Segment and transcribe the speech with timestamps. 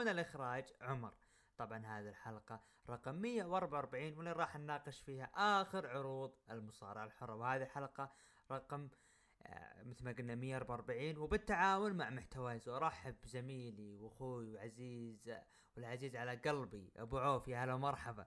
[0.00, 1.12] ومن الإخراج عمر.
[1.58, 7.34] طبعا هذه الحلقة رقم 144 واللي راح نناقش فيها آخر عروض المصارعة الحرة.
[7.34, 8.10] وهذه الحلقة
[8.50, 8.88] رقم
[9.46, 15.32] آه، مثل ما قلنا 144 وبالتعاون مع محتوايز وارحب بزميلي وأخوي وعزيز
[15.76, 18.26] والعزيز على قلبي أبو عوف يا هلا ومرحبا.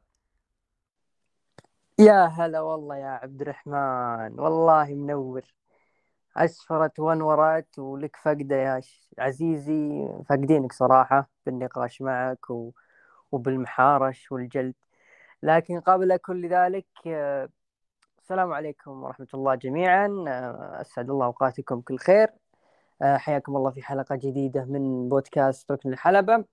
[1.99, 4.39] يا هلا والله يا عبد الرحمن.
[4.39, 5.53] والله منور.
[6.37, 8.81] أسفرت وانورت ولك فقدة يا
[9.19, 12.71] عزيزي فاقدينك صراحة بالنقاش معك و...
[13.31, 14.75] وبالمحارش والجلد.
[15.43, 16.87] لكن قبل كل ذلك
[18.19, 20.25] السلام عليكم ورحمة الله جميعا.
[20.81, 22.29] أسعد الله أوقاتكم كل خير.
[23.03, 26.45] حياكم الله في حلقة جديدة من بودكاست ركن الحلبة.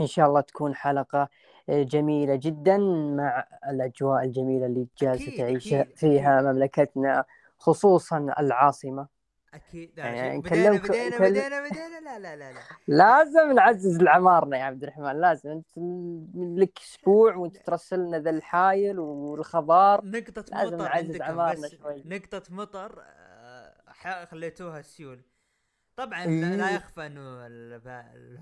[0.00, 1.28] إن شاء الله تكون حلقة
[1.68, 2.78] آه، جميلة جدا
[3.16, 7.24] مع الأجواء الجميلة اللي جالسة أكيد، تعيش فيها مملكتنا.
[7.58, 9.08] خصوصا العاصمة.
[9.54, 12.60] أكيد يعني يعني بدينا بدينا بدينا بدينا لا لا لا لا.
[12.88, 15.50] لازم نعزز العمارنا يا عبد الرحمن لازم.
[15.50, 15.70] انت
[16.34, 20.04] لك أسبوع وانت ترسل لنا ذا الحايل والخضار.
[20.04, 22.02] نقطة لازم مطر نعزز عمارنا بس شوي.
[22.06, 25.22] نقطة مطر آه، خليتوها سيول
[25.96, 26.40] طبعا إيه.
[26.40, 27.46] لا, لا يخفى إنه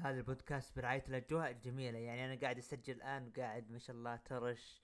[0.06, 1.98] هذا البودكاست برعاية الأجواء الجميلة.
[1.98, 4.82] يعني أنا قاعد أسجل الآن وقاعد ما شاء الله ترش.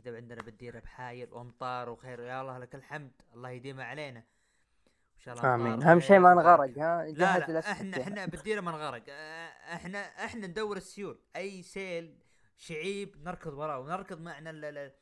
[0.00, 2.20] كذا عندنا بالديرة بحايل وامطار وخير.
[2.20, 3.12] يا الله لك الحمد.
[3.34, 4.18] الله يديمها علينا.
[4.18, 5.82] ان شاء الله آمين.
[5.82, 6.78] أهم شيء ما نغرق.
[6.78, 7.58] ها؟ لا لا.
[7.58, 11.18] إحنا إحنا بالديره ما نغرق آه، إحنا إحنا ندور السيول.
[11.36, 12.18] أي سيل
[12.56, 14.92] شعيب نركض وراه ونركض معنا ال- ال-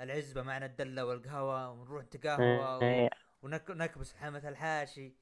[0.00, 3.10] العزبة معنا الدلة والقهوة ونروح نتقهوى إيه.
[3.42, 5.14] ونكبس حامة الحاشي.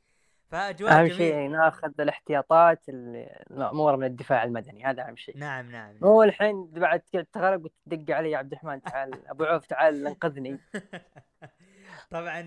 [0.49, 3.17] فأجواء أهم شيء ناخذ الاحتياطات ال-
[3.51, 5.39] الأمور من الدفاع المدني هذا أهم شيء.
[5.39, 5.99] نعم نعم, نعم.
[6.03, 7.01] مو الحين بعد
[7.33, 10.59] تغرق وتدق علي يا عبد الرحمن تعال أبو عوف تعال انقذني.
[12.11, 12.41] طبعا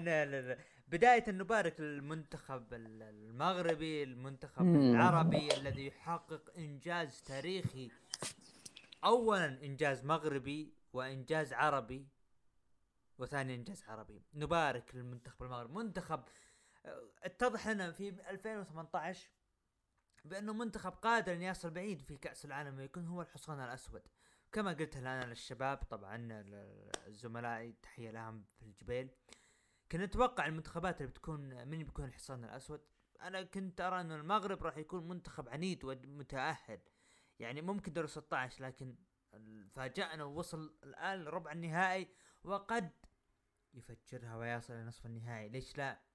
[0.87, 4.65] بداية نبارك المنتخب ال- المغربي المنتخب.
[4.75, 7.91] العربي الذي يحقق إنجاز تاريخي.
[9.05, 12.07] اولا إنجاز مغربي وإنجاز عربي
[13.19, 14.21] وثاني إنجاز عربي.
[14.33, 15.73] نبارك للمنتخب المغربي.
[15.73, 16.23] منتخب
[17.23, 19.29] اتضح لنا في 2018
[20.25, 24.01] بأنه منتخب قادر أن يصل بعيد في كأس العالم ويكون هو الحصان الأسود.
[24.51, 26.43] كما قلت الآن للشباب طبعا
[27.07, 29.09] زملائي تحية لهم في الجبيل.
[29.91, 32.81] كنت أتوقع المنتخبات اللي بتكون من بيكون الحصان الأسود.
[33.21, 36.79] أنا كنت أرى ان المغرب راح يكون منتخب عنيد ومتأهل.
[37.39, 38.95] يعني ممكن دور 16 لكن
[39.71, 42.07] فاجأنا ووصل الآن لربع النهائي
[42.43, 42.91] وقد
[43.73, 45.49] يفجرها ويصل إلى نصف النهائي.
[45.49, 46.10] ليش لا؟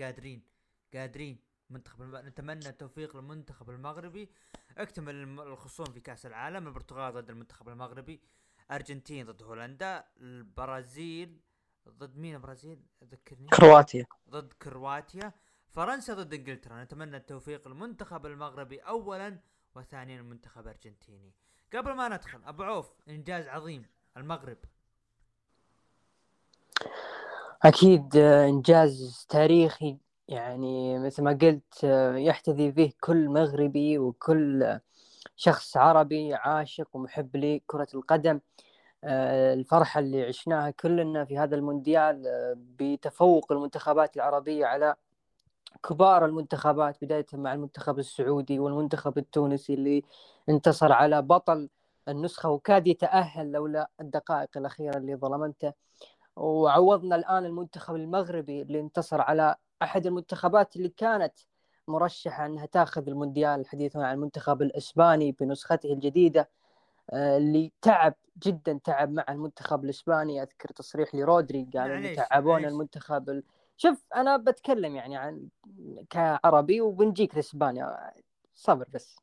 [0.00, 0.42] قادرين
[0.94, 1.38] قادرين.
[1.70, 2.16] منتخب الم...
[2.16, 4.30] نتمنى التوفيق للمنتخب المغربي.
[4.78, 6.66] اكتمل الخصوم في كأس العالم.
[6.66, 8.20] البرتغال ضد المنتخب المغربي.
[8.70, 10.04] أرجنتين ضد هولندا.
[10.20, 11.40] البرازيل
[11.88, 13.48] ضد مين البرازيل ذكرني.
[13.48, 14.06] كرواتيا.
[14.30, 15.32] ضد كرواتيا.
[15.68, 16.84] فرنسا ضد إنجلترا.
[16.84, 19.40] نتمنى التوفيق للمنتخب المغربي اولا
[19.74, 21.34] وثانيا المنتخب الأرجنتيني.
[21.72, 23.86] قبل ما ندخل أبو عوف إنجاز عظيم.
[24.16, 24.58] المغرب.
[27.64, 34.78] أكيد آه، إنجاز تاريخي يعني مثل ما قلت آه، يحتذي به كل مغربي وكل
[35.36, 38.40] شخص عربي عاشق ومحب لكرة القدم.
[39.04, 42.22] آه، الفرحة اللي عشناها كلنا في هذا المونديال
[42.78, 44.96] بتفوق المنتخبات العربية على
[45.88, 50.02] كبار المنتخبات بداية مع المنتخب السعودي والمنتخب التونسي اللي
[50.48, 51.68] انتصر على بطل
[52.08, 55.72] النسخة وكاد يتأهل لولا الدقائق الأخيرة اللي ظلمته.
[56.36, 61.34] وعوضنا الآن المنتخب المغربي اللي انتصر على أحد المنتخبات اللي كانت
[61.88, 66.50] مرشحة أنها تاخذ المونديال الحديث عن المنتخب الإسباني بنسخته الجديدة
[67.10, 68.14] آه، اللي تعب
[68.46, 70.42] جدا تعب مع المنتخب الإسباني.
[70.42, 72.68] أذكر تصريح لرودري قال إنه معليش، تعبونا.
[72.68, 73.42] المنتخب ال...
[73.76, 75.48] شوف أنا بتكلم يعني عن
[76.10, 78.12] كعربي وبنجيك لإسبانيا
[78.54, 79.16] صبر بس.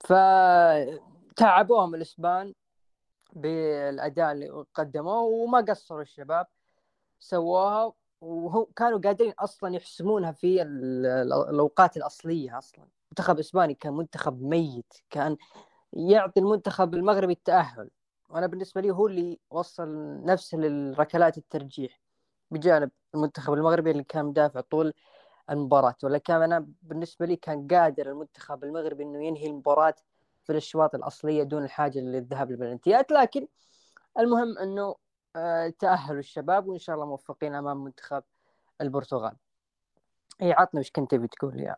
[0.00, 2.54] فتعبوهم الإسبان.
[3.32, 6.46] بالأداء اللي قدموه وما قصروا الشباب
[7.18, 12.84] سووها وهم كانوا قادرين أصلا يحسمونها في ال- ال- الأوقات الأصلية أصلا.
[13.06, 15.36] المنتخب الاسباني كان منتخب ميت كان
[15.92, 17.90] يعطي المنتخب المغربي التأهل.
[18.30, 22.00] وأنا بالنسبة لي هو اللي وصل نفسه للركلات الترجيح
[22.50, 24.94] بجانب المنتخب المغربي اللي كان مدافع طول
[25.50, 25.94] المباراة.
[26.02, 29.94] ولكن أنا بالنسبة لي كان قادر المنتخب المغربي إنه ينهي المباراة
[30.60, 33.48] في الأصلية دون الحاجة للذهاب للبلنتيات لكن
[34.18, 34.94] المهم إنه
[35.36, 38.22] آه، تأهلوا الشباب وإن شاء الله موفقين أمام منتخب
[38.80, 39.36] البرتغال.
[40.42, 41.76] إي عطنا وش كنت تبي تقول يا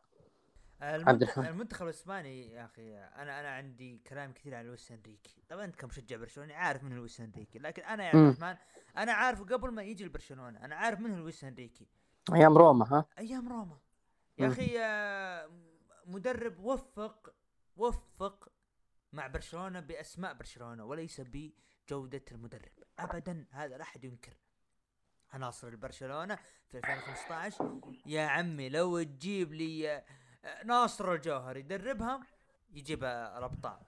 [0.82, 1.46] المنتخب, الرحمن.
[1.46, 6.16] المنتخب الأسباني يا أخي أنا أنا عندي كلام كثير عن لويس إنريكي طبعا أنت كمشجع
[6.16, 8.18] برشلوني عارف من لويس إنريكي لكن أنا يا عبد.
[8.18, 8.56] الرحمن
[8.96, 11.86] أنا عارفه قبل ما يجي لبرشلونة أنا عارف من لويس إنريكي
[12.34, 13.78] أيام روما ها أيام روما
[14.38, 14.48] يا.
[14.48, 15.50] أخي آه،
[16.06, 17.34] مدرب وفق
[17.76, 18.48] وفق
[19.14, 22.72] مع برشلونة بأسماء برشلونة وليس بجودة المدرب.
[22.98, 24.36] ابدا هذا لا أحد ينكر.
[25.32, 26.38] عناصر البرشلونة
[26.70, 30.04] في 2015 يا عمي لو تجيب لي آه،
[30.64, 32.20] ناصر الجوهر يدربها
[32.70, 33.78] يجيب الابطال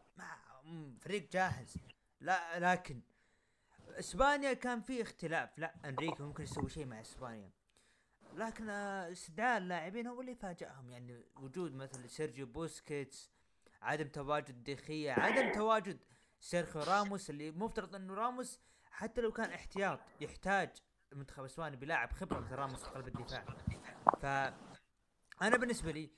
[1.00, 1.76] فريق جاهز.
[2.20, 3.00] لا لكن
[3.98, 5.58] إسبانيا كان في اختلاف.
[5.58, 7.50] لويس أنريكي ممكن يسوي شيء مع إسبانيا.
[8.34, 13.30] لكن آه، استدعاء اللاعبين هو اللي فاجأهم يعني وجود مثل سيرجيو بوسكيتس
[13.86, 15.98] عدم تواجد ديخيا عدم تواجد
[16.40, 18.60] سيرخيو راموس اللي مفترض إنه راموس
[18.90, 20.70] حتى لو كان احتياط يحتاج
[21.12, 23.44] المنتخب الاسباني بلاعب خبرة مثل راموس في قلب الدفاع.
[24.20, 24.24] ف
[25.42, 26.10] أنا بالنسبة لي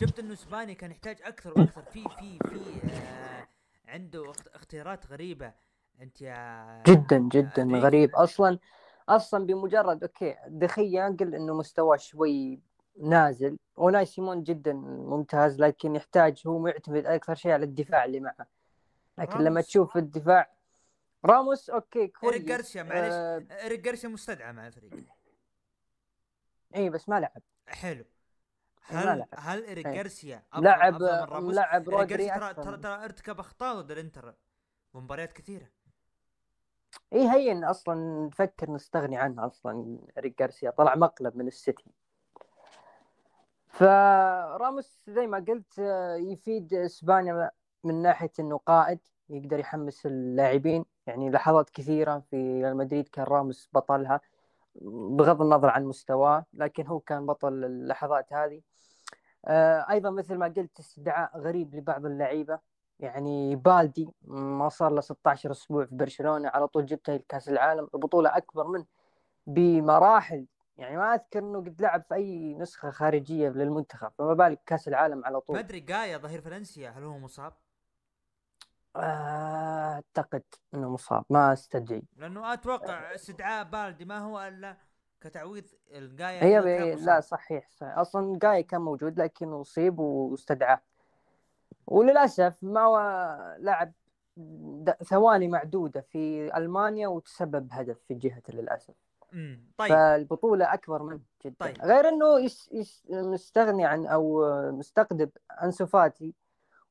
[0.00, 1.82] شفت إنه اسبانيا كان يحتاج أكثر وأكثر.
[1.82, 3.48] في في في آه
[3.88, 5.52] عنده اخت- اختيارات غريبة.
[6.00, 7.84] أنت يا جدا جدا أنريكي.
[7.86, 8.14] غريب.
[8.14, 8.58] أصلا
[9.08, 12.60] أصلا بمجرد أوكي دخية انقل إنه مستواه شوي
[13.00, 13.58] نازل.
[13.76, 18.46] وناي سيمون جدا ممتاز لكن يحتاج هو معتمد أكثر شيء على الدفاع اللي معه.
[19.18, 19.66] لكن لما راموس.
[19.66, 20.50] تشوف الدفاع
[21.24, 22.32] راموس أوكي كويس.
[22.32, 23.12] إيريك جارسيا معليش.
[23.12, 24.92] آه إيريك جارسيا مستدعى مع الفريق.
[26.76, 27.42] اي بس ما لعب.
[27.66, 28.04] حلو.
[28.92, 29.28] ما هل لعب.
[29.34, 29.94] هل إيريك إيه.
[29.94, 34.34] جارسيا أفضل- لعب؟ لعب رودري ترى ترى ترى ارتكب اخطاء ضد الإنتر
[34.94, 35.66] مباريات كثيرة.
[37.12, 41.90] اي هين أصلا نفكر نستغني عنه أصلا إيريك جارسيا طلع مقلب من السيتي.
[43.74, 47.50] فراموس زي ما قلت آه، يفيد إسبانيا
[47.84, 48.98] من ناحية إنه قائد
[49.30, 50.84] يقدر يحمس اللاعبين.
[51.06, 54.20] يعني لحظات كثيرة في ريال مدريد كان راموس بطلها
[55.16, 58.60] بغض النظر عن مستواه لكن هو كان بطل اللحظات هذه.
[59.44, 62.58] آه، أيضا مثل ما قلت استدعاء غريب لبعض اللعيبة.
[63.00, 67.88] يعني بالدي ما صار له 16 أسبوع في برشلونة على طول جبته لكأس العالم.
[67.94, 68.86] البطولة أكبر منه
[69.46, 74.88] بمراحل يعني ما أذكر إنه قد لعب في أي نسخة خارجية للمنتخب فما بالك كأس
[74.88, 77.52] العالم على ما طول أدري جايا ظهير فالنسيا هل هو مصاب؟
[78.96, 80.42] أعتقد
[80.74, 84.76] إنه مصاب ما استدعي لأنه أتوقع استدعاء بالدي ما هو إلا
[85.20, 86.94] كتعويض الجايا هي.
[86.94, 90.80] لا صحيح, صحيح أصلا جاي كان موجود لكنه أصيب واستدعاه
[91.86, 92.98] وللأسف ما هو
[93.58, 93.92] لعب.
[95.04, 98.94] ثواني معدودة في ألمانيا وتسبب هدف في جهته للأسف
[99.34, 99.88] امم طيب.
[99.88, 101.82] فالبطولة أكبر منه جدا طيب.
[101.82, 105.30] غير أنه يس يس مستغني عن أو مستقدم
[105.62, 106.34] أنسو فاتي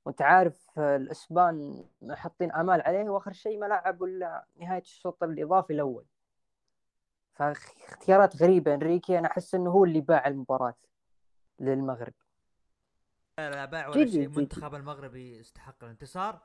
[0.05, 6.05] وأنت عارف الإسبان حاطين آمال عليه وآخر شيء ما لعب ولا نهاية الشوط الإضافي الأول.
[7.33, 10.75] فاختيارات غريبة إنريكي أنا أحس أنه هو اللي باع المباراة
[11.59, 12.13] للمغرب.
[13.37, 14.25] لا باع ولا شيء.
[14.25, 16.39] المنتخب المغربي استحق الانتصار.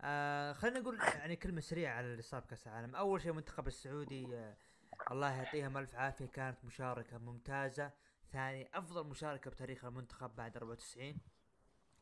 [0.00, 2.96] آه خلينا نقول يعني كلمة سريعة على اللي صار بكأس العالم.
[2.96, 4.54] أول شيء المنتخب السعودي آه
[5.10, 7.92] الله يعطيهم ألف عافية كانت مشاركة ممتازة.
[8.32, 11.18] ثاني أفضل مشاركة بتاريخ المنتخب بعد 94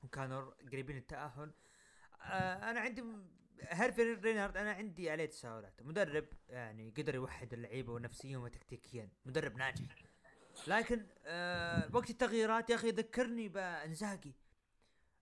[0.03, 1.53] وكانوا قريبين التأهل
[2.23, 3.05] آه أنا عندي
[3.61, 5.83] هيرفي رينارد أنا عندي عليه تساؤلات.
[5.83, 9.09] مدرب يعني قدر يوحد اللعيبة ونفسيا وتكتيكيا.
[9.25, 9.97] مدرب ناجح.
[10.67, 14.35] لكن آه وقت التغييرات يا أخي ذكرني بإنزاجي.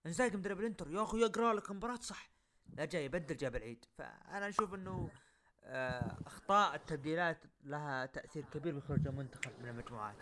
[0.06, 0.90] إنزاجي مدرب الإنتر.
[0.90, 2.30] يا أخي يقرأ لك المباراه صح.
[2.68, 3.84] لا جاي يبدل جاب العيد.
[3.98, 5.10] فأنا أشوف إنه
[6.26, 10.16] أخطاء التبديلات لها تأثير كبير في خروج المنتخب من المجموعات.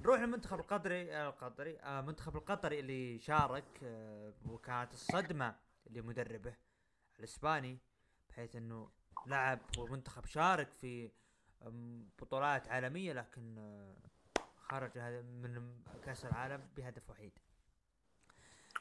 [0.00, 5.54] نروح للمنتخب القطري القطري آه المنتخب القطري اللي شارك آه وكانت الصدمة
[5.90, 6.54] لمدربه
[7.18, 7.78] الإسباني
[8.28, 8.90] بحيث إنه
[9.26, 11.10] لعب ومنتخب شارك في
[12.18, 13.96] بطولات عالمية لكن آه،
[14.56, 17.32] خرج من كأس العالم بهدف وحيد.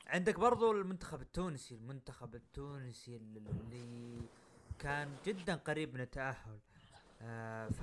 [0.08, 3.40] عندك برضو المنتخب التونسي المنتخب التونسي اللي
[4.79, 6.60] كان جدا قريب من التأهل.
[7.22, 7.82] آه ف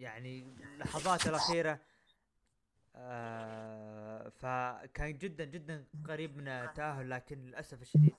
[0.00, 1.80] يعني اللحظات الأخيرة
[2.96, 8.14] آه فكان جدا جدا قريب من التأهل لكن للأسف الشديد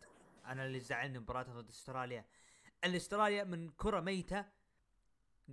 [0.46, 2.26] أنا اللي زعلني مباراة ضد أستراليا.
[2.84, 4.46] ان استراليا من كرة ميتة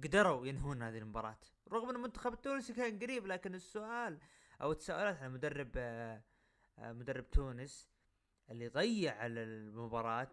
[0.05, 1.39] قدروا ينهون هذه المباراة.
[1.73, 4.19] رغم إن المنتخب التونسي كان قريب لكن السؤال
[4.63, 6.23] أو التساؤلات على مدرب آه،
[6.79, 7.91] مدرب تونس
[8.51, 10.31] اللي ضيع المباراة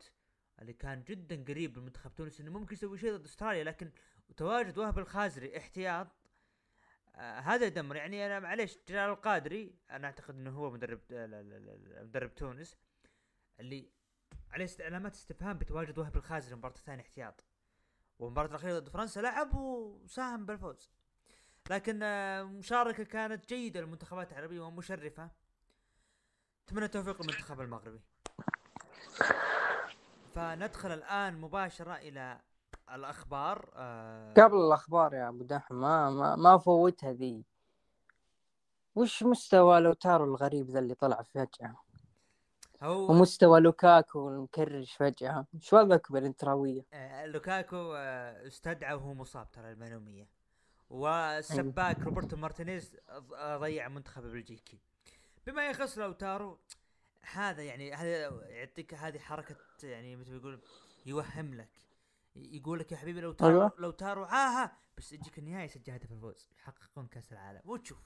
[0.62, 3.92] اللي كان جدا قريب من منتخب تونس إنه ممكن يسوي شيء ضد أستراليا لكن
[4.38, 6.08] تواجد وهب الخازري احتياط
[7.16, 7.96] آه هذا يدمر.
[7.96, 12.78] يعني أنا معليش جلال القادري أنا أعتقد إنه هو مدرب لا- مدرب تونس
[13.60, 13.90] اللي
[14.52, 17.44] عليه علامات استفهام بتواجد وهب الخازري المباراة الثانية احتياط.
[18.20, 20.90] والمباراة الأخيرة ضد فرنسا لعب وساهم بالفوز.
[21.70, 25.32] لكن آه، مشاركة كانت جيدة للمنتخبات العربية ومشرفة.
[26.68, 28.00] أتمنى التوفيق للمنتخب المغربي.
[30.56, 32.40] فندخل الآن مباشرة إلى
[32.92, 33.70] الأخبار.
[33.76, 37.46] آه قبل الأخبار يا أبو دحم ما ما, ما فوتها ذي.
[38.96, 41.76] وش مستوى لوتارو الغريب ذا اللي طلع فجأة؟
[42.84, 45.46] هو ومستوى لوكاكو المكرش فجأة.
[45.60, 50.28] شو وضعك بالإنتراوية؟ آه لوكاكو آه استدعى وهو مصاب ترى المعلوميه
[50.90, 52.98] والسباك روبرتو مارتينيز
[53.36, 54.80] آه، ضيع منتخب بلجيكي
[55.48, 56.60] بما يخص لوتارو
[57.34, 60.62] هذا يعني هذا يعطيك هذه حركة يعني مثل ما يقول
[61.06, 61.70] يوهم لك.
[62.36, 63.72] يقول لك يا حبيبي لو تارو أيوة.
[63.78, 67.62] لو تارو عاها بس يجيك النهاية يسجل هدف الفوز يحققون كأس العالم.
[67.66, 67.98] وتشوف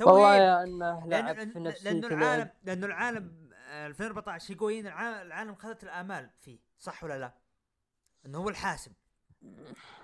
[0.00, 0.36] والله.
[0.36, 6.58] يا أنه لعب في لأنه العالم لأنه العالم آه، 2014 هيغوين العالم, خذت الآمال فيه
[6.78, 7.34] صح ولا لا؟
[8.26, 8.92] إنه هو الحاسم.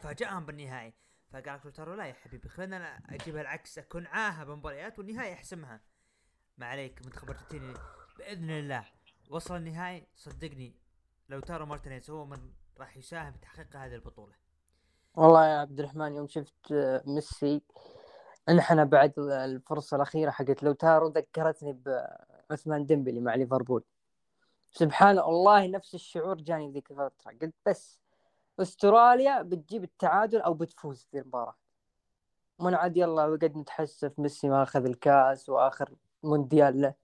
[0.02, 0.94] فاجأهم بالنهائي
[1.30, 5.80] فقال لك لوتارو لا يا حبيبي خلينا اجيبها العكس أكون عاهه بمباريات والنهائي أحسمها.
[6.58, 7.74] ما عليك منتخب ارجنتيني
[8.18, 8.84] بإذن الله.
[9.30, 10.74] وصل النهائي؟ صدقني
[11.28, 12.38] لوتارو مارتينيز هو من
[12.80, 14.32] راح يساهم في تحقيق هذه البطولة.
[15.14, 16.72] والله يا عبد الرحمن يوم شفت
[17.06, 17.62] ميسي
[18.48, 21.72] انحنى بعد الفرصة الأخيرة حقت لوتارو ذكرتني
[22.50, 23.84] بعثمان ديمبلي مع ليفربول.
[24.70, 27.32] سبحان الله نفس الشعور جاني ذيك الفترة.
[27.42, 28.00] قلت بس
[28.60, 31.56] أستراليا بتجيب التعادل أو بتفوز في المباراة.
[32.58, 36.80] من عاد يلا وقد نتحسف ميسي ما أخذ الكاس وآخر مونديال.
[36.80, 36.94] له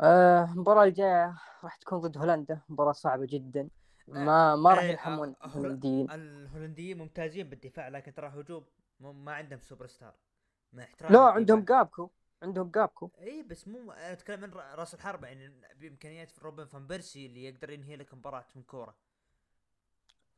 [0.00, 3.68] آه، المباراة الجاية راح تكون ضد هولندا مباراة صعبة جدا.
[4.08, 6.10] ما ما راح إيه، يرحمون آه، هول- الهولنديين.
[6.10, 8.64] الهولنديين ممتازين بالدفاع لكن ترى هجوم
[9.00, 10.14] ما عندهم سوبر ستار.
[10.72, 11.20] مع احترامي لا.
[11.20, 12.10] عندهم جاكبو.
[12.42, 13.10] عندهم جاكبو.
[13.20, 17.96] اي بس مو أتكلم را- راس الحربة يعني بإمكانيات روبن فان بيرسي اللي يقدر ينهي
[17.96, 18.94] لك مباراة من كورة.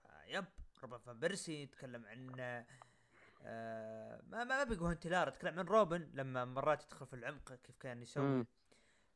[0.07, 0.45] آه، yep
[0.83, 2.31] روبن فان بيرسي يتكلم عن
[3.45, 8.03] آه ما ما بيقول هونتلار أتكلم عن روبن لما مرات يدخل في العمق كيف كان
[8.03, 8.47] يسوي مم.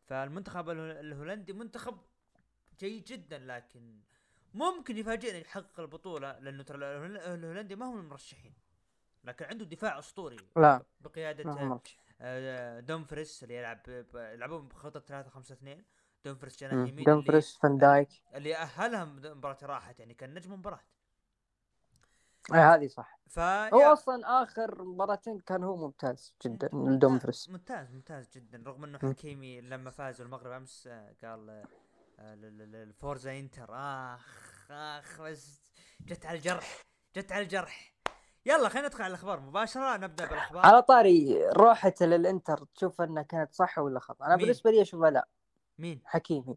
[0.06, 1.98] فالمنتخب اله- الهولندي منتخب
[2.78, 4.00] جيد جدا لكن
[4.54, 8.54] ممكن يفاجئنا يحقق البطولة لأنه ترى الهول- الهولندي ما هم المرشحين
[9.24, 10.82] لكن عنده دفاع أسطوري لا
[11.62, 11.96] هم مرشح.
[12.20, 13.80] آه، دومفريس اللي يلعب
[14.14, 15.84] يلعبون بخطة 3 5 2
[16.24, 16.88] دومفريس جناح.
[16.88, 20.80] يمين دومفريس فان دايك اللي, أهلهم مباراة راحت يعني كان نجم المباراة
[22.54, 23.18] آه، هذه صح.
[23.28, 28.98] ف هو أصلا آخر مباراتين كان هو ممتاز جدا دومفريس ممتاز ممتاز جدا رغم إنه.
[28.98, 31.64] حكيمي لما فازوا المغرب أمس آه، قال آه،
[32.18, 32.34] آه،
[32.84, 35.60] ال forza إنتر آخ آخ بس
[36.00, 36.82] جت على الجرح
[37.16, 37.96] جت على الجرح.
[38.46, 40.66] يلا خلينا ندخل على الأخبار مباشرة نبدأ بالأخبار.
[40.66, 45.10] على طاري روحته للإنتر تشوف إنها كانت صح ولا خطأ؟ أنا مين؟ بالنسبة لي أشوفها
[45.10, 45.28] لا.
[45.78, 46.56] مين؟ حكيمي.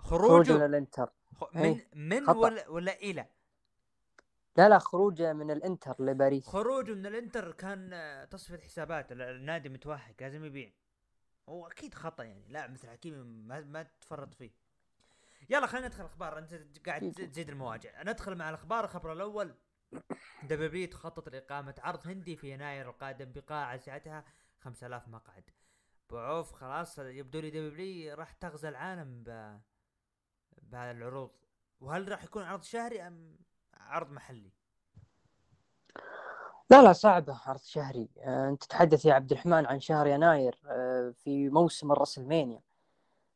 [0.00, 0.28] خروجه.
[0.52, 1.10] خروجه للإنتر.
[1.40, 2.38] خ- من إيه، من خطأ.
[2.38, 3.26] ولا ولا إلى؟
[4.56, 6.46] لا لا خروجه من الانتر لباريس.
[6.48, 9.12] خروجه من الانتر كان آه، تصفية حسابات.
[9.12, 10.72] ال- النادي متوهق لازم يبيع.
[11.48, 12.48] هو أكيد خطأ يعني.
[12.48, 14.50] لاعب مثل حكيمي ما, ما تفرط فيه.
[15.50, 18.02] يلا خلينا ندخل أخبار أنت قاعد تز- تزيد المواجع.
[18.02, 18.84] ندخل مع الأخبار.
[18.84, 19.54] الخبر الأول.
[20.42, 24.24] WWE تخطط لإقامة عرض هندي في يناير القادم بقاعه سعتها
[24.60, 25.50] 5000 مقعد.
[26.10, 29.58] بعوف خلاص يبدو لي WWE راح تغزى العالم ب
[30.62, 31.30] بهذه العروض.
[31.80, 33.38] وهل راح يكون عرض شهري أم
[33.88, 34.50] عرض محلي.
[36.70, 38.08] لا لا صعبه عرض شهري.
[38.18, 42.60] آه، انت تتحدث يا عبد الرحمن عن شهر يناير آه، في موسم الريسلمانيا.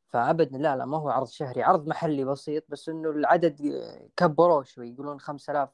[0.08, 1.62] فابدا لا لا ما هو عرض شهري.
[1.62, 3.56] عرض محلي بسيط بس إنه العدد
[4.16, 5.68] كبروه شوي يقولون 5000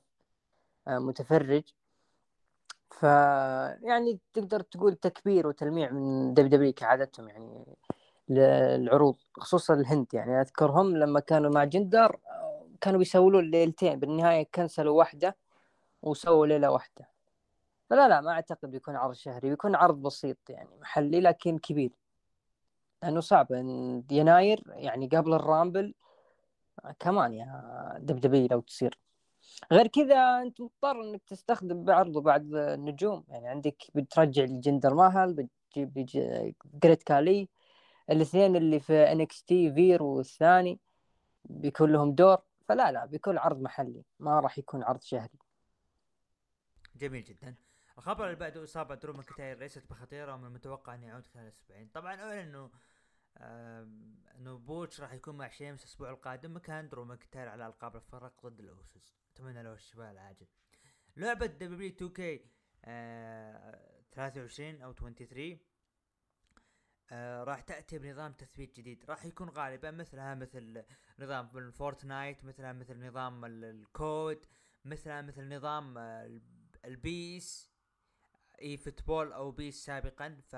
[0.88, 1.62] آه، متفرج.
[2.90, 7.76] ف يعني تقدر تقول تكبير وتلميع من WWE كعادتهم يعني
[8.28, 10.06] للعروض خصوصا الهند.
[10.12, 12.18] يعني أذكرهم لما كانوا مع جندر
[12.84, 15.36] كانوا بيسووا ليلتين بالنهاية كنسلوا واحدة
[16.02, 17.08] وسووا ليلة واحدة.
[17.90, 21.92] فلا لا ما أعتقد بيكون عرض شهري بيكون عرض بسيط يعني محلي لكن كبير.
[23.02, 25.94] لأنه صعب إن يناير يعني قبل الرامبل
[26.98, 28.98] كمان يا دوبك لو تصير.
[29.72, 33.24] غير كذا أنت مضطر إنك تستخدم بعرض بعض النجوم.
[33.28, 36.06] يعني عندك بترجع لجندر ماهل بتجيب
[36.82, 37.48] جريت كالي.
[38.10, 40.80] الاثنين اللي في NXT فير والثاني
[41.44, 42.38] بيكون لهم دور.
[42.68, 45.38] فلا لا بيكون عرض محلي ما راح يكون عرض شهري.
[46.94, 47.54] جميل جدا.
[47.98, 51.88] الخبر اللي بعده إصابة درو ماكنتاير ليست بخطيرة ومن المتوقع ان يعود خلال أسبوعين.
[51.88, 52.70] طبعا أعلن إنه
[54.36, 56.56] إنه بوتش راح يكون مع شيمس الأسبوع القادم.
[56.56, 60.46] مكان درو ماكنتاير على ألقاب الفرق ضد الاوسوس أتمنى له الشفاء العاجل.
[61.16, 62.50] لعبة دبليو 2 كي
[64.12, 65.58] 23 أو 23
[67.12, 69.04] آه راح تأتي بنظام تثبيت جديد.
[69.08, 70.82] راح يكون غالبا مثلها مثل
[71.18, 74.46] نظام الفورتنايت مثلها مثل نظام ال- ال Call of Duty
[74.84, 75.98] مثلها مثل نظام
[76.84, 77.70] ال
[78.62, 80.40] PES eFootball أو PES سابقا.
[80.48, 80.56] ف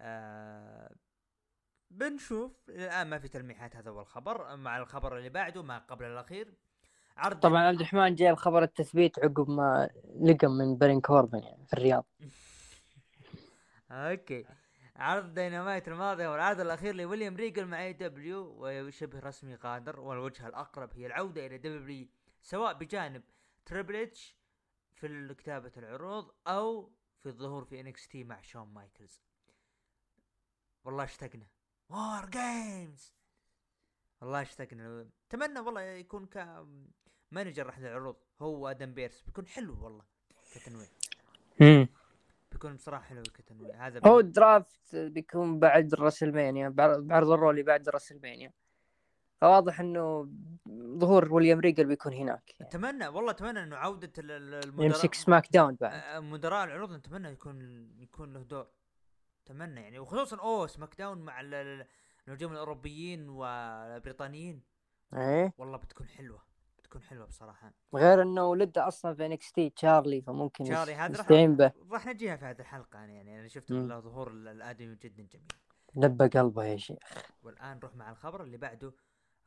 [0.00, 0.94] آه
[1.90, 2.52] بنشوف.
[2.68, 4.56] الآن ما في تلميحات هذا هو الخبر.
[4.56, 6.54] مع الخبر اللي بعده ما قبل الأخير.
[7.16, 11.72] عرض طبعا عبد الرحمن جايب خبر التثبيت عقب ما لقم من بارون كوربن يعني في
[11.72, 12.06] الرياض.
[13.90, 14.44] أوكي.
[14.96, 21.06] عرض دينامايت الماضي والعرض الأخير لويليام ريجل مع AEW وشبه رسمي غادر والوجهه الأقرب هي
[21.06, 22.08] العودة إلى WWE
[22.42, 23.22] سواء بجانب
[23.66, 24.36] تريبل اتش
[24.94, 29.22] في كتابة العروض أو في الظهور في NXT مع شون مايكلز
[30.84, 31.46] والله اشتقنا.
[31.88, 33.14] War Games
[34.20, 35.08] والله اشتقنا.
[35.28, 36.66] أتمنى والله يكون ك
[37.30, 40.04] manager احد العروض هو آدم بيرس بيكون حلو والله
[40.54, 40.88] كتنويع.
[42.64, 47.88] بيكون بصراحة حلو كتنويع هذا هو ال draft بيكون بعد راسلمانيا بعرض الرو اللي بعد
[47.88, 48.52] راسلمانيا.
[49.40, 50.28] فواضح إنه
[50.98, 52.70] ظهور ويليام ريجل بيكون هناك يعني.
[52.70, 58.32] أتمنى والله أتمنى إنه عودة المدراء يمسك سماك داون بعد مدراء العروض نتمنى يكون يكون
[58.32, 58.66] له دور.
[59.46, 61.40] أتمنى يعني وخصوصا أوه سماك داون مع
[62.28, 64.62] النجوم الأوروبيين والبريطانيين.
[65.14, 66.42] إيه؟ والله بتكون حلوة.
[66.94, 67.72] بتكون حلوة بصراحة.
[67.94, 71.72] غير إنه ولده أصلا في NXT تشارلي فممكن تشارلي هذا نستعين به.
[71.90, 75.48] راح نجيها في هذه الحلقة يعني أنا شفت له ظهور الآدمي جدا جميل.
[75.96, 76.98] لبى قلبه يا شيخ.
[77.42, 78.94] والآن نروح مع الخبر اللي بعده.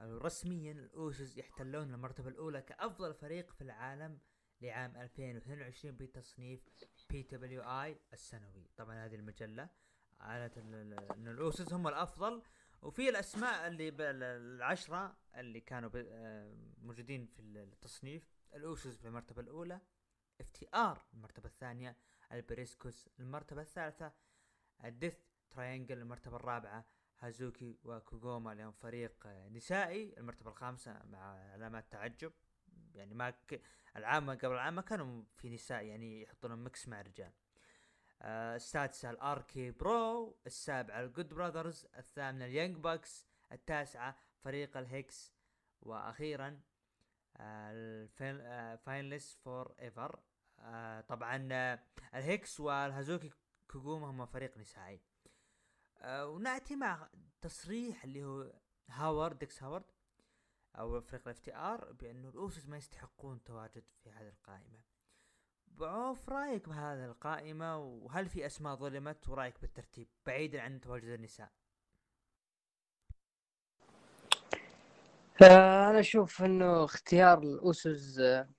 [0.01, 4.19] رسميا الاوسوس يحتلون المرتبة الأولى كأفضل فريق في العالم
[4.61, 6.69] لعام 2022 بتصنيف
[7.09, 8.69] PWI السنوي.
[8.77, 9.69] طبعا هذه المجلة
[10.21, 12.41] قالت إن الاوسوس هم الأفضل
[12.81, 18.37] وفي الأسماء اللي العشرة اللي كانوا آه، موجودين في التصنيف.
[18.55, 19.81] الاوسوس في المرتبة الأولى
[20.41, 21.97] FTR المرتبة الثانية
[22.31, 24.13] البريسكوس المرتبة الثالثة
[24.85, 25.15] ال Death
[25.49, 26.85] Triangle المرتبة الرابعة
[27.19, 32.31] هازوكي وكوغوما لهم فريق نسائي المرتبة الخامسة مع علامات تعجب.
[32.93, 33.61] يعني ما ك...
[33.95, 37.27] العام قبل العام ما كانوا في نساء يعني يحطون mix مع الرجال.
[37.27, 37.46] آه
[38.21, 45.33] السادسة ال RK-Bro السابعة ال Good Brothers الثامنة ال Young Bucks التاسعة فريق ال Hex
[45.81, 46.61] وأخيرا
[47.39, 50.19] ال Violence Is Forever.
[51.07, 51.35] طبعا
[52.13, 53.31] ال Hex والهازوكي
[53.71, 55.01] كوغوما هم فريق نسائي.
[56.05, 57.09] ونأتي مع
[57.41, 58.53] تصريح اللي هو
[58.89, 59.85] هاورد داكس هاروود
[60.75, 64.79] أو فريق ال FTR بانه الاوسوس ما يستحقون تواجد في هذه القائمة.
[65.79, 71.49] بعرف رأيك بهذه القائمة؟ وهل في أسماء ظلمت؟ ورأيك بالترتيب بعيدا عن تواجد النساء؟
[75.41, 78.49] آه، أنا أشوف إنه اختيار الاوسوس آه،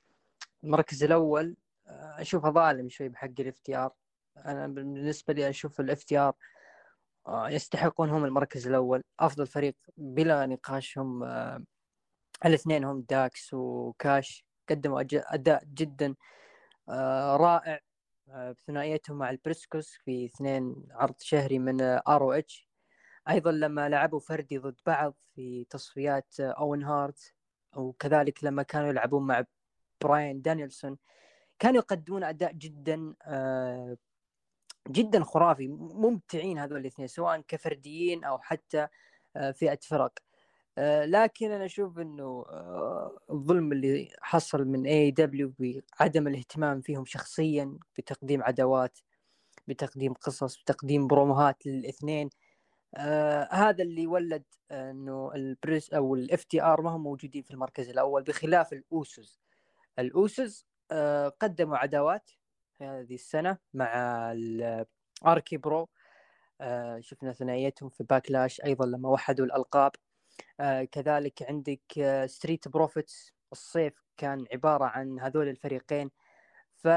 [0.64, 3.92] المركز الأول آه، أشوفه ظالم شوي بحق ال FTR
[4.36, 6.34] أنا بالنسبة لي أشوف ال FTR
[7.28, 9.02] يستحقون هم المركز الأول.
[9.20, 11.24] أفضل فريق بلا نقاش هم
[12.44, 16.14] الاثنين هم داكس وكاش قدموا أداء جدا
[17.36, 17.80] رائع.
[18.28, 22.68] بثنائيتهم مع البريسكوس في اثنين عرض شهري من ROH
[23.28, 27.34] أيضا لما لعبوا فردي ضد بعض في تصفيات اوين هارت
[27.76, 29.44] وكذلك لما كانوا يلعبون مع
[30.00, 30.98] براين دانيلسون
[31.58, 33.96] كانوا يقدمون أداء جدا آه،
[34.88, 38.88] جدا خرافي ممتعين هذول الاثنين سواء كفرديين أو حتى
[39.36, 40.12] آه، فئة فرق.
[40.18, 40.27] آه،
[41.06, 42.44] لكن أنا أشوف إنه
[43.30, 45.52] الظلم اللي حصل من AEW
[46.00, 48.98] بعدم الاهتمام فيهم شخصيا بتقديم عداوات
[49.68, 52.30] بتقديم قصص بتقديم بروموهات للاثنين
[52.96, 58.22] آه هذا اللي ولد إنه البريس أو ال FTR ما هم موجودين في المركز الأول
[58.22, 59.40] بخلاف الأوسوس.
[59.98, 62.30] الأوسوس آه قدموا عداوات
[62.82, 63.88] هذه السنة مع
[64.32, 65.88] ال RK-Bro
[66.60, 69.92] آه شفنا ثنائيتهم في باكلاش أيضا لما وحدوا الألقاب.
[69.96, 70.07] آه
[70.92, 76.10] كذلك عندك آه Street Profits الصيف كان عبارة عن هذول الفريقين.
[76.76, 76.88] ف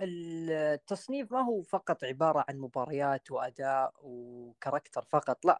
[0.00, 5.58] التصنيف ما هو فقط عبارة عن مباريات وأداء و character فقط لا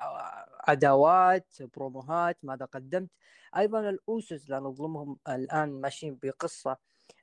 [0.68, 3.10] عداوات بروموهات ماذا قدمت.
[3.56, 6.76] أيضا الأوسوس لا نظلمهم الآن ماشيين بقصة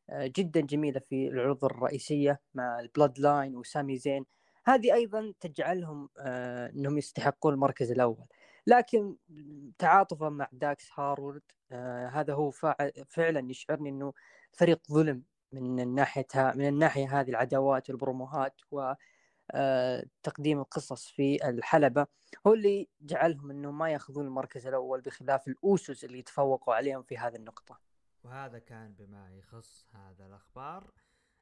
[0.10, 4.26] آه، جدا جميلة في العروض الرئيسية مع البلود لاين وسامي زين.
[4.65, 8.26] هذه أيضا تجعلهم آه، أنهم يستحقون المركز الأول.
[8.67, 9.15] لكن
[9.78, 12.52] تعاطفا مع داكس هاروود آه، هذا هو
[13.08, 14.13] فعلا يشعرني أنه
[14.54, 18.93] فريق ظلم من الناحيه من الناحيه هذه العداوات والبروموهات و
[19.52, 22.08] آه، تقديم القصص في الحلبة
[22.47, 27.36] هو اللي جعلهم انهم ما يأخذون المركز الأول بخلاف الأوسوس اللي تفوقوا عليهم في هذه
[27.36, 27.80] النقطة.
[28.23, 30.91] وهذا كان بما يخص هذا الأخبار.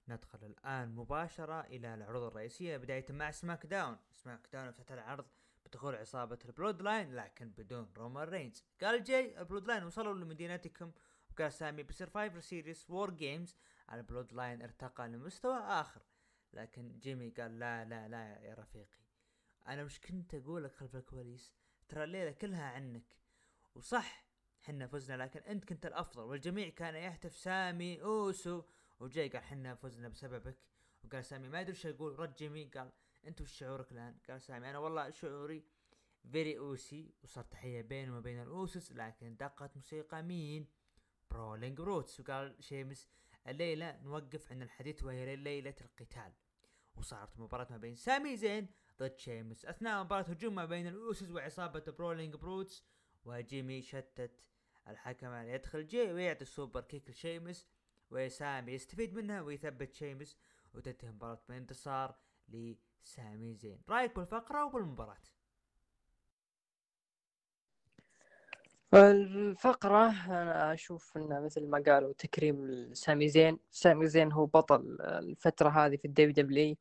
[0.07, 5.25] ندخل الآن مباشرة إلى العروض الرئيسية بداية مع سماك داون، سماك داون افتتح العرض
[5.71, 8.63] بدخول عصابة البلود لاين لكن بدون رومان رينز.
[8.81, 10.91] قال جاي البلود لاين وصلوا لمدينتكم
[11.31, 13.55] وقال سامي ب سرفايفر سيريس وور جيمز.
[13.93, 16.01] البلود لاين ارتقى لمستوى آخر
[16.53, 18.99] لكن جيمي قال لا لا لا يا رفيقي.
[19.67, 21.53] أنا وش كنت أقول لك خلف الكواليس؟
[21.89, 23.15] ترى الليلة كلها عنك.
[23.75, 24.25] وصح
[24.61, 28.63] حنا فزنا لكن أنت كنت الأفضل والجميع كان يهتف سامي أوسو.
[28.99, 30.57] وجاي قال حنا فزنا بسببك.
[31.03, 32.91] وقال سامي ما أدري وش أقول رد جيمي قال
[33.27, 34.69] انت وش شعورك الآن قال سامي.
[34.69, 35.63] أنا والله شعوري
[36.31, 40.67] very Ucey وصار تحية بينه وبين الأوسس لكن دقت موسيقى مين؟
[41.31, 43.07] برولينج بروتس وقال شيمس
[43.47, 46.33] الليلة نوقف عن الحديث وهي ليلة القتال.
[46.95, 48.67] وصارت مباراة ما بين سامي زين
[48.99, 49.65] ضد شيمس.
[49.65, 52.83] أثناء مباراة هجوم ما بين الأوسس وعصابة برولينج بروتس
[53.25, 54.43] وجيمي شتت
[54.87, 57.67] الحكم يدخل جاي ويعطي ال superkick لشيمس
[58.09, 60.37] وسامي يستفيد منها ويثبت شيمس
[60.73, 62.15] وتنتهي المباراة بانتصار
[63.03, 65.17] لسامي زين رأيك بالفقرة وبالمباراة
[68.93, 75.69] الفقرة أنا أشوف أنها مثل ما قالوا تكريم سامي زين سامي زين هو بطل الفترة
[75.69, 76.75] هذه في الدبليو دبليو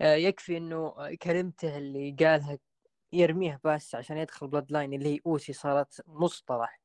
[0.00, 2.58] آه، يكفي أنه كلمته اللي قالها
[3.12, 6.80] يرميها بس عشان يدخل بلود لاين اللي هي Ucey صارت مصطلح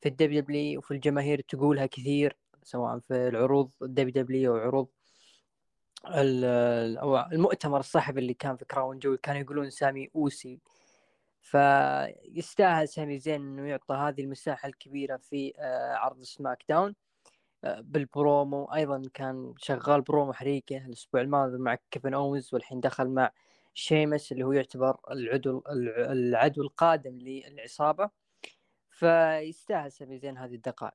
[0.00, 4.88] في الدبليو دبليو وفي الجماهير تقولها كثير سواء في العروض الدبليو دبليو أو عروض
[6.06, 10.60] المؤتمر الصحفي اللي كان في كراون جول كانوا يقولون سامي Ucey.
[11.40, 16.94] فيستاهل سامي زين إنه يعطى هذه المساحة الكبيرة في آه، عرض سماك داون
[17.64, 18.64] آه، بالبرومو.
[18.64, 23.30] أيضا كان شغال برومو حريقه الأسبوع الماضي مع كيفن اونز والحين دخل مع
[23.74, 28.10] شيمس اللي هو يعتبر العدو العدو القادم للعصابة.
[28.90, 30.94] فيستاهل سامي زين هذه الدقائق.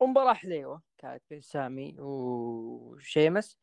[0.00, 0.87] ومباراة حليوة.
[0.98, 3.58] كانت بين سامي وشيمس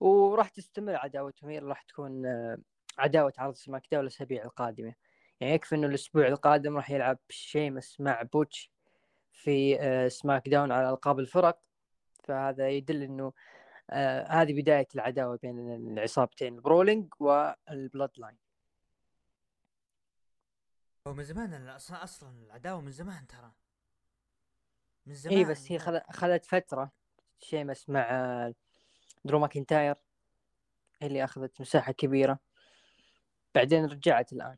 [0.00, 1.50] وراح تستمر عداوتهم.
[1.50, 2.58] هي راح تكون آه،
[2.98, 4.94] عداوة عرض سماك داون الأسابيع القادمة.
[5.40, 8.70] يعني يكفي إنه الأسبوع القادم راح يلعب شيمس مع بوتش
[9.32, 11.58] في آه، سماك داون على ألقاب الفرق.
[12.24, 13.32] فهذا يدل إنه
[13.90, 18.36] آه هذه بداية العداوة بين العصابتين البرولينج والبلود لاين
[21.06, 23.52] هو من زمان أصلا العداوة من زمان ترى.
[25.06, 25.36] من زمان.
[25.36, 25.78] اي بس هي
[26.10, 26.90] خذت فترة
[27.38, 28.52] شيمس مع
[29.24, 29.94] درو ماكنتاير
[31.02, 32.38] اللي أخذت مساحة كبيرة.
[33.54, 34.56] بعدين رجعت الآن.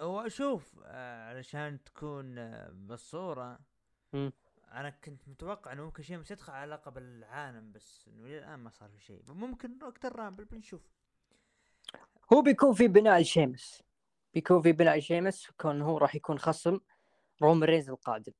[0.00, 3.58] هو شوف آه علشان تكون آه بالصورة
[4.12, 4.30] م.
[4.72, 8.88] أنا كنت متوقع إنه ممكن شيء يدخل على لقب العالم بس إنه الآن ما صار
[8.90, 9.22] في شيء.
[9.28, 10.82] ممكن وقت الرامبل بنشوف.
[12.32, 13.82] هو بيكون في بناء لشيمس
[14.34, 16.80] بيكون في بناء شيمس كون هو راح يكون خصم
[17.42, 18.32] رومان رينز القادم.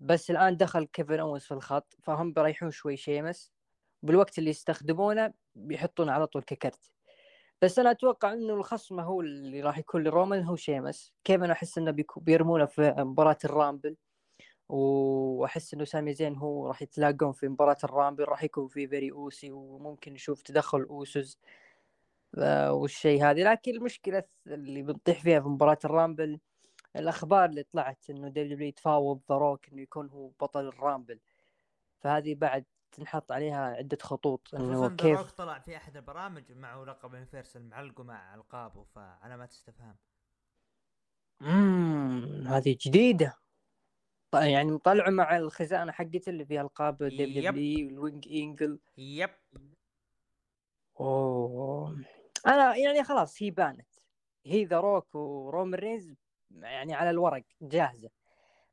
[0.00, 3.52] بس الآن دخل كيفن اونز في الخط فهم بيريحون شوي شيمس.
[4.02, 6.92] بالوقت اللي يستخدمونه بيحطونه على طول ككرت.
[7.62, 11.14] بس أنا أتوقع إنه الخصم هو اللي راح يكون لرومان هو شيمس.
[11.24, 13.96] كيفن أحس إنه بيرمونه في مباراة الرامبل
[14.68, 19.50] وأحس إنه سامي زين هو راح يتلاقون في مباراة الرامبل راح يكون في very Ucey
[19.50, 21.38] وممكن نشوف تدخل اوسوس
[22.68, 23.42] والشيء هذه.
[23.42, 26.40] لكن المشكلة اللي بنطيح فيها في مباراة الرامبل
[26.98, 31.20] الأخبار اللي طلعت إنه دبليو دبليو تفاوض ذا روك إنه يكون هو بطل الرامبل.
[31.98, 37.14] فهذه بعد تنحط عليها عدة خطوط إنه كيف روك طلع في أحد البرامج معه لقب
[37.14, 39.96] يونيفرسال معلقه مع ألقابه فعلامات استفهام
[41.42, 43.36] اممم هذه جديدة.
[44.34, 48.78] يعني طلعوا مع الخزانة حقته اللي فيها ألقاب دبليو دبليو الوينج إينجل.
[48.98, 49.30] يب.
[51.00, 52.04] أوه.
[52.46, 53.88] أنا يعني خلاص هي بانت.
[54.46, 56.14] هي ذا روك ورومان رينز
[56.50, 58.10] يعني على الورق جاهزة.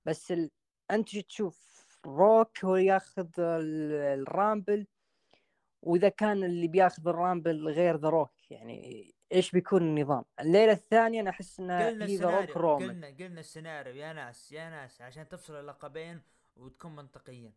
[0.06, 0.52] بس ال...
[0.92, 4.88] أنت تشوف روك هو ياخذ الرامبل
[5.82, 11.30] وإذا كان اللي بياخذ الرامبل غير ذا روك يعني إيش بيكون النظام؟ الليلة الثانية أنا
[11.30, 15.56] أحس انها هي ذا روك رومان قلنا قلنا السيناريو يا ناس يا ناس عشان تفصل
[15.56, 16.22] اللقبين
[16.56, 17.54] وتكون منطقيا.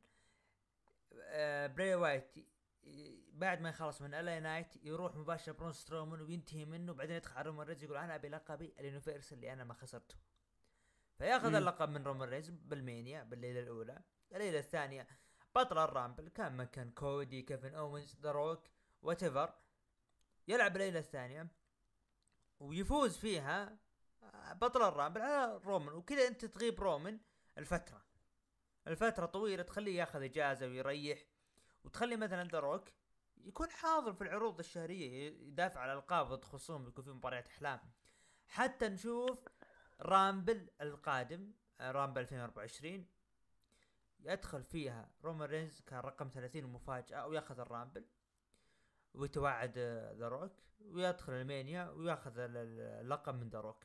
[1.21, 2.39] آه بري وايت
[3.33, 7.37] بعد ما يخلص من ال اي نايت يروح مباشرة برون سترومان وينتهي منه بعدين يدخل
[7.37, 10.15] على رومان رينز يقول أنا أبي لقبي اليونيفرسال اللي أنا ما خسرته.
[11.19, 14.03] فياخذ اللقب من رومان رينز بالمانيا بالليلة الأولى.
[14.33, 15.07] الليلة الثانية
[15.55, 18.65] بطل الرامبل كان مكان كودي كيفن أوينز ذا روك
[19.03, 19.23] وات
[20.49, 21.49] يلعب الليلة الثانية
[22.61, 23.79] ويفوز فيها
[24.53, 25.95] بطل الرامبل على رومان.
[25.95, 27.21] وكذا أنت تغيب رومان
[27.59, 28.07] الفترة.
[28.87, 31.25] الفترة طويلة تخليه ياخذ إجازة ويريح.
[31.87, 32.89] وتخلي مثلا ذا روك
[33.37, 37.81] يكون حاضر في العروض الشهرية يدافع على ألقاب ضد خصوم يكون في مباريات أحلام.
[38.49, 39.39] حتى نشوف
[40.01, 43.07] Rumble القادم Rumble 2024
[44.21, 48.05] يدخل فيها رومان رينز كان رقم 30 مفاجأة ويأخذ ال Rumble
[49.15, 49.79] ويتوعد
[50.19, 53.85] ذا روك ويدخل ال Mania ويأخذ اللقب من ذا روك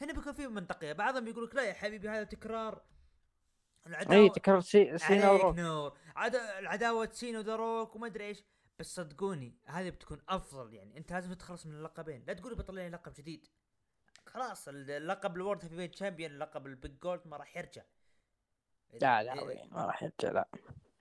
[0.00, 2.82] هنا بيكون في منطقية بعضهم يقول لك لا يا حبيبي هذا تكرار
[3.88, 4.98] اي العداوه تكرر سي...
[4.98, 5.96] سينا وروك نور.
[6.16, 6.34] عد...
[6.34, 8.44] العداوة سينا وذروك وما أدري إيش.
[8.78, 10.98] بس صدقوني هذه بتكون أفضل يعني.
[10.98, 12.24] أنت لازم تتخلص من اللقبين.
[12.26, 13.46] لا تقولي بطلع لي لقب جديد.
[14.26, 17.82] خلاص اللقب ال World Heavyweight Champion لقب ال Big Gold ما راح يرجع.
[19.02, 20.48] لا لا وين؟ ما راح يرجع لا.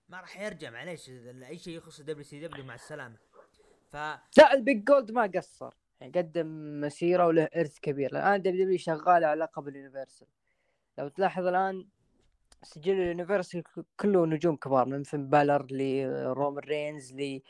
[0.09, 1.09] ما راح يرجع معليش.
[1.09, 3.17] أي شيء يخص WCW مع السلامة.
[3.89, 3.95] ف
[4.37, 5.73] لا ال Big Gold ما قصر.
[6.01, 8.11] يعني قدم مسيرة وله إرث كبير.
[8.11, 10.27] الآن WWE شغال على لقب ال Universal.
[10.97, 11.87] لو تلاحظ الآن
[12.63, 13.63] سجل ال Universal
[13.99, 17.41] كله نجوم كبار من فين بالر لرومان رينز ل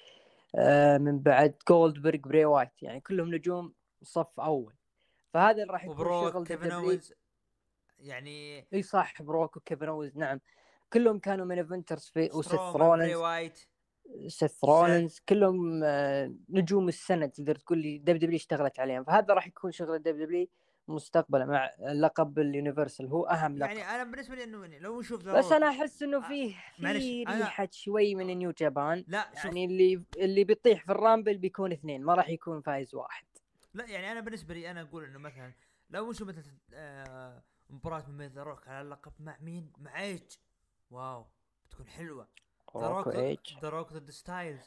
[0.56, 4.74] آه، من بعد جولدبرغ بري وايت يعني كلهم نجوم صف أول.
[5.34, 6.72] فهذا اللي راح يكون شغل كيفن.
[6.72, 7.14] أوينز
[8.00, 10.40] يعني إي صح بروك وكيفن أوينز نعم.
[10.94, 13.60] كلهم كانوا main eventers في وسيث رولنز وايت.
[14.28, 19.04] سيث رولنز كلهم آه، نجوم السنة تقدر تقول لي WWE اشتغلت عليهم.
[19.04, 20.48] فهذا راح يكون شغل WWE
[20.88, 23.70] مستقبلا مع لقب ال Universal هو أهم لقب.
[23.70, 27.30] يعني أنا بالنسبة لي إنه لو نشوف بس أنا أحس إنه فيه معلش، في أنا-
[27.32, 29.04] ريحة شوي من New Japan.
[29.08, 29.46] لا شوف.
[29.46, 33.26] يعني اللي اللي بيطيح في ال Rumble بيكون اثنين ما راح يكون فايز واحد.
[33.74, 35.54] لا يعني أنا بالنسبة لي أنا أقول إنه مثلا
[35.90, 40.22] لو نشوف مثلا آه مباراة من روك على اللقب مع مين؟ مع إيج.
[40.92, 41.26] واو
[41.70, 42.28] بتكون حلوة.
[43.62, 44.66] ذا روك ضد ستايلز.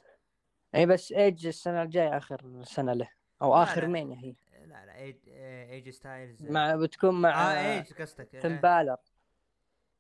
[0.75, 3.09] إي بس إيج السنة الجاية آخر سنة له
[3.43, 3.87] أو آخر.
[3.87, 4.35] مين هي؟
[4.71, 8.29] لا لا ايج ايج ستايلز مع بتكون مع آه ايج قصدك.
[8.41, 8.61] فين آه.
[8.61, 8.97] بالر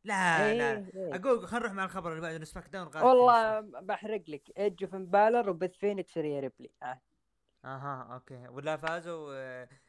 [0.05, 1.15] لا لا إيه، لا إيه.
[1.15, 4.43] أقول خلينا نروح مع الخبر اللي بعده سماك داون غالب والله بحرق لك.
[4.59, 6.71] ايج وفين بالر وبث فينيكس وريا ريبلي.
[6.83, 7.01] آه.
[7.65, 8.49] أها أوكي.
[8.49, 9.33] ولا فازوا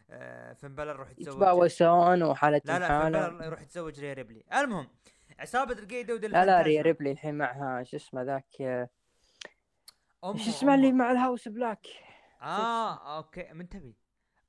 [0.10, 1.34] آه، فين بالر روح يتزوج.
[1.36, 4.44] يتباوسون وحالة لا لا فين بالر يروح يتزوج ريا ريبلي.
[4.54, 4.88] المهم
[5.40, 8.46] عصابة القيدة ودل لا لا ريا ريبلي الحين معها شو اسمه ذاك؟
[10.24, 11.88] شو اسمه اللي مع الهاوس بلاك؟
[12.42, 13.54] آه أوكي.
[13.54, 13.96] من تبي؟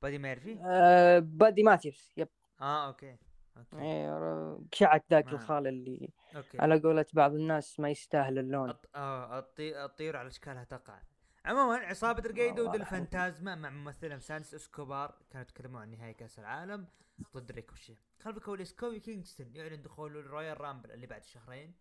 [0.03, 2.27] بادي ميرفي؟ آه بادي ماتيوس يب.
[2.61, 3.17] آه أوكي
[3.57, 3.79] أوكي.
[3.79, 6.57] إيه، قشعت ذاك ما- الخال اللي أوكي.
[6.61, 8.69] على قولة بعض الناس ما يستاهل اللون.
[8.69, 10.99] الط- آه الطي- الطيور على إشكالها تقع.
[11.45, 12.85] عموما عصابة القيدة والله ودل العظيم.
[12.99, 16.87] فانتازما مع ممثلهم سانس إسكوبار كانوا يتكلمون عن نهائي كأس العالم
[17.33, 17.97] ضد ريكوشي.
[18.19, 21.73] خلف الكواليس كوبي كينغستون يعلن دخوله ال Royal Rumble اللي بعد شهرين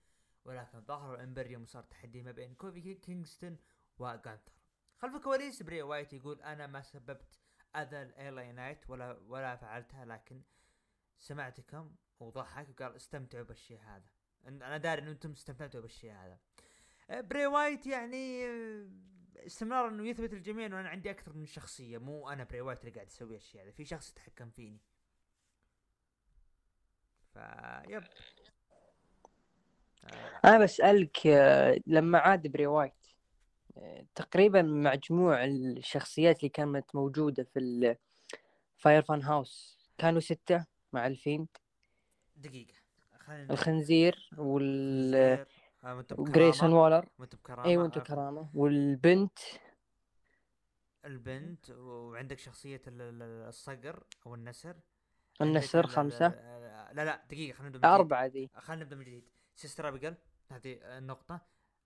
[0.44, 3.56] ولكن ظهروا ال Imperium وصار تحدي ما بين كوبي كي- كينغستون
[3.98, 4.52] وجانثر
[4.98, 7.38] خلف الكواليس بري وايت يقول أنا ما سببت
[7.76, 10.42] أذى LA Knight ولا ولا فعلتها لكن
[11.18, 14.06] سمعتكم وضحك وقال استمتعوا بالشيء هذا.
[14.46, 16.38] أنا داري إن أنتم استمتعتوا بالشيء هذا.
[17.10, 18.86] آه، بري وايت يعني آه،
[19.46, 22.90] استمرار إنه يثبت للجميع إنه أنا عندي أكثر من شخصية مو أنا بري وايت اللي
[22.90, 23.70] قاعد أسوي الشيء هذا.
[23.70, 24.80] في شخص يتحكم فيني.
[27.34, 27.36] ف
[27.88, 28.04] يب.
[30.04, 33.01] آه، أنا بسألك آه، لما عاد بري وايت
[34.14, 41.48] تقريبا مجموع الشخصيات اللي كانت موجودة في الفاير فان هاوس كانوا ستة مع الفيند.
[42.36, 42.74] دقيقة
[43.18, 46.26] خلينا الخنزير وال آه، وأنت بكرامة.
[46.72, 47.08] وولر.
[47.18, 49.38] وأنت بكرامة اي وانتو آه، كرامة والبنت.
[51.04, 52.38] البنت وعندك
[52.88, 54.76] ال- الصقر أو النسر.
[55.40, 56.26] النسر خمسة.
[56.26, 57.88] ال- لا لا دقيقة خلينا نبدأ.
[57.94, 59.28] أربعة ذي خلينا نبدأ من جديد.
[59.54, 60.14] سيستر ابيجل
[60.50, 61.40] هذه النقطة.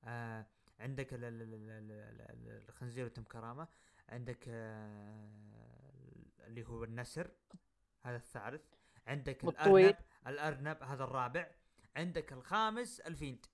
[0.04, 0.46] آه
[0.80, 3.68] عندك ال- ال- ال- ال- ال- ال- الخنزير وتم كرامة.
[4.08, 5.30] عندك آه
[6.46, 7.30] اللي هو النسر
[8.02, 8.62] هذا الثالث.
[9.06, 9.94] عندك والطويل.
[10.26, 11.50] الأرنب الأرنب هذا الرابع.
[11.96, 13.46] عندك الخامس الفيند.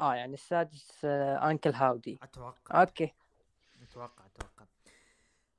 [0.00, 2.18] آه يعني السادس آه، أنكل هاودي.
[2.22, 2.80] أتوقع.
[2.80, 3.14] أوكي.
[3.82, 4.66] أتوقع أتوقع.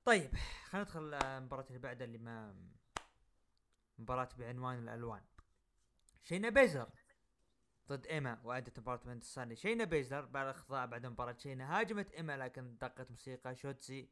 [0.06, 0.32] طيب
[0.66, 2.56] خلينا ندخل آه، المباراة اللي بعدها اللي ما
[4.00, 5.22] مباراة بعنوان الألوان.
[6.24, 6.90] شينا بيزر.
[7.90, 11.80] ضد إيما وأدت مباراة من الثانية شينا بيزر بعد الاخضاع بعد مباراة شينا.
[11.80, 14.10] هاجمت إيما لكن دقت موسيقى شوتسي.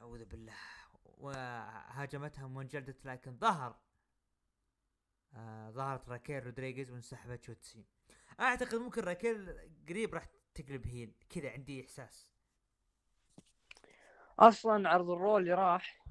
[0.00, 0.54] أعوذ بالله.
[1.04, 3.76] وهاجمتها وانجلدت لكن ظهر
[5.34, 7.84] آه ظهرت راكيل رودريغيز وانسحبت شوتسي.
[8.40, 11.14] أعتقد ممكن راكيل قريب راح تقلب heel.
[11.30, 12.32] كذا عندي إحساس.
[14.38, 16.06] أصلا عرض ال Raw اللي راح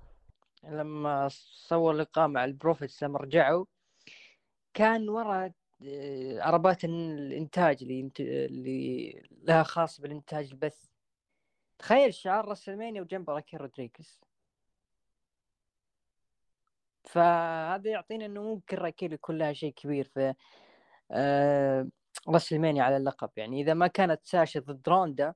[0.63, 3.65] لما صور لقاء مع ال Profits لما رجعوا
[4.73, 5.51] كان ورا
[6.39, 8.11] عربات الإنتاج اللي.
[8.19, 10.85] اللي لها خاص بالإنتاج البث.
[11.79, 14.21] تخيل شعار WrestleMania وجنبه راكيل رودريغيز
[17.03, 20.33] فهذا يعطينا إنه ممكن راكيل يكون لها شيء كبير في
[21.11, 21.87] آه
[22.27, 23.29] راسلمانيا على اللقب.
[23.35, 25.33] يعني إذا ما كانت ساشا ضد روندا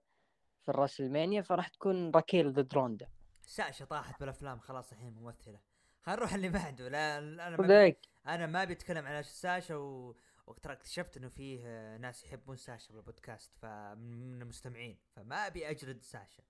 [0.61, 3.07] في الراسلمانيا فراح تكون راكيل ضد روندا.
[3.45, 5.59] ساشا طاحت بالأفلام خلاص الحين ممثلة.
[6.01, 7.93] خلينا نروح اللي بعده لا أنا ما
[8.27, 10.15] أنا ما بتكلم على ساشا و...
[10.49, 16.43] وترى اكتشفت إنه فيه ناس يحبون ساشا بالبودكاست فمن المستمعين فما أبي اجلد ساشا.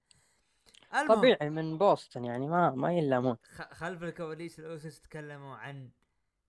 [0.94, 3.38] المهم طبيعي من بوسطن يعني ما ما يلامون.
[3.72, 5.90] خلف الكواليس الأوسس تكلموا عن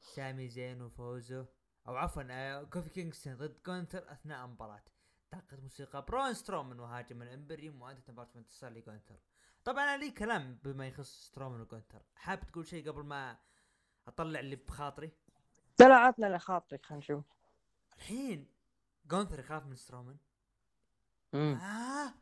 [0.00, 1.46] سامي زين وفوزه
[1.88, 4.82] أو عفوا آه، كوفي كينغستون ضد جونثر أثناء المباراة
[5.30, 9.16] دقت موسيقى برون سترومان وهاجم ال Imperium وانتهت مباراة انتصار لجونثر
[9.64, 13.36] طبعا أنا لي كلام بما يخص سترومان وجونثر حاب تقول شيء قبل ما
[14.08, 15.10] أطلع اللي بخاطري؟
[15.80, 17.24] لا لا عطنا اللي خاطرك خلينا نشوف.
[18.00, 18.46] الحين
[19.06, 20.16] جونثر يخاف من سترومان.
[21.34, 22.14] آه.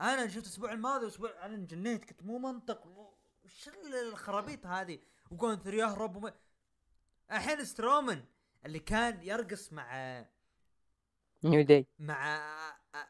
[0.00, 2.86] أنا شفت الأسبوع الماضي والاسبوع أنا انجنيت كنت مو منطق.
[2.86, 4.98] مو وش الخرابيط هذه.
[5.30, 6.34] وجونثر يهرب وما
[7.32, 8.24] الحين سترومان
[8.66, 10.24] اللي كان يرقص مع
[11.44, 12.40] نيو داي مع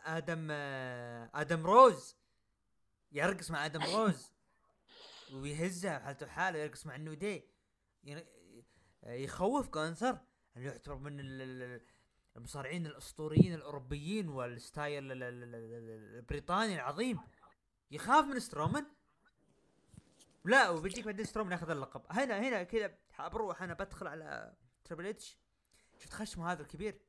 [0.05, 0.51] آدم
[1.35, 2.16] آدم روز.
[3.12, 4.33] يرقص مع آدم روز.
[5.33, 7.49] ويهزها حالته حاله يرقص مع النيو داي
[9.07, 10.19] يخوف جونثر
[10.57, 11.81] اللي يعتبر من ال-
[12.37, 17.20] المصارعين الأسطوريين الأوروبيين وال style ال- ال- ال- ال- البريطاني العظيم.
[17.90, 18.87] يخاف من سترومان
[20.44, 22.03] لا وبيجيك بعدين سترومان ياخذ اللقب.
[22.11, 25.38] هنا هنا كذا بروح أنا بدخل على تريبل اتش
[25.99, 27.01] شفت خشمه هذا الكبير؟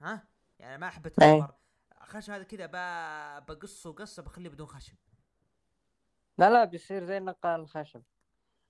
[0.00, 1.12] ها؟ يعني ما أحب أي.
[1.12, 1.54] اتكبر
[2.02, 2.66] خشم هذا كذا
[3.38, 4.94] بقصه قصه بخليه بدون خشم.
[6.38, 8.02] لا لا بيصير زي نقال الخشب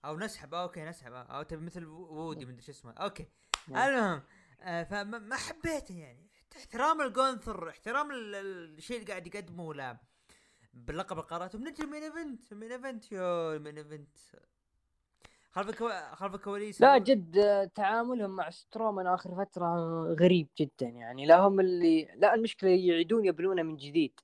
[0.04, 0.54] أو نسحب.
[0.54, 1.12] أوكي نسحب.
[1.12, 2.92] أو تبي مثل وودي من شو اسمه.
[2.92, 3.28] أوكي.
[3.68, 4.22] المهم
[4.64, 6.30] فما ما حبيته يعني.
[6.56, 9.96] احترام الجونثر احترام ال- ال- الشيء اللي قاعد يقدمه لا
[10.74, 11.54] باللقب القارات.
[11.54, 14.16] وبنجي ال main event ال main event يو ال main event
[15.50, 15.82] خلف.
[16.14, 16.80] خلف الكواليس.
[16.80, 19.76] لا جد آه، تعاملهم مع سترومان آخر فترة
[20.20, 21.26] غريب جدا يعني.
[21.26, 24.20] لا هم اللي لا المشكلة يعيدون يبنونه من جديد.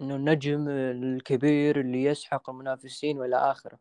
[0.00, 3.78] إنه النجم الكبير اللي يسحق المنافسين والى آخره.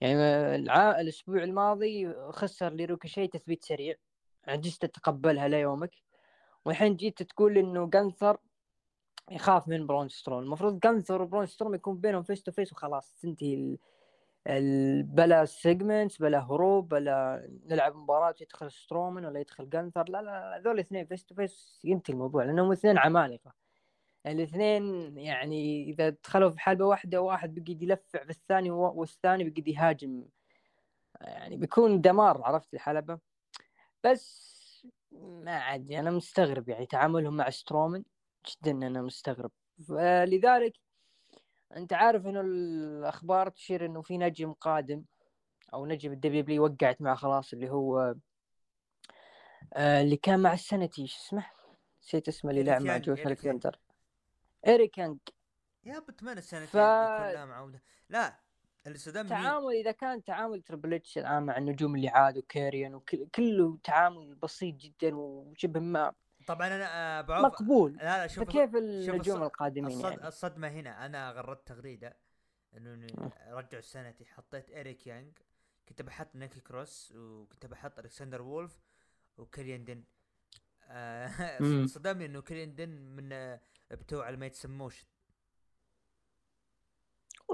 [0.00, 0.20] يعني
[0.54, 1.00] الع...
[1.00, 3.94] الأسبوع الماضي خسر لروكشي تثبيت سريع.
[4.48, 5.94] عجزت تتقبلها ليومك؟
[6.64, 8.38] والحين جيت تقول إنه جانثر
[9.30, 13.54] يخاف من برون ستروم المفروض جانثر وبرون ستروم يكون بينهم face to face وخلاص تنتهي
[13.54, 13.78] ال...
[14.46, 15.02] ال...
[15.02, 20.74] بلا segments بلا هروب بلا نلعب مباراة يدخل سترومان ولا يدخل جانثر لا لا هذول
[20.74, 23.52] الاثنين face to face ينتهي الموضوع لأنهم اثنين عمالقة.
[24.26, 30.24] الاثنين يعني إذا دخلوا في حلبة واحدة واحد بيقعد يلفع في الثاني والثاني بيقعد يهاجم.
[31.20, 33.29] يعني بيكون دمار عرفت الحلبة؟
[34.04, 34.50] بس
[35.12, 38.04] ما عاد أنا مستغرب يعني تعاملهم مع سترومان
[38.48, 39.50] جدا أنا مستغرب.
[39.88, 40.72] فلذلك
[41.76, 45.04] أنت عارف إنه الأخبار تشير إنه في نجم قادم
[45.74, 48.14] أو نجم الدبليو بي وقعت معه خلاص اللي هو
[49.74, 51.46] آه اللي كان مع السنتي شو اسمه؟
[52.02, 53.78] نسيت اسمه اللي لعب مع جوش الكسندر
[54.66, 55.18] إيريك يانج.
[55.84, 58.40] يا بتمنى السنتين ف- معوده لا.
[58.86, 63.78] اللي صدمني تعامل إذا كان تعامل تربل اتش الآن مع النجوم اللي عادوا كيريان وكله
[63.84, 66.12] تعامل بسيط جدا وشبه ما
[66.46, 70.10] طبعا أنا آه، بعوف مقبول لا لا شوف شوف النجوم القادمين الصد...
[70.10, 72.16] يعني الصدمة هنا أنا غردت تغريدة
[72.76, 73.06] إنه.
[73.48, 75.38] رجعوا السنتي حطيت اريك يانج
[75.88, 78.80] كنت بحط نيكي كروس وكنت بحط ألكسندر وولف
[79.38, 80.04] وكليندن
[80.88, 81.28] آه
[81.62, 81.86] مم.
[81.86, 85.06] صدمني إنه كليندن من آه، بتوع ما يتسموش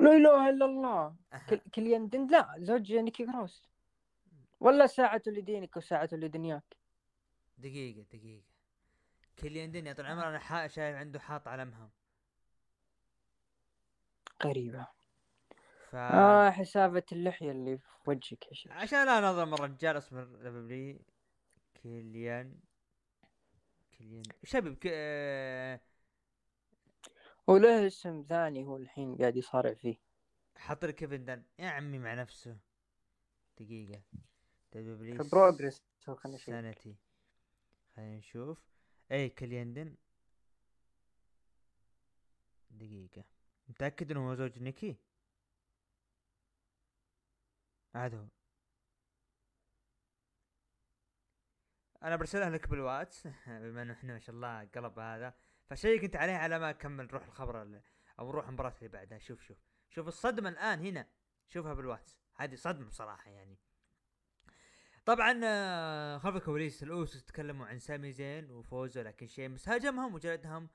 [0.07, 1.16] لا إله إلا الله.
[1.33, 1.47] أها.
[1.51, 3.62] كل كليندن لا زوج نيكي كروس.
[4.61, 6.77] ولا ساعة لدينك وساعة لدنياك.
[7.59, 8.45] دقيقة دقيقة.
[9.38, 11.90] كليندن يا طول العمر أنا شايف عنده حاط علمها
[14.45, 14.87] غريبة.
[15.90, 18.73] ف آه حسافة اللحية اللي في وجهك يا شيخ.
[18.73, 20.99] عشان لا نظلم الرجال اسمه دبليو
[21.75, 22.55] كيليان
[23.92, 24.87] كيليان شباب ك...
[27.46, 29.96] وله اسم ثاني هو الحين قاعد يصارع فيه.
[30.56, 31.44] حط لي كيفن دان.
[31.59, 32.59] يا عمي مع نفسه.
[33.59, 34.02] دقيقة.
[34.72, 35.82] دبليو في بروجرس
[36.37, 36.96] سنتي
[37.96, 38.59] خلينا نشوف.
[39.12, 39.96] اي كليندن
[42.70, 43.24] دقيقة.
[43.68, 44.96] متأكد إنه هو زوج نيكي؟
[47.94, 48.27] عاد هو.
[52.02, 53.27] أنا برسلها لك بالواتس.
[53.46, 55.35] بما إنه إحنا ما شاء الله قلب هذا.
[55.71, 57.83] فشيك أنت عليه على ما اكمل نروح الخبر ال-
[58.19, 59.19] أو نروح المباراة اللي بعدها.
[59.19, 59.58] شوف شوف.
[59.88, 61.06] شوف الصدمة الآن هنا.
[61.48, 62.19] شوفها بالواتس.
[62.37, 63.58] هذه صدمة بصراحة يعني.
[65.04, 70.69] طبعا آه، خلف الكواليس الأوسوس تكلموا عن سامي زين وفوزه لكن شيمس هاجمهم وجلدهم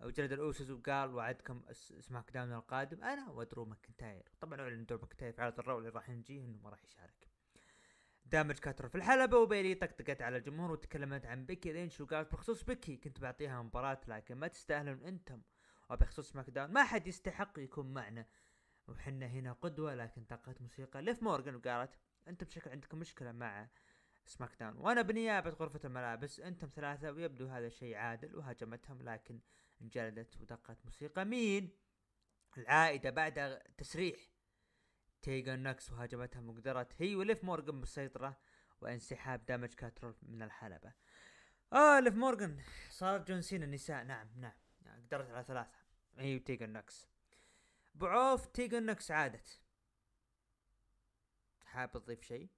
[0.00, 1.62] وجلد الأوسوس وقال وعدكم
[2.00, 3.04] سماك داون القادم.
[3.04, 4.28] أنا ودرو ماكنتاير.
[4.40, 7.28] طبعا أعلن درو ماكنتاير في عرض الرو اللي راح نجيه إنه ما راح يشارك.
[8.32, 12.96] دامج كنترول في الحلبة وبيلي طقطقت على الجمهور وتكلمت عن بيكي لينش وقالت بخصوص بيكي
[12.96, 15.42] كنت بعطيها مباراة لكن ما تستاهلون أنتم.
[15.90, 18.26] وبخصوص سماك داون ما حد يستحق يكون معنا.
[18.88, 21.02] وحنا هنا قدوة لكن دقت موسيقى.
[21.02, 21.98] ليف مورغان وقالت
[22.28, 23.68] أنتم بشكل عندكم مشكلة مع
[24.24, 29.40] سماك داون وأنا بنيابة غرفة الملابس أنتم ثلاثة ويبدو هذا الشيء عادل وهاجمتهم لكن
[29.82, 31.24] انجلدت ودقت موسيقى.
[31.24, 31.70] مين؟
[32.58, 34.35] العائدة بعد تسريح
[35.22, 38.36] تيجن ناكس وهاجمتها وقدرت هي وليف مورغان بالسيطرة
[38.80, 40.92] وانسحاب دامج كنترول من الحلبة.
[41.72, 42.60] آه ليف مورغان
[42.90, 44.52] صار جون سينا النساء نعم نعم.
[45.06, 45.70] قدرت على ثلاثة.
[46.18, 47.08] هي تيجن نكس
[47.94, 49.60] بعوف تيجن نكس عادت.
[51.64, 52.48] حاب تضيف شيء؟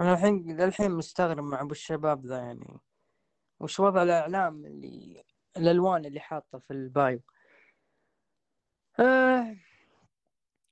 [0.00, 2.80] أنا الحين للحين مستغرب مع أبو الشباب ذا يعني.
[3.60, 5.24] وش وضع الأعلام اللي
[5.56, 7.20] الألوان اللي حاطة في ال bio؟
[9.00, 9.56] آه...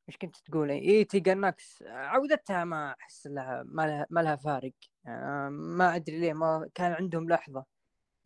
[0.09, 4.73] إيش كنت تقول اي تيجن ناكس عودتها ما أحس لها ما لها ما لها فارق.
[5.05, 7.65] يعني ما أدري ليه ما كان عندهم لحظة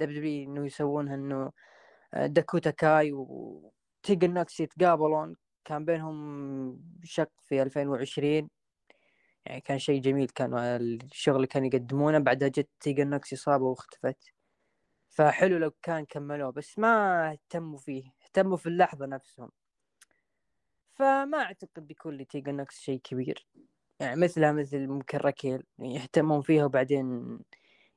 [0.01, 1.53] دبليو إنه يسوونها إنه
[2.17, 5.37] داكوتا كاي وتيجن ناكس يتقابلون.
[5.65, 8.51] كان بينهم شق في 2020
[9.47, 12.19] يعني كان شيء جميل كان الشغل اللي كانوا يقدمونه.
[12.19, 14.19] بعدها جت تيجن نوكس إصابة واختفت.
[15.11, 19.51] فحلو لو كان كملوه بس ما اهتموا فيه اهتموا في اللحظة نفسهم.
[20.97, 23.47] فما أعتقد بيكون لتيجن نوكس شيء كبير.
[24.01, 27.39] يعني مثلها مثل ممكن راكيل يهتمون فيها وبعدين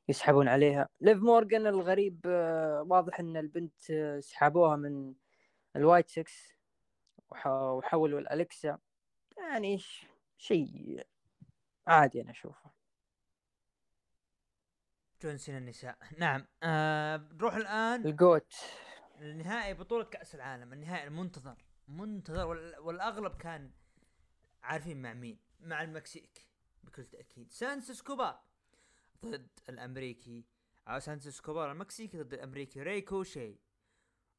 [0.08, 0.88] يسحبون عليها.
[1.00, 5.14] ليف مورغان الغريب آه، واضح إن البنت آه، سحبوها من
[5.76, 6.54] الوايت سكس
[7.46, 8.78] وحولوا الالكسا
[9.38, 9.78] يعني
[10.38, 11.02] شيء
[11.86, 12.70] عادي أنا أشوفه.
[15.22, 15.98] جون سينا النساء.
[16.18, 18.54] نعم آه نروح الآن الجوت.
[19.20, 21.69] النهائي بطولة كأس العالم النهائي المنتظر.
[21.90, 22.46] منتظر
[22.80, 23.70] والأغلب كان
[24.62, 26.46] عارفين مع مين؟ مع المكسيك
[26.82, 27.52] بكل تأكيد.
[27.52, 28.40] سانس سكوبار
[29.26, 30.44] ضد الأمريكي.
[30.88, 32.82] أو سانس سكوبار المكسيكي ضد الأمريكي.
[32.82, 33.58] ريكو شي.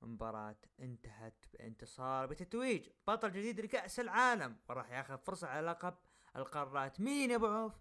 [0.02, 2.89] مباراة انتهت بانتصار بتتويج.
[3.08, 4.58] بطل جديد لكأس العالم.
[4.70, 5.97] وراح ياخذ فرصة على لقب
[6.36, 6.99] القارات.
[6.99, 7.74] مين يا أبو عوف؟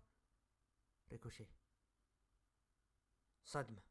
[1.12, 1.47] ريكوشي
[3.45, 3.83] صدمة.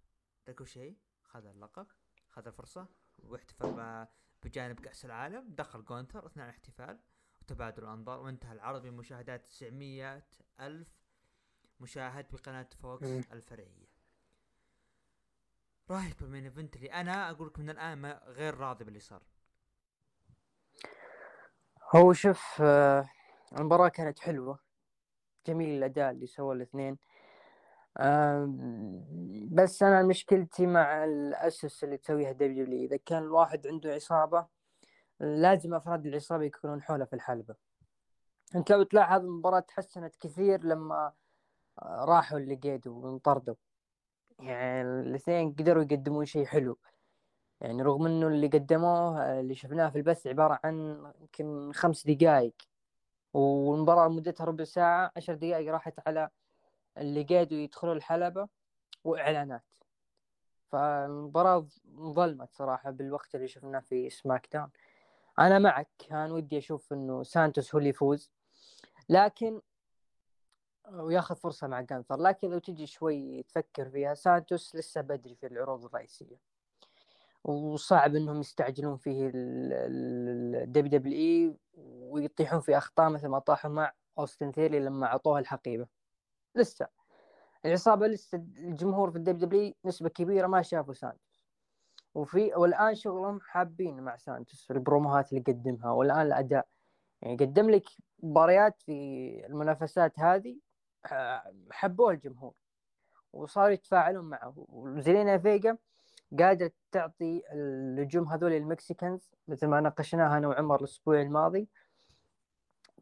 [0.48, 1.88] ريكوشي خذ اللقب
[2.30, 2.88] خذ الفرصة
[3.20, 4.08] واحتفل
[4.44, 7.00] بجانب كأس العالم دخل جونتر اثناء الاحتفال
[7.42, 10.24] وتبادل الأنظار وانتهى العرض بمشاهدات 900
[10.60, 10.88] ألف
[11.80, 13.90] مشاهد بقناة فوكس الفرعية.
[15.90, 19.22] رايك بال main event اللي أنا أقول لك من الآن ما غير راضي باللي صار؟
[21.96, 23.10] هو شوف آه
[23.58, 24.60] المباراة كانت حلوة.
[25.48, 26.98] جميل الأداء اللي سوى الاثنين.
[29.52, 34.48] بس أنا مشكلتي مع الأسس اللي تسويها WWE إذا كان الواحد عنده عصابة
[35.20, 37.56] لازم أفراد العصابة يكونون حوله في الحلبة.
[38.56, 41.14] أنت لو تلاحظ المباراة تحسنت كثير لما
[41.84, 43.56] راحوا اللي قيدوا وانطردوا.
[44.40, 46.78] يعني الاثنين قدروا يقدمون شيء حلو.
[47.62, 52.54] يعني رغم إنه اللي قدموه اللي شفناه في البث عبارة عن يمكن خمس دقائق
[53.34, 56.30] والمباراة مدتها ربع ساعة عشر دقائق راحت على
[56.98, 58.48] اللي قادوا يدخلوا الحلبة
[59.04, 59.64] وإعلانات.
[60.72, 61.68] فالمباراة
[62.00, 64.70] ظلمت صراحة بالوقت اللي شفناه في سماك داون.
[65.40, 68.32] أنا معك كان ودي أشوف إنه سانتوس هو اللي يفوز
[69.10, 69.62] لكن
[70.92, 72.16] وياخذ فرصة مع جانثر.
[72.16, 76.38] لكن لو تجي شوي تفكر فيها سانتوس لسه بدري في العروض الرئيسية.
[77.44, 84.80] وصعب إنهم يستعجلون فيه ال WWE ويطيحون في أخطاء مثل ما طاحوا مع أوستن ثيري
[84.80, 85.88] لما اعطوه الحقيبة.
[86.56, 86.88] لسه.
[87.66, 91.46] العصابة لسه الجمهور في ال WW نسبة كبيرة ما شافوا سانتوس.
[92.16, 95.92] وفي والآن شغلهم حابين مع سانتوس البروموهات اللي قدمها.
[95.92, 96.68] والآن الأداء
[97.22, 97.86] يعني قدم لك
[98.24, 98.94] مباريات في
[99.46, 100.58] المنافسات هذه
[101.72, 102.54] حبوه الجمهور.
[103.34, 104.54] وصاروا يتفاعلون معه.
[104.58, 105.78] وزيلينا فيجا
[106.40, 111.70] قادرة تعطي النجوم هذول ال Mexicans مثل ما ناقشناها أنا وعمر الأسبوع الماضي.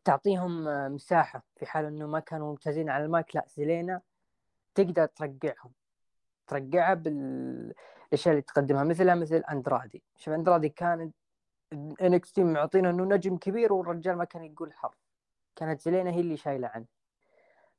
[0.07, 3.35] تعطيهم مساحة في حال إنه ما كانوا ممتازين على المايك.
[3.35, 4.01] لا زيلينا
[4.75, 5.71] تقدر ترقعهم
[6.47, 8.83] ترقعها بالأشياء اللي تقدمها.
[8.83, 10.03] مثلها مثل أندرادي.
[10.15, 11.11] شوف أندرادي كان
[12.01, 14.97] NXT معطينا إنه نجم كبير والرجال ما كان يقول حرف.
[15.55, 16.85] كانت زيلينا هي اللي شايلة عنه.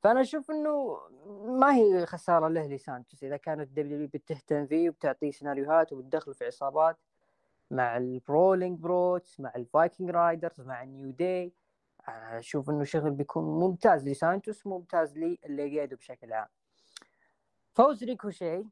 [0.03, 0.99] فأنا أشوف إنه
[1.47, 3.25] ما هي خسارة له لسانتوس.
[3.25, 6.97] إذا كانت دبليو بتهتم فيه وبتعطيه سيناريوهات وبتدخله في عصابات
[7.71, 11.53] مع ال Brawling Brutes مع ال Viking Raiders مع ال New Day
[12.09, 16.49] أشوف إنه شغل بيكون ممتاز لسانتوس ممتاز قاعدة بشكل عام.
[17.75, 18.65] فوز ريكوشي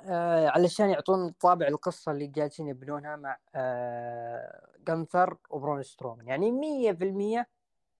[0.00, 7.46] آه علشان يعطون طابع القصة اللي جالسين يبنونها مع آه جنثر وبرون سترومان يعني 100%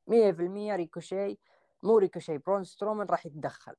[0.06, 1.38] 100% ريكوشي
[1.82, 3.74] مو ريكوشي برون سترومان راح يتدخل.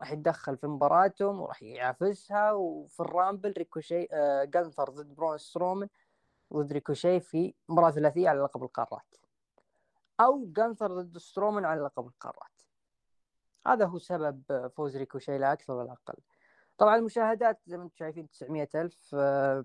[0.00, 5.88] راح يتدخل في مباراتهم وراح يعافسها وفي ال Rumble ريكوشي آه جانثر ضد برون سترومان
[6.54, 9.16] ضد ريكوشي في مباراة ثلاثية على لقب القارات.
[10.20, 12.62] أو جانثر ضد سترومان على لقب القارات.
[13.66, 16.22] هذا هو سبب فوز ريكوشي لا أكثر ولا أقل.
[16.78, 19.64] طبعا المشاهدات زي ما أنتم شايفين 900 ألف آه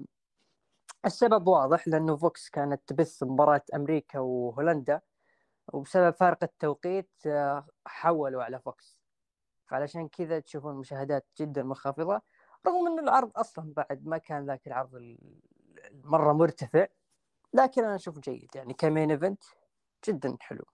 [1.06, 5.02] السبب واضح لأنه فوكس كانت تبث مباراة أمريكا وهولندا
[5.74, 9.00] وبسبب فارق التوقيت آه، حولوا على فوكس.
[9.68, 12.22] فعلشان كذا تشوفون المشاهدات جدا منخفضة
[12.68, 15.18] رغم أن العرض أصلا بعد ما كان ذاك العرض
[16.04, 16.88] مرة مرتفع
[17.54, 18.50] لكن أنا أشوف جيد.
[18.56, 19.44] يعني ك main event
[20.08, 20.66] جدا حلو.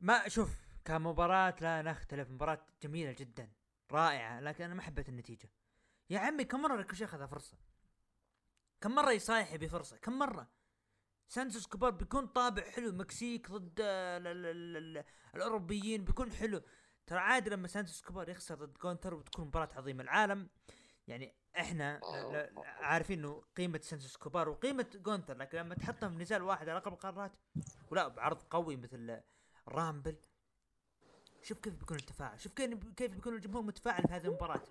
[0.00, 0.50] ما شوف
[0.84, 3.52] كمباراة لا نختلف مباراة جميلة جدا
[3.92, 5.50] رائعة لكن أنا ما حبيت النتيجة.
[6.10, 7.56] يا عمي كم مرة ريكوشي أخذ فرصة؟
[8.80, 10.48] كم مرة يصايح بفرصة كم مرة؟
[11.28, 15.04] سانتوس إسكوبار بيكون طابع حلو مكسيك ضد ال ال ال ال
[15.34, 16.62] الأوروبيين بيكون حلو.
[17.06, 20.02] ترى عادي لما سانتوس إسكوبار يخسر ضد جونتر وتكون مباراة عظيمة.
[20.02, 20.48] العالم
[21.06, 22.00] يعني إحنا
[22.80, 26.92] عارفين إنه قيمة سانتوس إسكوبار وقيمة جونتر لكن لما تحطهم في نزال واحد على لقب
[26.92, 27.32] القارات
[27.90, 29.20] ولا بعرض قوي مثل
[29.68, 30.16] Rumble.
[31.42, 34.62] شوف كيف بيكون التفاعل شوف كيف كيف بيكون الجمهور متفاعل في هذه المباراة.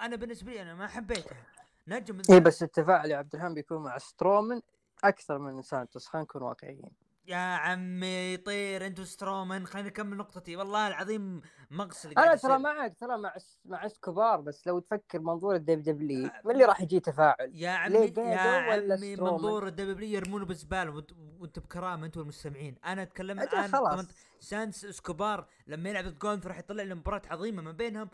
[0.00, 1.46] أنا بالنسبة لي أنا ما حبيتها.
[1.88, 4.60] نجم اي بس التفاعل يا عبد الرحمن بيكون مع سترومان
[5.04, 6.90] أكثر من سانتوس خلينا نكون واقعيين.
[7.26, 9.66] يا عمي طير انت سترومان.
[9.66, 10.56] خليني اكمل نقطتي.
[10.56, 11.40] والله العظيم
[11.70, 16.26] مقص اللي أنا ترى معك ترى مع مع كبار بس لو تفكر منظور الدب دبليو
[16.26, 21.04] آه، من اللي راح يجي تفاعل؟ يا عمي يا عمي منظور الدب دبليو يرمونه بالزباله
[21.40, 24.06] وانت بكرامة انت والمستمعين أنا أتكلم عن خلاص.
[24.40, 28.10] سانس إسكوبار لما يلعب ضد جونث راح يطلع لي مباراة عظيمة ما بينهم.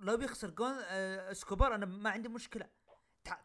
[0.00, 2.66] لو بيخسر جون آه، إسكوبار أنا ما عندي مشكلة.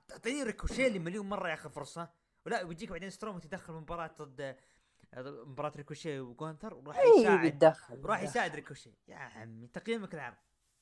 [0.07, 2.09] تعطيني ريكوشيه اللي مليون مرة ياخذ فرصة.
[2.45, 4.55] ولا بيجيك بعدين ستروم تدخل مباراة ضد
[5.21, 7.41] مباراة ريكوشي وجونثر وراح يساعد.
[7.41, 8.93] بيتدخل راح يساعد ريكوشي.
[9.07, 10.37] يا عمي تقييمك العرض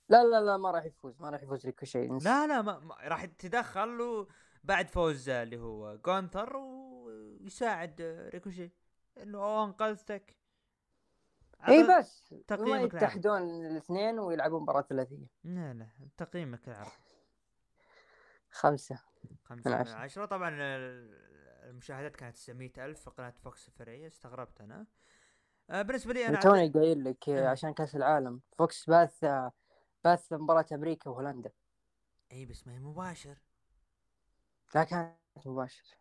[0.09, 2.07] لا لا لا ما راح يفوز ما راح يفوز ريكوشي.
[2.07, 4.27] لا لا ما, ما راح تدخل
[4.63, 8.01] بعد فوز اللي هو جونثر ويساعد
[8.33, 8.71] ريكوشي.
[9.17, 10.35] إنه انقذتك
[11.67, 15.27] اي بس تقييمك يتحدون الاثنين ويلعبون مباراة ثلاثية.
[15.43, 16.91] لا لا تقييمك العرض
[18.51, 18.99] خمسة.
[19.43, 20.25] خمسة من عشرة.
[20.25, 20.49] طبعا
[21.63, 24.85] المشاهدات كانت 900 ألف في قناة فوكس الفرعية استغربت أنا.
[25.69, 29.25] آه بالنسبة لي أنا توني قايل لك عشان كأس العالم Fox باث
[30.03, 31.51] باث مباراة أمريكا وهولندا.
[32.31, 33.37] أي بس ما هي مباشر.
[34.75, 35.97] لا كانت مباشر.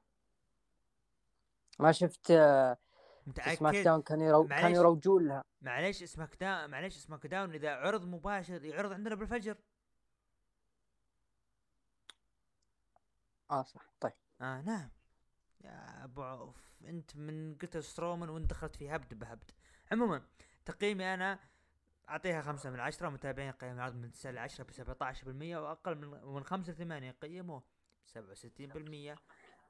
[1.79, 2.33] ما شفت
[3.27, 4.49] متأكد؟ SmackDown كان يرو...
[4.49, 5.45] كان يروجون لها.
[5.61, 9.57] معليش SmackDown معليش SmackDown إذا عرض مباشر يعرض عندنا بالفجر.
[13.51, 13.95] آه صح.
[14.01, 14.13] طيب.
[14.41, 14.91] آه نعم.
[15.65, 19.51] يا أبو عوف أنت من قلت سترومان وأنت دخلت في هبد بهبد.
[19.93, 20.23] عموما
[20.65, 21.39] تقييمي أنا
[22.09, 26.35] أعطيها خمسة من عشرة متابعين قيم العرض من تسعة لعشرة بسبعة عشر بالمية وأقل من
[26.35, 27.63] من خمسة لثمانية قيموه.
[28.07, 29.19] بسبعة وستين بالمية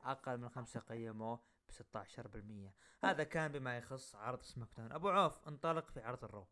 [0.03, 2.75] أقل من خمسة قيموه بستة عشر بالمية.
[3.05, 4.93] هذا كان بما يخص عرض SmackDown.
[4.93, 6.47] أبو عوف انطلق في عرض ال Raw.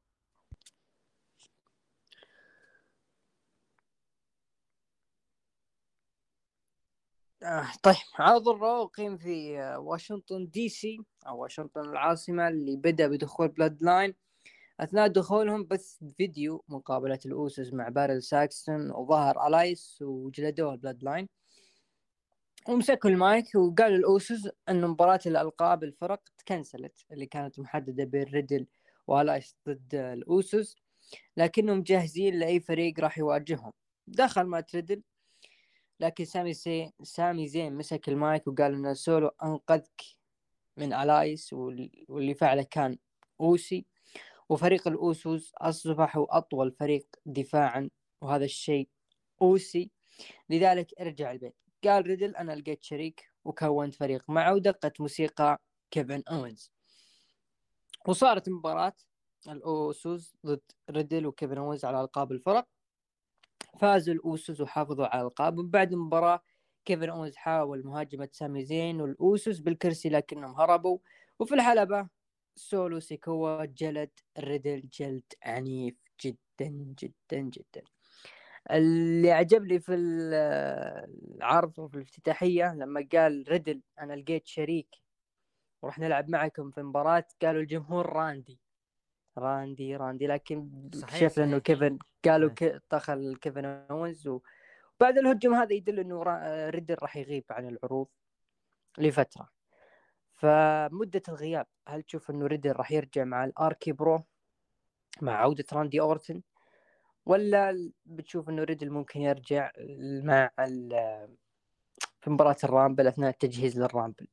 [7.42, 12.76] آه طيب عرض ال Raw قيم في آه، واشنطن دي سي أو واشنطن العاصمة اللي
[12.76, 14.14] بدأ بدخول Bloodline.
[14.80, 21.28] أثناء دخولهم بث فيديو مقابلة الاوسس مع بايرون ساكسون وظهر ألايس وجلدوه ال Bloodline.
[22.68, 28.66] ومسكوا المايك وقالوا الاوسس انه مباراة الألقاب الفرق تكنسلت اللي كانت محددة بين ريدل
[29.06, 30.76] وألايس ضد الاوسس
[31.36, 33.72] لكنهم جاهزين لأي فريق راح يواجههم.
[34.06, 35.02] دخل مات ريدل
[36.00, 40.02] لكن سامي سي سامي زين مسك المايك وقال ان سولو أنقذك
[40.76, 42.98] من ألايس واللي فعله كان
[43.40, 43.86] Ucey.
[44.48, 47.90] وفريق الأوسوس اصبحوا أطول فريق دفاعا
[48.20, 48.88] وهذا الشيء
[49.42, 49.90] Ucey.
[50.50, 51.56] لذلك ارجع البيت.
[51.84, 56.72] قال ريدل أنا لقيت شريك وكونت فريق معه ودقت موسيقى كيفن أوينز.
[58.08, 58.96] وصارت مباراة
[59.48, 62.68] الأوسوس ضد ريدل وكيفن أوينز على ألقاب الفرق.
[63.80, 66.42] فازوا الأوسوس وحافظوا على القاب بعد المباراة
[66.84, 70.98] كيفن أونز حاول مهاجمة سامي زين والأوسوس بالكرسي لكنهم هربوا.
[71.38, 72.08] وفي الحلبة
[72.56, 75.94] سولو سيكوا جلد ريدل جلد عنيف
[76.24, 76.68] جدا
[77.00, 77.82] جدا جدا.
[78.70, 84.96] اللي عجبني في العرض وفي الافتتاحية لما قال ريدل أنا لقيت شريك
[85.82, 88.60] وراح نلعب معكم في مباراة قالوا الجمهور راندي.
[89.38, 92.50] راندي راندي لكن شفنا إنه كيفن قالوا
[92.92, 96.22] دخل كيفن أونز وبعد الهجوم هذا يدل إنه
[96.68, 98.06] ريدل راح يغيب عن العروض
[98.98, 99.48] لفترة.
[100.34, 104.24] فمدة الغياب هل تشوف إنه ريدل راح يرجع مع ال RK-Bro
[105.22, 106.42] مع عودة راندي أورتن؟
[107.26, 109.70] ولا بتشوف إنه ريدل ممكن يرجع
[110.24, 110.50] مع
[112.20, 114.28] في مباراة ال Rumble أثناء التجهيز لل Rumble؟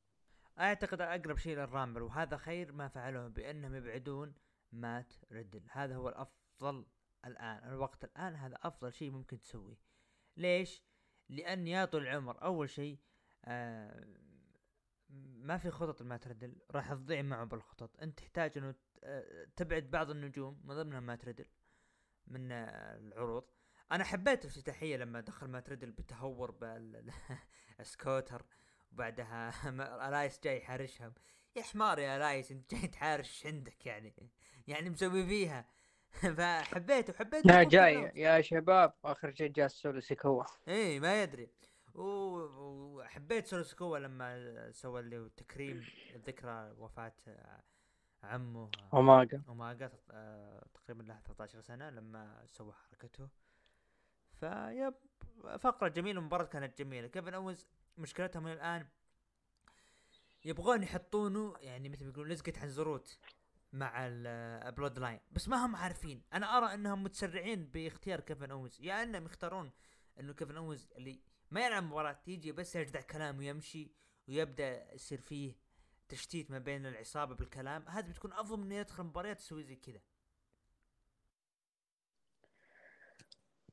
[0.59, 4.33] أعتقد أقرب شيء لل Rumble وهذا خير ما فعلوه بأنهم يبعدون
[4.71, 5.63] مات ريدل.
[5.71, 6.85] هذا هو الأفضل
[7.25, 7.69] الآن.
[7.69, 9.79] الوقت الآن هذا أفضل شيء ممكن تسويه.
[10.37, 10.83] ليش؟
[11.29, 12.99] لأن يا طول العمر أول شيء
[13.45, 14.07] آه
[15.09, 16.61] ما في خطط مات ريدل.
[16.71, 18.01] راح تضيع معه بالخطط.
[18.01, 21.45] أنت تحتاج إنه آه، تبعد بعض النجوم من ضمنها مات ريدل
[22.27, 23.43] من آه، العروض.
[23.91, 26.51] أنا حبيت الافتتاحية لما دخل مات ريدل بتهور
[27.79, 28.45] بالسكوتر
[28.91, 29.51] وبعدها
[30.09, 31.13] ألايس جاي يحارشهم
[31.57, 34.13] يا حمار يا الايس انت جاي تحارش عندك يعني
[34.67, 35.65] يعني مسوي فيها.
[36.37, 38.11] فحبيته حبيت يا دخول جاي.
[38.15, 41.49] يا شباب آخر شيء جاء سولو سيكوا إيه ما يدري.
[41.95, 45.85] وحبيت سولو سكوا لما سوى اللي هو تكريم
[46.27, 47.63] ذكرى وفاة آه،
[48.23, 53.27] عمه اوماجا اوماجا آه، تقريبا له 13 سنة لما سوى حركته.
[54.39, 54.93] فيب
[55.59, 57.07] فقرة جميلة المباراة كانت جميلة.
[57.07, 58.87] كيفن أونز مشكلتهم من الآن
[60.45, 63.19] يبغون يحطونه يعني مثل ما يقولون لزقة عنزروت
[63.73, 66.23] مع ال Bloodline بس ما هم عارفين.
[66.33, 69.71] أنا أرى إنهم متسرعين باختيار كيفن اونز يا إنهم يختارون
[70.19, 71.21] إنه كيفن اونز اللي
[71.51, 73.91] ما يلعب مباراة يجي بس يجدع كلام ويمشي
[74.27, 75.55] ويبدأ يصير فيه
[76.09, 77.85] تشتيت ما بين العصابة بالكلام.
[77.87, 80.01] هذه بتكون أفضل من إنه يدخل مباريات يسوي زي كذا.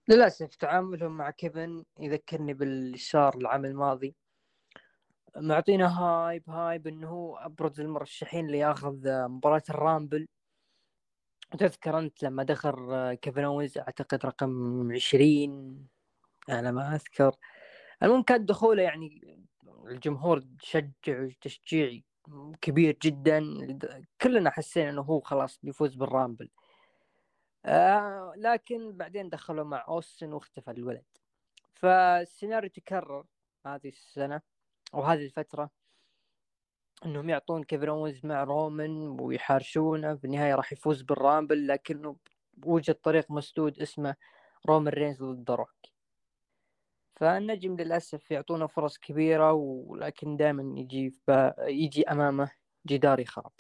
[0.09, 4.15] للأسف تعاملهم مع كيفن يذكرني بالشهر العام الماضي.
[5.37, 8.97] معطينا hype hype إنه هو أبرز المرشحين اللي ياخذ
[9.29, 10.27] مباراة ال Rumble.
[11.55, 15.87] وتذكر أنت لما دخل كيفن اوينز أعتقد رقم عشرين
[16.49, 17.37] أنا ما أذكر.
[18.03, 19.39] المهم كان دخوله يعني
[19.87, 22.01] الجمهور شجع تشجيع
[22.61, 23.41] كبير جدا.
[24.21, 26.51] كلنا حسينا إنه هو خلاص بيفوز بال Rumble.
[27.65, 31.05] آه لكن بعدين دخلوا مع أوستن واختفى الولد.
[31.75, 33.25] فالسيناريو تكرر
[33.67, 34.54] هذه السنة.
[34.95, 35.71] أو هذه الفترة
[37.05, 42.17] إنهم يعطون كيفن مع رومان ويحارشونه في النهاية راح يفوز بال Rumble لكنه
[42.65, 44.17] وجد طريق مسدود اسمه
[44.69, 45.75] رومان رينز ضد روك
[47.17, 51.15] فالنجم للأسف يعطونه فرص كبيرة ولكن دائما يجي.
[51.59, 52.51] يجي أمامه
[52.87, 53.53] جدار يخرب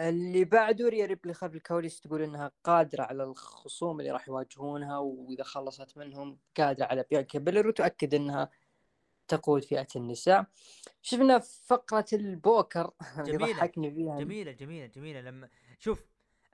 [0.00, 5.44] اللي بعده ريا ريبلي خلف الكواليس تقول إنها قادرة على الخصوم اللي راح يواجهونها وإذا
[5.44, 8.50] خلصت منهم قادرة على بيانكا بيلير وتؤكد إنها
[9.28, 10.46] تقود فئة النساء.
[11.02, 13.52] شفنا فقرة البوكر جميلة.
[13.52, 14.18] ضحكني فيها.
[14.20, 15.20] جميلة جميلة جميلة.
[15.20, 15.48] لما
[15.78, 16.06] شوف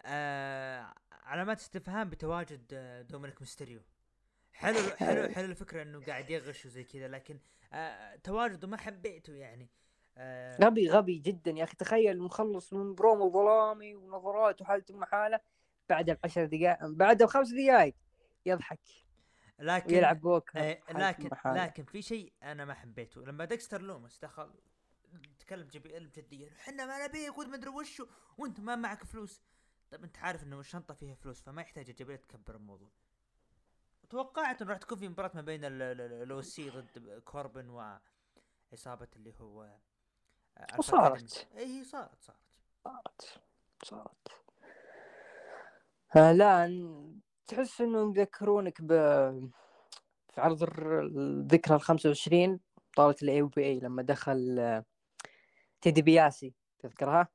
[0.05, 3.81] آه علامات استفهام بتواجد آه، دومينيك ميستيريو.
[4.53, 7.39] حلو حلو حلو الفكرة إنه قاعد يغش وزي كذا لكن
[7.73, 9.71] آه تواجده ما حبيته يعني.
[10.17, 11.77] آه غبي غبي جدا يا أخي.
[11.77, 15.41] تخيل مخلص من برومو ظلامي ونظرات وحالته مع حاله
[15.89, 17.95] بعدها بعشر دقائق بعدها بخمس دقائق
[18.47, 18.81] يضحك.
[19.59, 21.31] لكن ويلعب بوكر آه حالته لكن.
[21.55, 23.21] لكن في شيء أنا ما حبيته.
[23.25, 24.55] لما ديكستر لومس دخل
[25.39, 28.07] تكلم JBL بجديه إحنا ما نبيك وما أدري وشو
[28.39, 29.43] وإنت ما معك فلوس.
[29.91, 32.91] طيب أنت عارف إنه الشنطة فيها فلوس فما يحتاج JBL تكبر الموضوع.
[34.11, 39.63] توقعت إنه راح تكون في مباراة ما بين ال OC ضد كوربن وعصابه اللي هو
[40.59, 41.49] آه، وصارت.
[41.57, 42.39] اي هي صارت صارت.
[42.85, 43.41] صارت.
[43.85, 44.29] صارت.
[46.17, 48.89] آه لا ن- تحس انهم يذكرونك ب
[50.33, 52.61] في عرض الذكرى ال 25
[52.93, 54.83] بطولة ال APA لما دخل
[55.81, 57.29] تيد دي بياسي تذكرها؟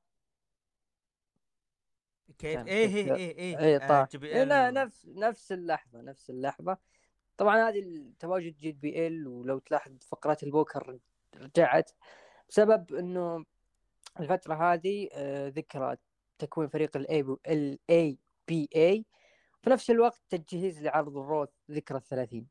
[2.37, 6.77] كيف؟ إيه كيف- إيه إيه إيه اي آه، إيه لا نفس نفس اللحظة نفس اللحظة.
[7.37, 10.99] طبعا هذه ال- تواجد JBL ولو تلاحظ فقرات البوكر
[11.35, 11.91] رجعت.
[12.49, 13.45] بسبب إنه
[14.19, 15.97] الفترة هذه آه، ذكرى
[16.39, 16.97] تكوين فريق
[17.47, 18.17] ال
[18.47, 19.05] APA
[19.61, 22.47] في نفس الوقت تجهيز لعرض الرو ذكرى الثلاثين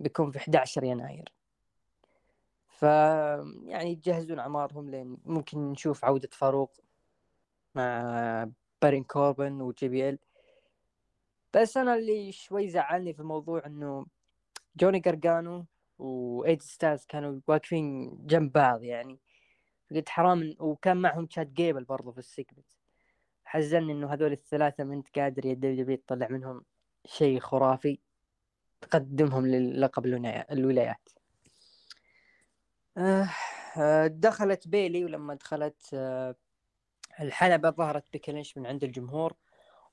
[0.00, 1.32] بيكون في 11 يناير.
[2.68, 6.72] ف يعني يجهزون أعمارهم لين ممكن نشوف عودة فاروق
[7.74, 8.50] مع
[8.82, 10.18] بارين كوربن و JBL.
[11.54, 14.06] بس أنا اللي شوي زعلني في الموضوع إنه
[14.76, 15.66] جوني جرجانو
[15.98, 19.18] وايد ستاز كانوا واقفين جنب بعض يعني.
[19.90, 22.66] قلت حرام وكان معهم تشاد جيبل برضو في ال segment
[23.52, 26.64] حزني إنه هذول الثلاثة ما أنت قادر يا WWE تطلع منهم
[27.06, 27.98] شيء خرافي
[28.80, 31.08] تقدمهم للقب الولايا- الولايات.
[32.96, 33.28] آه،
[33.78, 36.34] آه، دخلت بيلي ولما دخلت آه،
[37.20, 39.36] الحلبة ظهرت بكلينش من عند الجمهور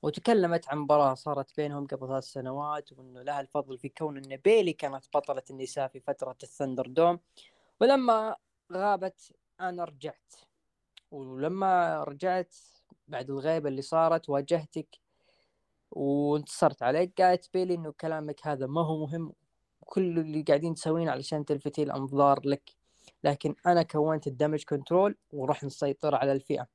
[0.02, 4.72] وتكلمت عن مباراة صارت بينهم قبل ثلاث سنوات وإنه لها الفضل في كون إن بيلي
[4.72, 7.20] كانت بطلة النساء في فترة الثندر دوم.
[7.80, 8.36] ولما
[8.72, 10.34] غابت أنا رجعت
[11.10, 12.54] ولما رجعت
[13.10, 15.00] بعد الغيبة اللي صارت واجهتك
[15.90, 19.32] وانتصرت عليك قالت بيلي إنه كلامك هذا ما هو مهم.
[19.80, 22.70] كل اللي قاعدين تسوينه علشان تلفتي الأنظار لك.
[23.24, 26.66] لكن أنا كونت ال Damage Control وراح نسيطر على الفئة.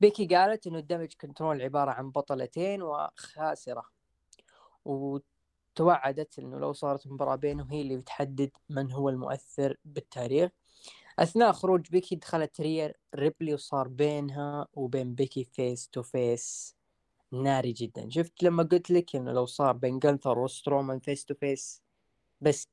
[0.00, 3.84] بيكي قالت إنه ال Damage Control عبارة عن بطلتين وخاسرة.
[5.74, 10.50] توعدت إنه لو صارت مباراة بينهم هي اللي بتحدد من هو المؤثر بالتاريخ.
[11.18, 16.76] أثناء خروج بيكي دخلت ريا ريبلي وصار بينها وبين بيكي face to face
[17.32, 18.08] ناري جدا.
[18.10, 21.82] شفت لما قلت لك إنه لو صار بين جنثر وسترومان face to face
[22.40, 22.68] بس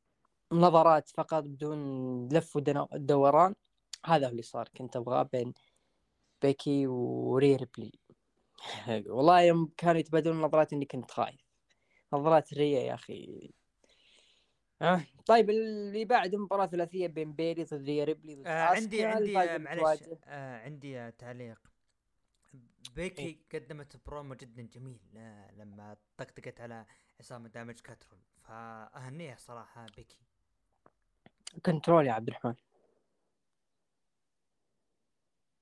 [0.51, 3.55] نظرات فقط بدون لف ودوران
[4.05, 4.69] هذا اللي صار.
[4.77, 5.53] كنت أبغاه بين
[6.41, 7.91] بيكي وري ريبلي.
[9.15, 11.41] والله يوم كانوا يتبادلون نظرات إني كنت خايف.
[12.13, 13.51] نظرات ريا يا أخي
[14.82, 15.01] آه.
[15.25, 20.03] طيب اللي بعد مباراة ثلاثية بين بيلي ضد ريا ريبلي ضد آه عندي عندي معلش
[20.25, 21.59] آه عندي تعليق.
[22.95, 26.86] بيكي إيه؟ قدمت برومو جدا جميل آه لما طقطقت على
[27.19, 28.21] عصام Damage كاترول.
[28.41, 30.19] فأهنيها صراحة بيكي.
[31.65, 32.55] control يا عبد الرحمن.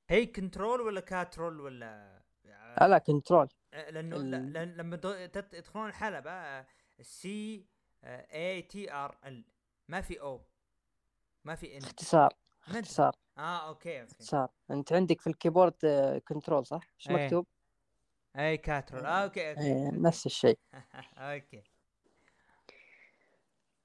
[0.09, 2.21] هي control ولا كاترول ولا؟
[2.81, 3.47] لا control.
[3.73, 4.77] آه، لأنه ال...
[4.77, 4.95] لما
[5.27, 6.65] تدخلون الحلبة
[7.01, 7.65] C
[8.07, 9.43] A T R L
[9.87, 10.41] ما في O
[11.45, 12.33] ما في N اختصار
[12.67, 13.15] اختصار.
[13.37, 14.11] آه أوكي أوكي.
[14.11, 14.49] اختصار.
[14.71, 15.73] أنت عندك في ال keyboard
[16.27, 17.25] control صح؟ إيش إيه.
[17.25, 17.47] مكتوب؟
[18.35, 19.61] اي كاترول آه أوكي أوكي.
[19.61, 20.59] إيه نفس الشيء.
[21.17, 21.63] أوكي.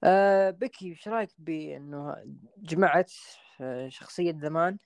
[0.04, 2.16] آه بكي إيش رأيك بأنه
[2.56, 3.12] جمعت
[3.60, 4.78] آه، شخصية زمان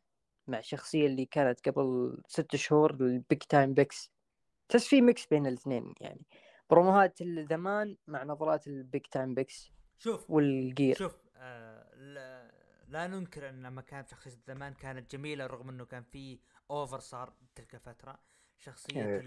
[0.46, 4.10] مع الشخصية اللي كانت قبل ست شهور ال Big Time Becks؟
[4.68, 6.20] تحس في mix بين الاثنين يعني.
[6.70, 10.96] بروموهات الزمان مع نظرات ال Big Time Becks شوف وال gear.
[10.96, 12.52] شوف آه لا,
[12.88, 16.38] لا ننكر إن لما كانت شخصية زمان كانت جميلة رغم إنه كان في
[16.70, 18.18] over صار تلك الفترة.
[18.58, 19.20] شخصية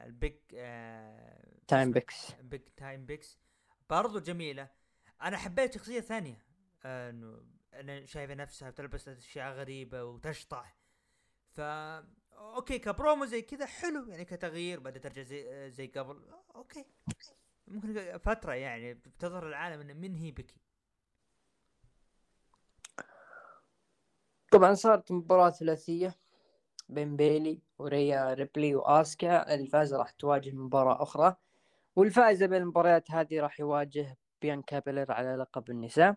[0.00, 0.42] ال Big
[1.68, 2.32] Time Becks.
[2.42, 3.38] Big Time Becks
[3.90, 4.68] برضو جميلة.
[5.22, 6.38] أنا حبيت شخصية ثانية
[6.84, 7.42] آه، إنه
[7.74, 10.76] أنا شايفة نفسها تلبس أشياء غريبة وتشطح.
[11.54, 11.60] ف
[12.38, 16.20] okay ك promo زي كذا حلو يعني كتغيير بدأت ترجع زي زي قبل.
[16.54, 16.84] okay.
[17.68, 20.60] ممكن فترة يعني بتظهر العالم إنه من هي بكي.
[24.52, 26.14] طبعا صارت مباراة ثلاثية
[26.88, 29.54] بين بيلي وريا ريبلي وآسكا.
[29.54, 31.36] الفائزة راح تواجه مباراة أخرى
[31.96, 36.16] والفائزة بين المباريات هذه راح يواجه بيانكا بيلر على لقب النساء.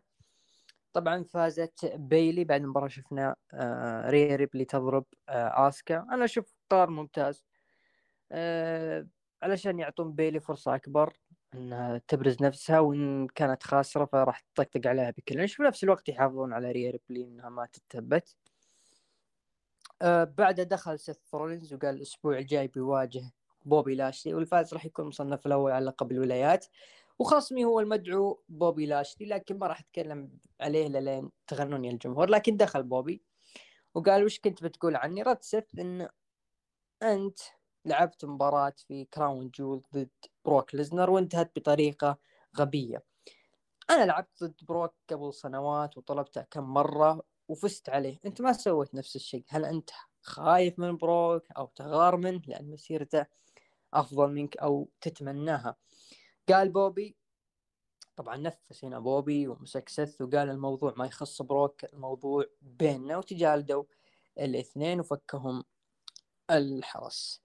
[0.94, 5.98] طبعا فازت بيلي بعد المباراة شفنا آه ريا ريبلي تضرب آه آسكا.
[6.12, 7.44] أنا أشوف قرار ممتاز.
[8.32, 9.08] آه
[9.44, 11.14] علشان يعطون بيلي فرصة أكبر
[11.54, 15.48] إنها تبرز نفسها وإن كانت خاسرة فراح تطقطق عليها بكل.
[15.48, 18.36] في نفس الوقت يحافظون على ريا ريبلي إنها ما تتثبت.
[20.02, 23.32] آه بعدها دخل سيث رولينز وقال الأسبوع الجاي بيواجه
[23.66, 26.66] بوبي لاشلي والفائز راح يكون مصنف الأول على لقب الولايات.
[27.20, 32.30] وخصمي هو المدعو بوبي لاشلي لكن ما راح أتكلم عليه لين تغنون يا الجمهور.
[32.30, 33.24] لكن دخل بوبي
[33.96, 36.10] وقال وش كنت بتقول عني؟ رد سيث إن
[37.04, 37.40] أنت
[37.86, 40.10] لعبت مباراة في كراون جول ضد
[40.46, 42.18] بروك ليزنر وانتهت بطريقة
[42.60, 43.04] غبية.
[43.90, 48.20] أنا لعبت ضد بروك قبل سنوات وغلبته كم مرة وفزت عليه.
[48.26, 49.44] أنت ما سويت نفس الشيء.
[49.50, 49.90] هل أنت
[50.22, 53.26] خايف من بروك أو تغار منه لأن مسيرته
[53.94, 55.76] أفضل منك أو تتمناها؟
[56.52, 57.16] قال بوبي
[58.16, 63.84] طبعا نفس هنا بوبي ومسك سث وقال الموضوع ما يخص بروك الموضوع بيننا وتجالدوا
[64.40, 65.64] الاثنين وفكهم
[66.52, 67.42] الحرس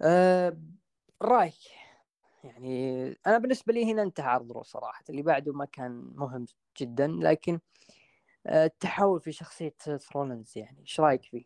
[0.00, 0.58] أه
[1.22, 1.54] رايك
[2.44, 6.46] يعني أنا بالنسبة لي هنا انتهى عرض رو صراحة اللي بعده ما كان مهم
[6.80, 7.60] جدا لكن
[8.46, 11.44] أه التحول في شخصية رولنز يعني إيش رأيك فيه؟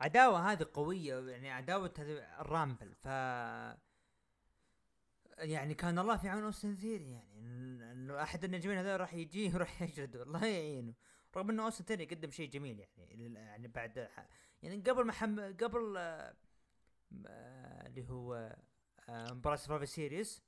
[0.00, 1.94] عداوة هذه قوية يعني عداوة
[2.40, 3.08] ال Rumble ف
[5.38, 7.38] يعني كان الله في عون أوستن ثيري يعني
[7.92, 10.94] إنه أحد النجمين هذول راح يجي وراح يجلده الله يعينه.
[11.36, 14.08] رغم إنه أوستن ثيري قدم شيء جميل يعني يعني بعد
[14.62, 15.96] يعني قبل ما قبل
[17.26, 18.56] آه، اللي هو
[19.08, 20.42] آه، مباراة Survivor Series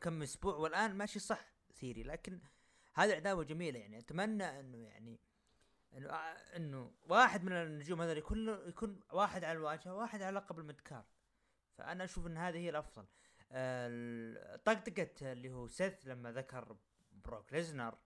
[0.00, 2.40] كم أسبوع والآن ماشي صح ثيري لكن
[2.94, 3.98] هذه عداوة جميلة يعني.
[3.98, 5.20] أتمنى إنه يعني
[5.94, 10.58] إنه آه، إنه واحد من النجوم هذول يكون يكون واحد على الواجهة واحد على لقب
[10.58, 11.04] ال midcard
[11.78, 13.06] فأنا أشوف إن هذه هي الأفضل.
[14.64, 16.76] طقطقة اللي هو سيث لما ذكر
[17.12, 17.98] بروك ليزنر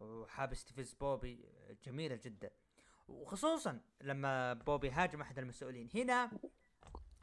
[0.00, 1.48] وحاب يستفز بوبي
[1.84, 2.50] جميلة جدا.
[3.08, 5.88] وخصوصا لما بوبي هاجم أحد المسؤولين.
[5.94, 6.30] هنا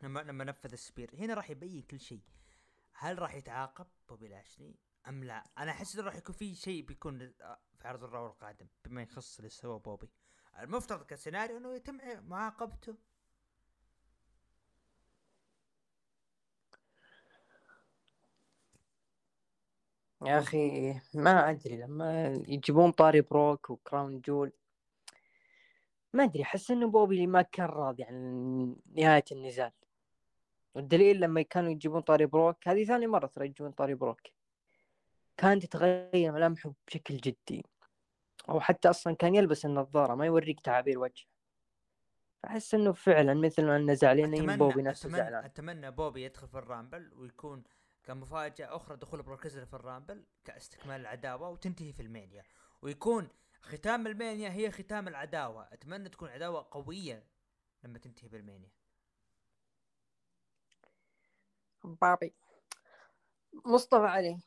[0.03, 1.15] لما لما نفذ ال spear.
[1.15, 2.21] هنا راح يبين كل شيء.
[2.93, 4.75] هل راح يتعاقب بوبي لاشلي؟
[5.07, 7.19] أم لا؟ أنا أحس إنه راح يكون في شيء بيكون
[7.77, 10.09] في عرض ال Raw القادم بما يخص اللي سوى بوبي.
[10.59, 11.97] المفترض كسيناريو إنه يتم
[12.27, 12.97] معاقبته.
[20.21, 24.51] يا أخي ما أدري لما يجيبون طاري بروك و Crown Jewel
[26.13, 29.71] ما أدري أحس إنه بوبي ما كان راضي عن نهاية النزال.
[30.75, 34.21] والدليل لما كانوا يجيبون طاري بروك هذه ثاني مرة ترى يجيبون طاري بروك.
[35.37, 37.65] كانت تتغير ملامحه بشكل جدي.
[38.49, 41.25] أو حتى أصلا كان يلبس النظارة ما يوريك تعابير وجه
[42.45, 45.45] أحس إنه فعلا مثل ما إنه زعلانين بوبي نفسه أتمنى, زعلان.
[45.45, 47.63] أتمنى بوبي يدخل في ال Rumble ويكون
[48.05, 52.43] كمفاجأة أخرى دخول بروكزر في ال Rumble كاستكمال العداوة وتنتهي في ال Mania.
[52.81, 53.29] ويكون
[53.61, 55.73] ختام ال Mania هي ختام العداوة.
[55.73, 57.23] أتمنى تكون عداوة قوية
[57.83, 58.69] لما تنتهي بال Mania.
[61.83, 62.33] بابي.
[63.65, 64.39] مصطفى علي.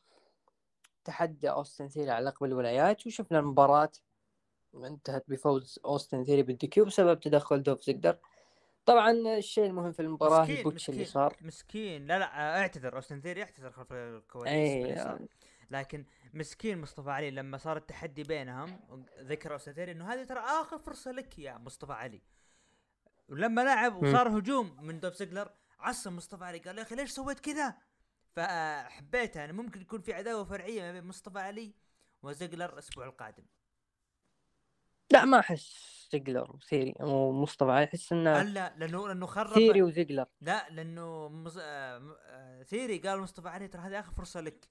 [1.03, 3.91] تحدى أوستن ثيري على لقب الولايات وشفنا المباراة
[4.75, 8.17] انتهت بفوز أوستن ثيري بال DQ بسبب تدخل دولف زيجلر
[8.89, 12.95] طبعا الشيء المهم في المباراة مسكين ال botch اللي مسكين صار مسكين لا لا اعتذر
[12.95, 15.19] أوستن ثيري اعتذر خلف الكواليس اي باللي صار.
[15.71, 18.79] لكن مسكين مصطفى علي لما صار التحدي بينهم
[19.19, 22.21] ذكر أوستن ثيري إنه هذه ترى آخر فرصة لك يا مصطفى علي
[23.29, 24.03] ولما لعب.
[24.03, 27.77] وصار هجوم من دولف زيجلر عصب مصطفى علي قال يا أخي ليش سويت كذا؟
[28.35, 31.73] فحبيتها أنا ممكن يكون في عداوة فرعية ما بين مصطفى علي
[32.23, 33.43] وزيجلر الأسبوع القادم
[35.11, 40.25] لا ما أحس زيجلر وثيري ومصطفى أحس إنه الا لأنه لأنه خرب ثيري وزيجلر.
[40.41, 41.57] لا لأنه مز...
[41.61, 41.97] آه...
[41.97, 42.63] م- آه...
[42.63, 44.69] ثيري قال مصطفى علي ترى هذه آخر فرصة لك.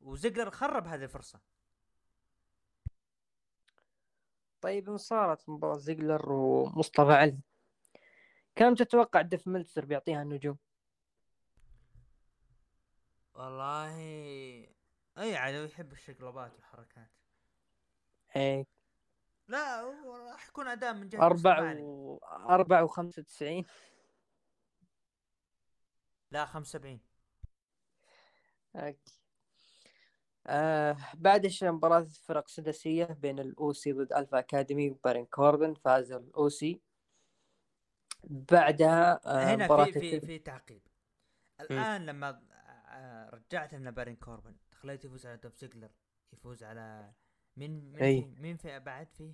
[0.00, 1.40] وزيجلر خرب هذه الفرصة.
[4.60, 7.38] طيب إن صارت مباراة زيجلر ومصطفى علي
[8.56, 10.58] كم تتوقع ديف ملتزر بيعطيها النجوم؟
[13.34, 13.96] والله
[15.18, 17.10] أي عاد يحب الشقلبات والحركات.
[18.36, 18.81] إيه.
[19.48, 19.82] لا
[20.30, 21.82] راح يكون أداء من جهة علي.
[21.82, 22.18] و
[22.48, 23.64] أربع وخمسة وتسعين.
[26.30, 27.00] لا 75
[28.76, 29.18] okay.
[30.46, 36.29] آه بعد مباراة فرق سداسية بين ال OC ضد Alpha Academy وبارين كوربن فاز ال
[36.29, 36.80] OC.
[38.24, 40.82] بعدها آه هنا في في في تعقيب.
[41.60, 42.42] الآن لما
[42.88, 45.90] آه، رجعت لنا بارين كوربن خليته يفوز على زيجلر
[46.32, 47.12] يفوز على
[47.56, 48.22] مين مين أي.
[48.22, 49.32] في مين في بعد فيه؟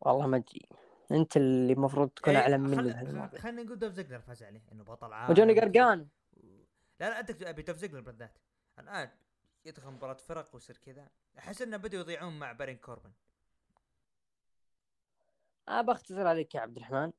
[0.00, 0.68] والله ما أدري.
[1.12, 4.84] أنت اللي المفروض تكون إيه، أعلم مني خل- خلينا نقول دولف زيجلر فاز عليه إنه
[4.84, 6.08] بطل عالم وجوني قرقانو
[7.00, 8.38] لا لا انت أبي دولف زيجلر بالذات.
[8.78, 9.10] الآن
[9.64, 11.10] يدخل مباراة فرق ويصير كذا.
[11.38, 13.12] أحس إنه بدوا يضيعون مع بارين كوربن.
[15.68, 17.12] أه بختصر عليك يا عبد الرحمن.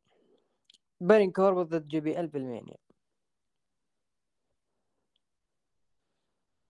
[1.01, 2.77] بارين كوربن ضد JBL بال Mania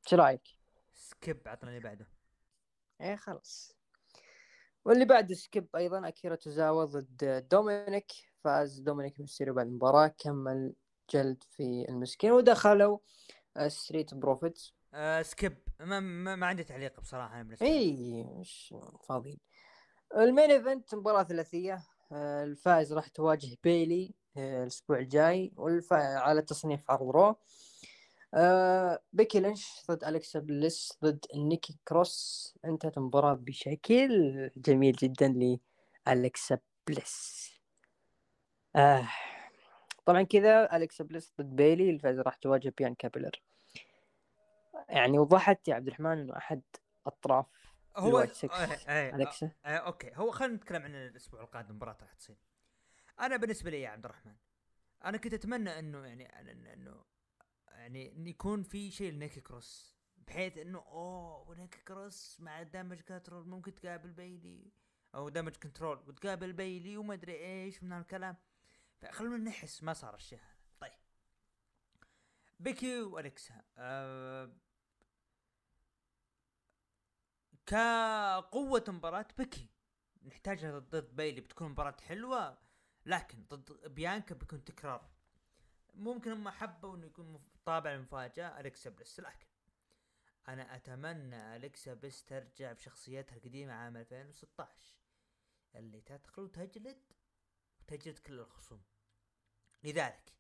[0.06, 0.48] إيش رأيك؟
[0.94, 2.08] skip عطنا اللي بعده.
[3.04, 3.76] إيه خلاص.
[4.86, 8.12] واللي بعد skip أيضا أكيرا توزاوا ضد دومينيك.
[8.44, 10.74] فاز دومينيك ميستيريو بعد المباراة كمل
[11.10, 12.32] جلد في المسكين.
[12.32, 12.98] ودخلوا
[13.68, 15.58] Street Profits آه skip.
[15.80, 17.66] ما, ما, ما عندي تعليق بصراحة أنا بالنسبة.
[17.66, 18.76] اي مش
[19.08, 19.40] فاضيين.
[20.18, 21.84] ال main event مباراة ثلاثية.
[22.12, 25.54] آه، الفائز راح تواجه بيلي آه، الأسبوع الجاي.
[25.56, 27.36] والفا على تصنيف عرض Raw
[28.34, 32.58] آه، بيكي لينش ضد الكسا بليس ضد نيكي كروس.
[32.66, 35.58] انتهت المباراة بشكل جميل جدا
[36.08, 37.50] لالكسا بليس
[38.76, 39.08] آه.
[40.06, 43.42] طبعا كذا الكسا بليس ضد بيلي الفائز راح تواجه بيانكا بيلير.
[44.90, 46.62] يعني وضحت يا عبد الرحمن إنه أحد
[47.06, 47.46] أطراف
[47.98, 48.28] هو
[49.66, 50.12] آه okay.
[50.16, 52.36] هو خلينا نتكلم عن الأسبوع القادم مباراة راح تصير.
[53.20, 54.36] أنا بالنسبة لي يا عبد الرحمن
[55.06, 57.13] أنا كنت أتمنى إنه يعني إنه
[57.74, 63.48] يعني إن يكون في شيء لنيكي كروس بحيث إنه أوه ونيكي كروس مع Damage Control
[63.48, 64.72] ممكن تقابل بيلي
[65.16, 68.38] أو Damage Control وتقابل بيلي وما أدري إيش من هالكلام.
[69.02, 71.00] فخلونا نحس ما صار الشيء هذا طيب
[72.60, 74.52] بيكي والكسا آه
[77.66, 79.70] كقوة مباراة بيكي
[80.26, 82.58] نحتاجها ضد بيلي بتكون مباراة حلوة
[83.06, 85.13] لكن ضد بيانكا بيكون تكرار.
[85.94, 89.20] ممكن هم حبوا إنه يكون طابع المفاجأة أليكسا بليس.
[89.20, 89.48] لكن
[90.48, 94.96] أنا أتمنى أليكسا بليس ترجع بشخصيتها القديمة عام 2016
[95.76, 97.02] اللي تدخل وتجلد
[97.80, 98.84] وتجلد كل الخصوم.
[99.84, 100.34] لذلك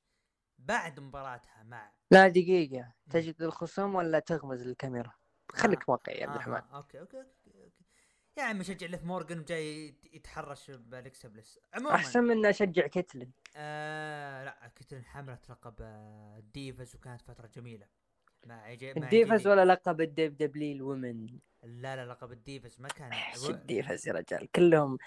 [0.59, 2.93] بعد مباراتها مع لا دقيقة.
[3.09, 5.13] تجد الخصوم ولا تغمز الكاميرا؟
[5.51, 7.42] خليك واقعي يا عبد آه الرحمن آه okay, okay, okay okay.
[8.37, 11.95] يا عم مشجع ليث مورجان جاي يت- يتحرش بأليكسا بليس عموما.
[11.95, 17.87] أحسن من أشجع كيتلين آه لا كنت حملت لقب آه، ال Divas وكانت فترة جميلة.
[18.45, 21.27] مع يجي مع ال Divas ولا لقب ال Divas ولا ال women
[21.63, 23.13] لا لا لقب ال Divas ما كان.
[23.13, 24.97] إيش ال Divas يا رجال كلهم.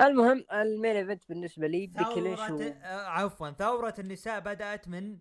[0.00, 2.60] المهم ال main event بالنسبة لي ثورة و...
[2.62, 5.18] آه، عفوا ثورة النساء بدأت من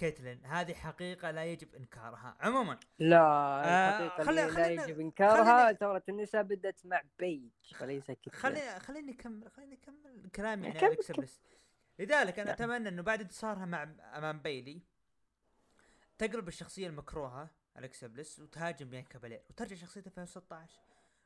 [0.00, 0.46] كيتلين.
[0.46, 2.36] هذه حقيقة لا يجب إنكارها.
[2.40, 8.32] عموما لا آه، خلي- اللي لا يجب إنكارها ثورة النساء بدت مع بيج وليس كيتلين
[8.40, 11.40] خليني خليني اكمل خليني اكمل كلامي عن كمل، اليكسا بليس
[11.98, 12.54] لذلك أنا نعم.
[12.72, 13.82] أتمنى إنه بعد انتصارها مع
[14.14, 14.82] أمام بيلي
[16.18, 20.80] تقلب الشخصية المكروهة الكسا بليس وتهاجم بيانكا بلير وترجع شخصيته 2016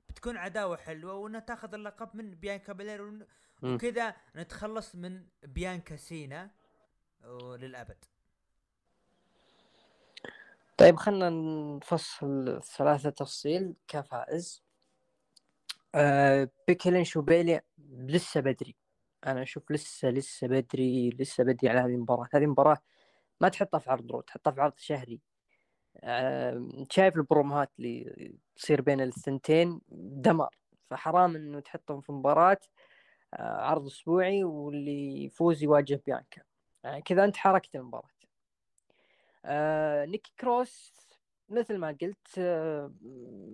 [0.08, 3.26] بتكون عداوة حلوة وانها تاخذ اللقب من بيانكا بلير ون-
[3.62, 3.74] مم.
[3.74, 6.50] وكذا نتخلص من بيانكا سينا
[7.58, 8.04] للابد
[10.76, 11.30] طيب خلنا
[11.76, 14.62] نفصل الثلاثة تفصيل كفائز.
[15.94, 17.60] آه بيكي لينش وبيلي
[17.90, 18.76] لسه بدري.
[19.26, 22.28] أنا أشوف لسه لسه بدري لسه بدري على هذه المباراة.
[22.34, 22.78] هذه المباراة
[23.40, 25.20] ما تحطها في عرض رو تحطها في عرض شهري.
[26.04, 30.56] آه شايف البرومهات اللي تصير بين الثنتين؟ دمار.
[30.90, 32.60] فحرام إنه تحطهم في مباراة
[33.34, 36.42] آه عرض أسبوعي واللي يفوز يواجه بيانكا.
[36.84, 38.13] يعني كذا أنت حركت المباراة.
[39.45, 40.95] آه نيكي كروس
[41.49, 42.92] مثل ما قلت آه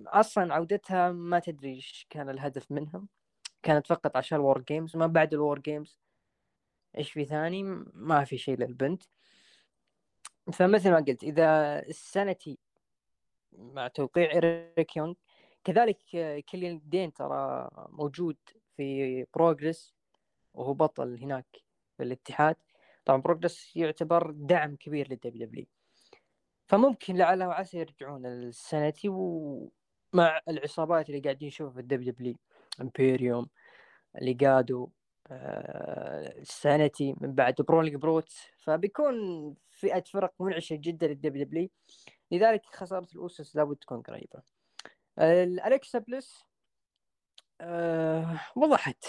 [0.07, 3.07] أصلا عودتها ما تدري إيش كان الهدف منها
[3.63, 6.01] كانت فقط عشان ال WarGames ما بعد ال WarGames
[6.99, 7.63] إيش في ثاني؟
[7.95, 9.03] ما في شيء للبنت.
[10.53, 12.59] فمثل ما قلت إذا ال SAnitY
[13.53, 15.15] مع توقيع إيريك يونغ
[15.65, 18.37] كذلك آه، كيليان دين ترى موجود
[18.77, 19.95] في Progress
[20.55, 21.57] وهو بطل هناك
[21.97, 22.57] في الاتحاد.
[23.05, 25.67] طبعا Progress يعتبر دعم كبير لل WWE
[26.71, 32.37] فممكن لعل وعسى يرجعون ال SAnitY ومع العصابات اللي قاعدين نشوفها في ال WWE
[32.81, 33.49] Imperium
[34.21, 34.91] Legado
[35.31, 38.33] آه، ال SAnitY من بعد Brawling Brutes.
[38.59, 39.15] فبيكون
[39.71, 41.69] فئة فرق منعشة جدا لل WWE.
[42.31, 44.43] لذلك خسارة ال Usos لابد تكون قريبة.
[45.19, 46.45] الأليكسا بلس
[47.61, 49.05] آه وضحت.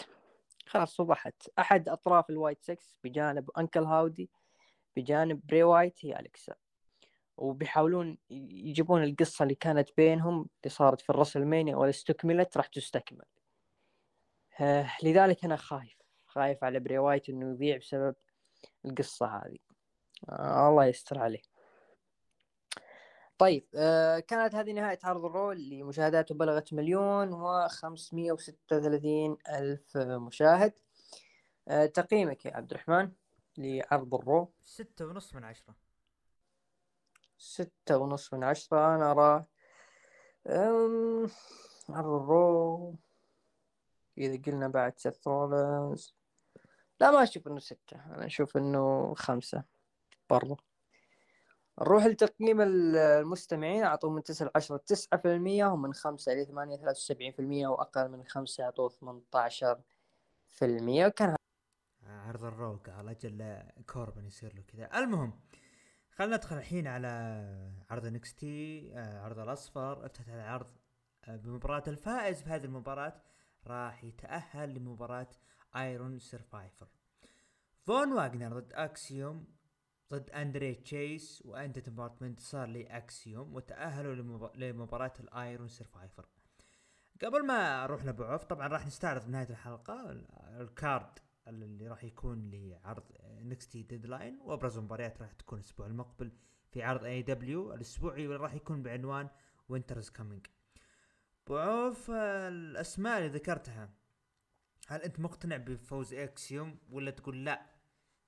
[0.66, 1.50] خلاص وضحت.
[1.60, 4.30] أحد أطراف الوايت سكس بجانب أنكل هاودي
[4.96, 6.56] بجانب براي وايت هي أليكسا.
[7.42, 13.26] وبيحاولون يجيبون القصة اللي كانت بينهم اللي صارت في ال WrestleMania ولا استكملت راح تستكمل.
[14.60, 18.16] آه لذلك أنا خايف خايف على براي وايت إنه يضيع بسبب
[18.86, 19.58] القصة هذه.
[20.30, 21.42] آه الله يستر عليه.
[23.38, 29.38] طيب آه كانت هذه نهاية عرض ال Raw اللي مشاهداته بلغت مليون وخمسمية وستة وثلاثين
[29.50, 30.74] ألف مشاهد.
[31.68, 33.12] آه تقييمك يا عبد الرحمن
[33.58, 35.91] لعرض ال Raw ستة ونص من عشرة.
[37.42, 39.46] ستة ونص من عشرة أنا أراه
[40.48, 41.28] أم،
[41.90, 42.96] ال Raw.
[44.18, 46.16] إذا قلنا بعد سيث رولنز
[47.00, 49.64] لا ما أشوف إنه ستة أنا أشوف إنه خمسة
[50.30, 50.58] برضو.
[51.82, 56.78] نروح لتقييم ال- المستمعين أعطوه من تسعة لعشرة تسعة في المية ومن خمسة إلى ثمانية
[56.78, 59.82] ثلاثة وسبعين في المية وأقل من خمسة أعطوه ثمانية عشر
[60.50, 61.06] في المية.
[61.08, 61.36] وكان
[62.04, 63.64] عرض ال Raw قال أجل
[63.94, 65.00] كوربن يصير له كذا.
[65.00, 65.40] المهم
[66.12, 67.08] خلينا ندخل الحين على
[67.90, 70.06] عرض NXT عرض الأصفر.
[70.06, 70.68] افتتح العرض
[71.28, 73.22] آه، بمباراة الفائز في هذه المباراة
[73.68, 75.30] راح يتأهل لمباراة
[75.76, 76.88] ايرون سيرفايفر
[77.82, 79.48] فون واجنر ضد اكسيوم
[80.12, 86.26] ضد أندري تشيس وأنت department صار لاكسيوم وتأهلوا لمب- لمباراة الايرون سيرفايفر
[87.24, 90.28] قبل ما أروح لبعوف طبعا راح نستعرض بنهاية الحلقة ال-
[90.62, 91.20] ال card
[91.52, 96.32] اللي راح يكون لعرض NXT Deadline وأبرز المباريات راح تكون الأسبوع المقبل
[96.72, 99.30] في عرض AEW الأسبوعي واللي راح يكون بعنوان
[99.70, 100.48] Winter Is Coming
[101.48, 103.90] بعوف الأسماء اللي ذكرتها.
[104.88, 107.66] هل أنت مقتنع بفوز اكسيوم ولا تقول لا؟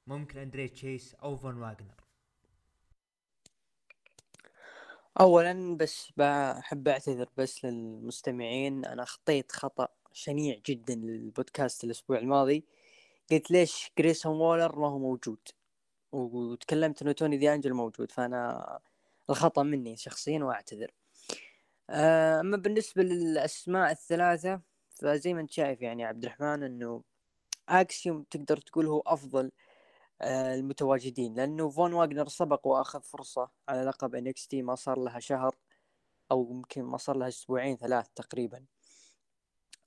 [0.07, 2.03] ممكن أندري تشيس أو فون واجنر
[5.19, 12.65] اولا بس بحب أعتذر بس للمستمعين أنا خطيت خطأ شنيع جدا للبودكاست الأسبوع الماضي.
[13.32, 15.39] قلت ليش جريسون وولر ما هو موجود؟
[16.11, 18.80] وتكلمت إنه توني دي انجل موجود فأنا
[19.30, 20.91] الخطأ مني شخصيا وأعتذر.
[21.89, 27.03] آه، أما بالنسبة للأسماء الثلاثة فزي ما أنت شايف يعني عبد الرحمن إنه
[27.69, 29.51] اكسيوم تقدر تقول هو أفضل
[30.21, 35.55] آه، المتواجدين لأنه فون واجنر سبق وأخذ فرصة على لقب NXT ما صار لها شهر
[36.32, 38.65] أو يمكن ما صار لها أسبوعين ثلاث تقريبا.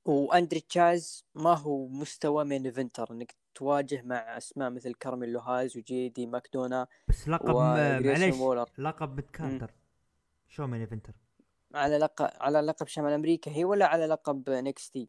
[0.07, 6.09] وأندري تشيس ما هو مستوى main eventer إنك تواجه مع أسماء مثل كارميلو هايز وجي
[6.09, 9.71] دي ماكدونا بس لقب وجريسون معليش لقب متكاثر
[10.49, 11.12] شو main eventer
[11.75, 15.09] على لقب على لقب شمال أمريكا هي ولا على لقب NXT؟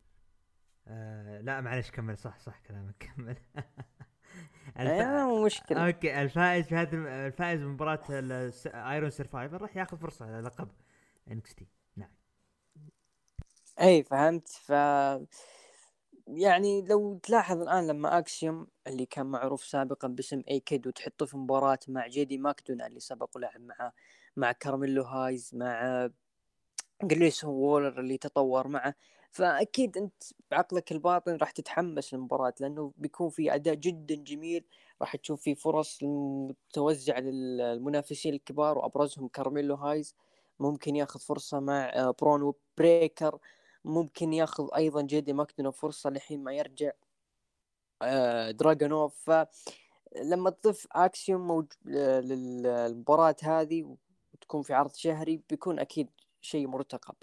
[0.87, 2.17] آه لا معلش كمل.
[2.17, 3.37] صح صح كلامك كمل.
[4.77, 5.87] آه، مو مشكلة.
[5.87, 6.95] okay الفائز في هذه
[7.27, 7.99] الفائز بمباراة
[8.65, 10.67] Iron Survivor راح ياخذ فرصة على لقب
[11.31, 11.76] NXT نعم
[13.81, 14.71] اي فهمت؟ ف
[16.27, 21.37] يعني لو تلاحظ الآن لما اكسيوم اللي كان معروف سابقا باسم اي كيد وتحطه في
[21.37, 23.91] مباراة مع جي دي ماكدونا اللي سبق ولعب مع
[24.37, 26.09] مع كارميلو هايز مع
[27.03, 28.95] جريسون وولر اللي تطور معه.
[29.31, 34.65] فأكيد أنت بعقلك الباطن راح تتحمس للمباراة لأنه بيكون في أداء جدا جميل.
[35.01, 40.15] راح تشوف في فرص متوزعة للمنافسين الكبار وأبرزهم كارميلو هايز
[40.59, 43.39] ممكن ياخذ فرصة مع آه، برونو بريكر
[43.87, 46.91] ممكن ياخذ أيضا جيدي ماكدونو فرصة لحين ما يرجع
[48.01, 49.29] آه، دراجونوف
[50.15, 51.65] فلما تضيف أكسيوم موج...
[51.85, 53.97] للمباراة هذه
[54.33, 56.09] وتكون في عرض شهري بيكون أكيد
[56.41, 57.15] شيء مرتقب.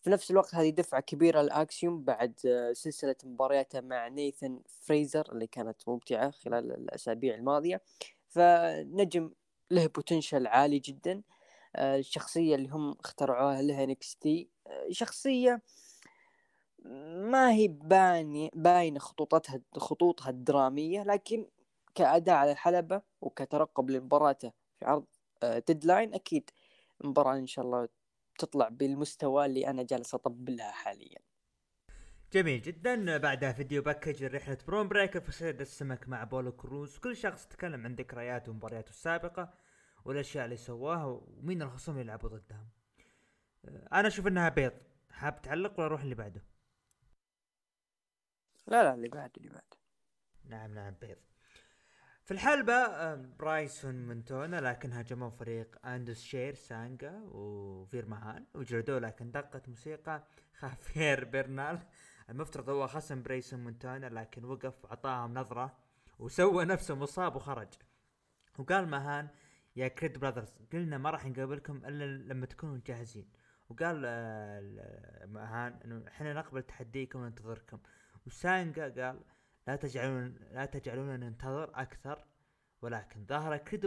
[0.00, 5.46] في نفس الوقت هذه دفعة كبيرة لأكسيوم بعد آه، سلسلة مبارياته مع نيثن فريزر اللي
[5.46, 7.80] كانت ممتعة خلال الأسابيع الماضية.
[8.28, 9.30] فنجم
[9.70, 11.22] له potential عالي جدا.
[11.76, 15.62] آه، الشخصية اللي هم اخترعوها لها NXT آه، شخصية
[16.84, 21.46] ما هي باني باينة خطوطتها خطوطها الدرامية لكن
[21.94, 25.04] كأداء على الحلبة وكترقب لمباراته في عرض
[25.66, 26.50] ديدلاين أكيد
[27.04, 27.88] مباراة إن شاء الله
[28.38, 31.18] تطلع بالمستوى اللي أنا جالس اطبلها حاليا.
[32.32, 33.16] جميل جدا.
[33.16, 36.98] بعدها فيديو package رحلة برون بريكر في صيد السمك مع بولو كروز.
[36.98, 39.54] كل شخص تكلم عن ذكرياته ومبارياته السابقة
[40.04, 42.68] والأشياء اللي سواها ومين الخصوم اللي يلعبوا ضدهم.
[43.92, 44.72] أنا أشوف إنها بيض.
[45.10, 46.44] حاب تعلق ولا أروح اللي بعده؟
[48.68, 49.76] لا لا اللي بعده اللي بعده
[50.44, 51.16] نعم نعم بيض.
[52.24, 59.68] في الحلبة برايسون منتونا لكن هاجموا فريق اندوس شير سانجا وفير مهان وجلدوه لكن دقت
[59.68, 60.26] موسيقى
[60.58, 61.78] خافير برنال.
[62.30, 65.76] المفترض هو خصم برايسون منتونا لكن وقف وعطاهم نظرة
[66.18, 67.68] وسوى نفسه مصاب وخرج.
[68.58, 69.28] وقال مهان
[69.76, 73.28] يا كريد براذرز قلنا ما راح نقابلكم إلا لما تكونوا جاهزين.
[73.68, 77.78] وقال آه، مهان إنه إحنا نقبل تحديكم وننتظركم.
[78.28, 79.20] وسانجا قال
[79.66, 82.24] لا تجعلون لا تجعلونا ننتظر أكثر
[82.82, 83.86] ولكن ظهر كريد,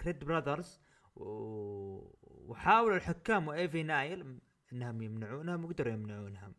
[0.00, 0.80] كريد براذرز
[1.16, 4.38] وحاولوا الحكام وايفي نايل
[4.72, 6.54] إنهم يمنعونهم وقدروا يمنعونهم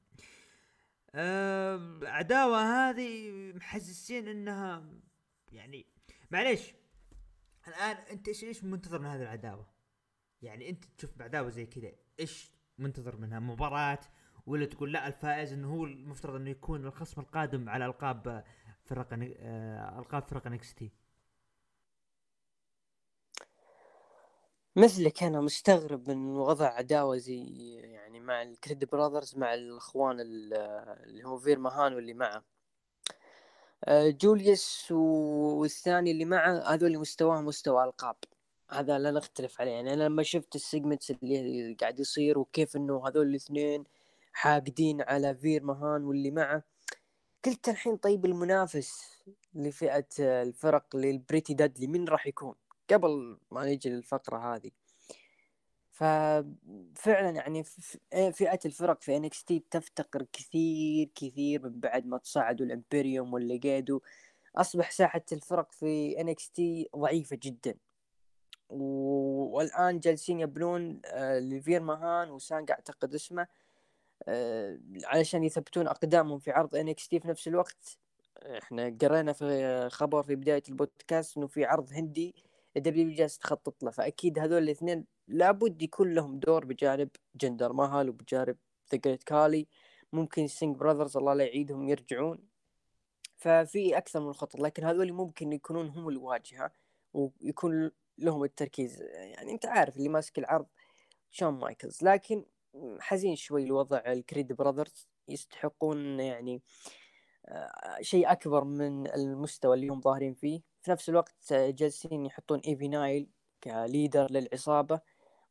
[1.15, 4.89] العداوة هذه محسسين إنها
[5.51, 5.85] يعني
[6.31, 6.73] معليش
[7.67, 9.73] الآن أنت إيش إيش منتظر من هذه العداوة؟
[10.41, 13.99] يعني أنت تشوف عداوة زي كذا إيش منتظر منها؟ مباراة
[14.45, 18.43] ولا تقول لا الفائز إنه هو المفترض إنه يكون الخصم القادم على ألقاب
[18.85, 20.91] فرق آه، ألقاب فرق NXT
[24.75, 27.43] مثلك أنا مستغرب من وضع عداوة زي
[27.75, 32.43] يعني مع الكريد براذرز مع الأخوان اللي هو فير ماهان واللي معه.
[33.85, 38.15] آه، جوليوس والثاني اللي معه هذول مستواهم مستوى ألقاب.
[38.69, 39.71] هذا لا نختلف عليه.
[39.71, 43.83] يعني أنا لما شفت ال segments اللي قاعد يصير وكيف إنه هذول الاثنين
[44.33, 46.63] حاقدين على فير مهان واللي معه.
[47.45, 49.23] قلت الحين طيب المنافس
[49.53, 52.55] لفئة الفرق للبريتي ديدلي مين راح يكون
[52.89, 54.71] قبل ما نيجي للفقرة هذه.
[55.91, 57.63] ففعلا يعني
[58.33, 64.01] فئة الفرق في NXT تفتقر كثير كثير من بعد ما تصعدوا الإمبريوم والليجادو
[64.55, 67.75] أصبح ساحة الفرق في NXT ضعيفة جدا.
[68.69, 73.47] والآن جالسين يبنون آه، لفير مهان وسانج أعتقد اسمه.
[75.05, 76.69] علشان يثبتون أقدامهم في عرض
[77.09, 77.97] تي في نفس الوقت.
[78.37, 82.35] إحنا قرينا في خبر في بداية البودكاست إنه في عرض هندي
[82.77, 83.91] ال W جالس تخطط له.
[83.91, 88.57] فأكيد هذول الاثنين لابد يكون لهم دور بجانب جندر ماهل وبجانب
[88.91, 89.67] ذا جريت كالي
[90.13, 92.39] ممكن سينج براذرز الله لا يعيدهم يرجعون.
[93.37, 96.71] ففي أكثر من خطط لكن هذول ممكن يكونون هم الواجهة
[97.13, 99.01] ويكون لهم التركيز.
[99.01, 100.65] يعني أنت عارف اللي ماسك العرض
[101.31, 102.03] شون مايكلز.
[102.03, 102.45] لكن
[102.99, 106.61] حزين شوي لوضع الكريد براذرز يستحقون يعني
[107.45, 110.61] آه، شيء أكبر من المستوى اللي هم ظاهرين فيه.
[110.81, 113.29] في نفس الوقت جالسين يحطون إيفي نايل
[113.63, 115.01] ك leader للعصابة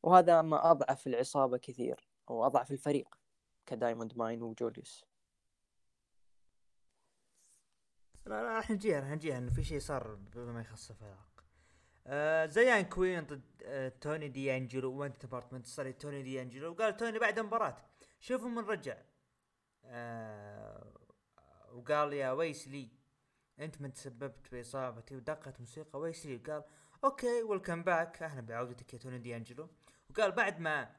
[0.03, 3.09] وهذا ما أضعف العصابة كثير أو أضعف الفريق
[3.67, 5.05] كدايموند ماين وجوليوس.
[8.27, 11.32] لا لا راح نجيها راح نجيها إنه في شيء صار بما يخص الفرق
[12.07, 17.19] آه زيان كوين ضد توني دي انجلو وانتهت المباراة بانتصار توني دي انجلو وقال توني
[17.19, 17.77] بعد المباراة
[18.21, 18.97] شوفوا من رجع.
[21.73, 22.89] وقال يا ويسلي
[23.59, 25.99] أنت من تسببت بإصابتي ودقت موسيقى.
[25.99, 26.65] ويسلي وقال
[27.05, 29.69] okay welcome back أهلا بعودتك يا توني دي انجلو
[30.11, 30.97] وقال بعد ما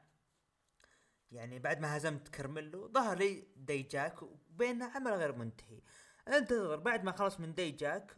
[1.30, 5.80] يعني بعد ما هزمت كارميلو ظهر لي ديجاك وبيننا عمل غير منتهي.
[6.28, 8.14] أنتظر بعد ما خلص من ديجاك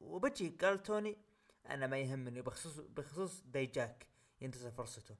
[0.00, 1.16] وبجي قال توني
[1.70, 4.06] أنا ما يهمني بخصوص بخصوص ديجاك
[4.40, 5.16] ينتظر فرصته.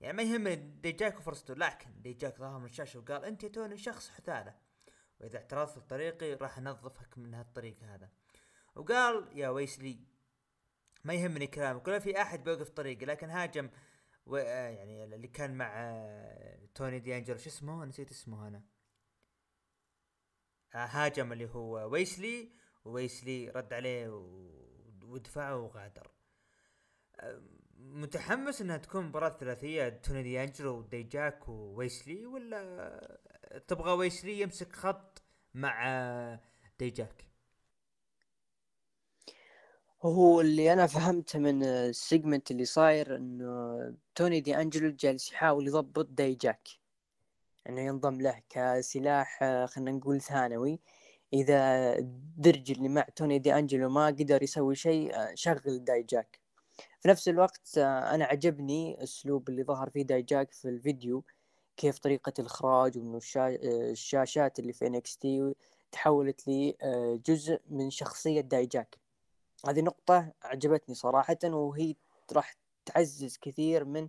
[0.00, 4.10] يعني ما يهمني ديجاك وفرصته لكن ديجاك ظهر من الشاشة وقال أنت يا توني شخص
[4.10, 4.54] حثاله
[5.20, 8.10] وإذا اعترضت بطريقي راح أنظفك من هالطريق هذا.
[8.74, 9.98] وقال يا ويسلي
[11.04, 13.70] ما يهمني كلامك ولا في أحد بيوقف طريقي لكن هاجم
[14.26, 14.36] و...
[14.36, 15.92] يعني اللي كان مع
[16.74, 18.62] توني دي انجلو شو اسمه؟ نسيت اسمه أنا.
[20.74, 22.52] آه، هاجم اللي هو ويسلي
[22.84, 24.61] وويسلي رد عليه و-
[25.12, 26.10] ودفعه وغادر.
[27.78, 33.20] متحمس إنها تكون مباراة ثلاثية توني دي انجلو وديجاك وويسلي ولا
[33.68, 35.22] تبغى ويسلي يمسك خط
[35.54, 36.40] مع
[36.78, 37.26] ديجاك؟
[40.02, 45.66] هو اللي أنا فهمته من ال segment اللي صاير إنه توني دي انجلو جالس يحاول
[45.66, 46.68] يضبط دايجاك
[47.68, 50.80] إنه ينضم له كسلاح خلينا نقول ثانوي.
[51.32, 56.40] إذا الدرج اللي مع توني دي أنجلو ما قدر يسوي شيء آه، شغل دايجاك
[57.00, 61.24] في نفس الوقت آه، أنا عجبني اسلوب اللي ظهر فيه دايجاك في الفيديو
[61.76, 65.56] كيف طريقة الإخراج وإنه آه، الشاشات اللي في NXT
[65.92, 68.98] تحولت لي آه، جزء من شخصية دايجاك
[69.68, 71.94] هذه نقطة عجبتني صراحة وهي
[72.32, 72.54] راح
[72.86, 74.08] تعزز كثير من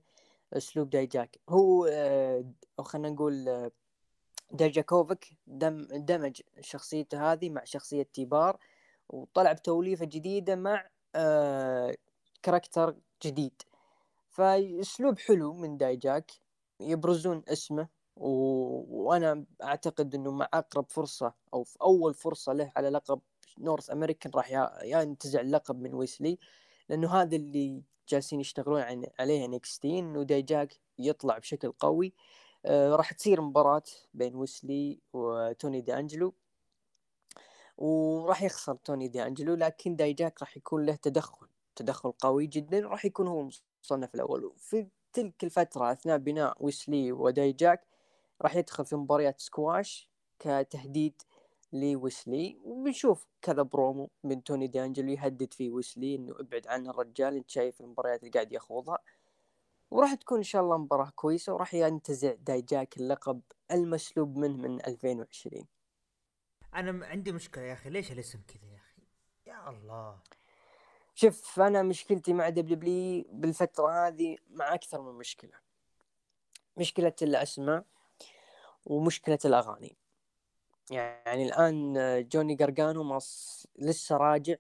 [0.54, 2.46] أسلوب دايجاك هو آه،
[2.80, 3.70] أو خلينا نقول
[4.54, 8.58] دايجاكوفيك دم دمج شخصيته هذه مع شخصية تيبار
[9.10, 11.96] وطلع بتوليفة جديدة مع آه،
[12.44, 13.62] character جديد.
[14.30, 16.32] فأسلوب حلو من دايجاك
[16.80, 18.28] يبرزون اسمه و...
[18.90, 23.22] وأنا أعتقد أنه مع أقرب فرصة أو في أول فرصة له على لقب
[23.60, 24.52] North American راح
[24.84, 26.40] ينتزع اللقب من ويسلي
[26.90, 32.08] لأنه هذا اللي جالسين يشتغلون عليه NXT إنه دايجاك يطلع بشكل قوي.
[32.08, 33.84] آه راح تصير مباراة
[34.14, 36.34] بين ويسلي وتوني دي أنجلو
[37.78, 43.06] وراح يخسر توني دي أنجلو لكن دايجاك راح يكون له تدخل تدخل قوي جدا راح
[43.06, 44.54] يكون هو المصنف الأول.
[44.58, 47.88] في تلك الفترة أثناء بناء ويسلي ودايجاك
[48.42, 50.10] راح يدخل في مباريات سكواش
[50.40, 51.22] كتهديد
[51.74, 52.60] لويسلي.
[52.64, 57.50] وبنشوف كذا برومو من توني دي أنجلو يهدد فيه ويسلي إنه ابعد عن الرجال أنت
[57.50, 58.98] شايف المباريات اللي قاعد يخوضها
[59.94, 63.42] وراح تكون إن شاء الله مباراة كويسة وراح ينتزع دايجاك اللقب
[63.72, 65.68] المسلوب منه من 2020
[66.76, 69.02] أنا عندي مشكلة يا أخي ليش الاسم كذا يا أخي؟
[69.46, 70.20] يا الله.
[71.16, 75.54] شوف أنا مشكلتي مع دبليو دبليو بالفترة هذه مع أكثر من مشكلة.
[76.78, 77.86] مشكلة الأسماء
[78.86, 79.98] ومشكلة الأغاني.
[80.92, 81.94] يعني الآن
[82.28, 83.68] جوني قرقانو مص...
[83.76, 84.56] لسه راجع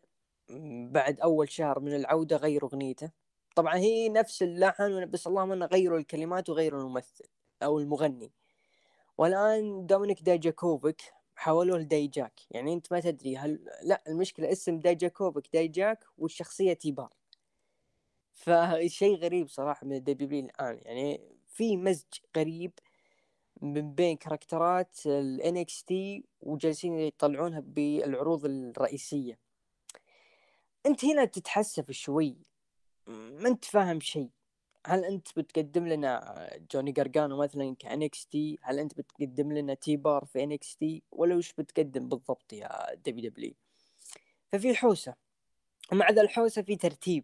[0.92, 3.23] بعد أول شهر من العودة غير أغنيته.
[3.56, 7.26] طبعا هي نفس اللحن بس اللهم إنه غيروا الكلمات وغيروا الممثل
[7.64, 8.32] أو المغني.
[9.18, 11.02] والآن دومينيك دايجاكوفيك
[11.36, 17.10] حولوه لدايجاك يعني أنت ما تدري هل لا المشكلة اسم دايجاكوفيك دايجاك والشخصية تيبار.
[18.34, 20.80] فشيء غريب صراحة من الدبليو الآن.
[20.86, 22.08] يعني في مزج
[22.38, 22.72] غريب
[23.62, 25.94] من بين كاركترات ال NXT
[26.42, 29.40] وجالسين يطلعونها بالعروض الرئيسية.
[30.86, 32.38] أنت هنا تتحسف شوي.
[33.08, 34.30] ما أنت فاهم شيء.
[34.86, 40.26] هل أنت بتقدم لنا جوني قرقانو مثلا ك NXT؟ هل أنت بتقدم لنا تي بار
[40.26, 43.54] في NXT؟ ولا وش بتقدم بالضبط يا دبليو دبليو؟
[44.52, 45.16] ففي حوسة.
[45.92, 47.24] ومع ذا الحوسة في ترتيب.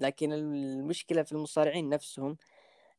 [0.00, 2.36] لكن المشكلة في المصارعين نفسهم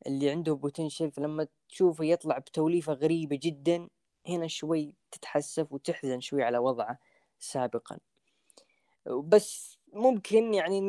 [0.08, 3.90] اللي عنده potential فلما تشوفه يطلع بتوليفة غريبة جدا
[4.28, 7.00] هنا شوي تتحسف وتحزن شوي على وضعه
[7.40, 7.98] سابقا.
[9.08, 10.82] بس ممكن يعني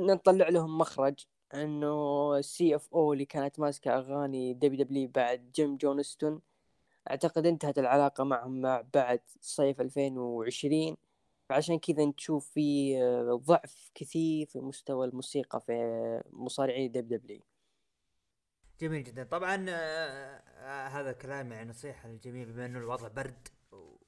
[0.00, 1.14] نطلع لهم مخرج
[1.54, 6.40] إنه ال CFO اللي كانت ماسكة أغاني دبليو دبليو بعد جيم جونستون.
[7.10, 10.96] أعتقد انتهت العلاقة معهم مع بعد صيف 2020
[11.48, 17.40] فعشان كذا نشوف في آه، ضعف كثير في مستوى الموسيقى في مصارعي دبليو دبليو.
[18.80, 19.24] جميل جدا.
[19.24, 23.48] طبعا آه، آه، هذا كلام يعني نصيحة للجميع بما إنه الوضع برد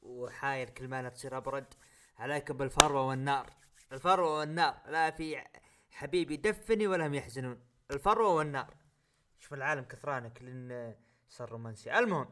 [0.02, 1.74] وحايل كل ما تصير أبرد.
[2.18, 3.50] عليكم بالفروة والنار.
[3.92, 5.42] الفروة والنار لا في
[5.90, 7.60] حبيبي دفني ولا هم يحزنون.
[7.90, 8.74] الفروة والنار.
[9.40, 10.94] شوف العالم كثرانه كلنا
[11.28, 11.98] صار رومانسي.
[11.98, 12.26] المهم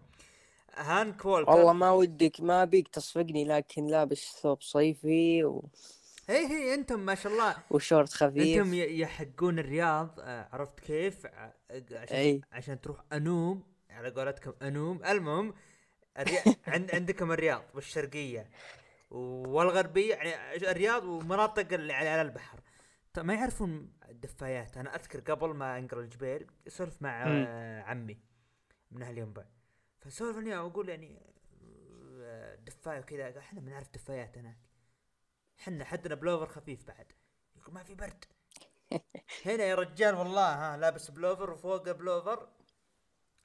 [0.75, 1.51] هانك وولكر.
[1.51, 5.69] والله ما ودك ما بيك تصفقني لكن لابس ثوب صيفي و...
[6.29, 7.57] هي هي أنتم ما شاء الله.
[7.71, 8.59] وشورت خفيف.
[8.59, 11.53] أنتم يحقون الرياض آه، عرفت كيف؟ ع-
[11.93, 12.41] عشان أي.
[12.53, 15.05] عشان تروح أنوم على قولتكم أنوم.
[15.05, 15.55] المهم
[16.95, 18.51] عندكم الرياض والشرقية.
[19.11, 22.61] والغربية يعني الرياض ومناطق اللي على البحر.
[23.15, 27.23] طيب ما يعرفون الدفايات؟ أنا أذكر قبل ما أنقل الجبير اسولف مع
[27.87, 28.21] عمي
[28.91, 29.45] من أهل ينبع.
[29.99, 31.23] فسولف اني أقول يعني
[32.59, 34.59] دفاية وكذا قال إحنا ما نعرف دفايات هناك.
[35.61, 37.13] إحنا حدنا بلوفر خفيف بعد.
[37.57, 38.25] يقول ما في برد.
[39.47, 42.49] هنا يا رجال والله ها لابس بلوفر وفوقه بلوفر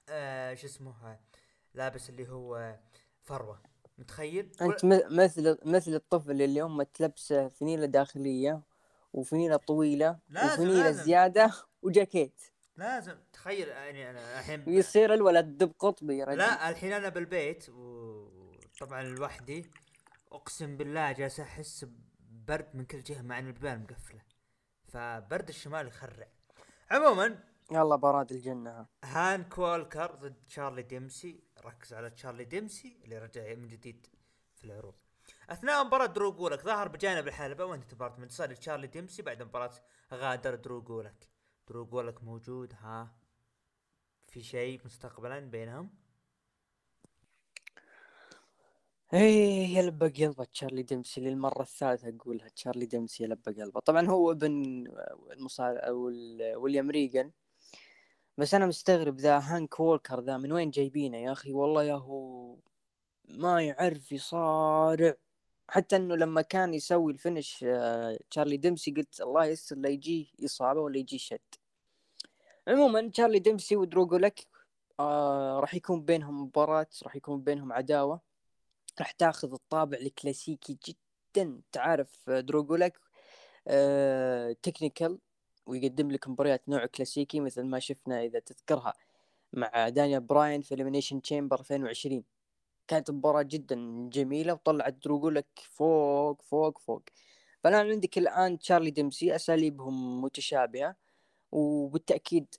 [0.09, 1.19] آه شو اسمه
[1.73, 2.79] لابس اللي هو
[3.21, 3.70] فروة.
[4.01, 8.61] متخيل؟ أنت مثل مثل الطفل اللي امه تلبسه فنيلة داخلية
[9.13, 11.03] وفنيلة طويلة لازم- وفنيلة لازم.
[11.03, 11.51] زيادة
[11.83, 12.41] وجاكيت.
[12.77, 13.15] لازم.
[13.33, 16.37] تخيل يعني أنا الحين ويصير الولد دب قطبي يا رجل.
[16.37, 19.71] لا الحين أنا بالبيت وطبعا لوحدي
[20.31, 21.85] أقسم بالله جالس أحس
[22.19, 24.21] ببرد من كل جهة مع إن البيبان مقفلة.
[24.87, 26.27] فبرد الشمال يخرع.
[26.91, 27.39] عموما
[27.71, 28.85] يلا براد الجنة.
[29.03, 31.43] هانك والكر ضد تشارلي ديمسي.
[31.65, 34.07] ركز على تشارلي ديمسي اللي رجع من جديد
[34.55, 34.93] في العروض
[35.49, 39.71] أثناء مباراة درو جولك ظهر بجانب الحلبة وانتهت مباراة انتصار لتشارلي ديمسي بعد مباراة
[40.13, 41.29] غادر درو جولك
[41.67, 43.15] درو جولك موجود ها.
[44.27, 45.89] في شيء مستقبلا بينهم؟
[49.13, 52.47] إيه يلبى قلبه تشارلي ديمسي للمرة الثالثة أقولها.
[52.47, 53.79] تشارلي ديمسي يلبى قلبه.
[53.79, 54.83] طبعا هو ابن
[55.31, 55.89] المصارع
[56.55, 57.31] ويليام ريجل
[58.41, 62.57] بس أنا مستغرب ذا هانك وولكر ذا من وين جايبينه يا أخي؟ والله يا هو
[63.29, 65.15] ما يعرف يصارع.
[65.69, 70.33] حتى إنه لما كان يسوي ال finish آه، تشارلي ديمسي قلت الله يستر لا يجي
[70.45, 71.39] إصابة ولا يجي شد.
[72.67, 74.47] عموما تشارلي ديمسي ودروجولك
[74.99, 78.21] آه راح يكون بينهم مباراة راح يكون بينهم عداوة.
[78.99, 81.61] راح تاخذ الطابع الكلاسيكي جدا.
[81.71, 82.99] تعرف دروجولك
[83.67, 85.19] آه technical
[85.71, 88.93] ويقدم لك مباريات نوع كلاسيكي مثل ما شفنا إذا تذكرها
[89.53, 92.23] مع دانيال براين في Elimination Chamber 2020
[92.87, 97.03] كانت مباراة جدا جميلة وطلعت دروجولك فوق فوق فوق.
[97.63, 100.95] فالآن عندك الآن تشارلي ديمسي أساليبهم متشابهة
[101.51, 102.55] وبالتأكيد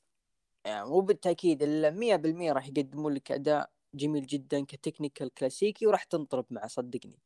[0.66, 5.86] يعني مو بالتأكيد إلا مية بالمية راح يقدمون لك أداء جميل جدا ك technical كلاسيكي
[5.86, 7.18] وراح تنطرب معه صدقني.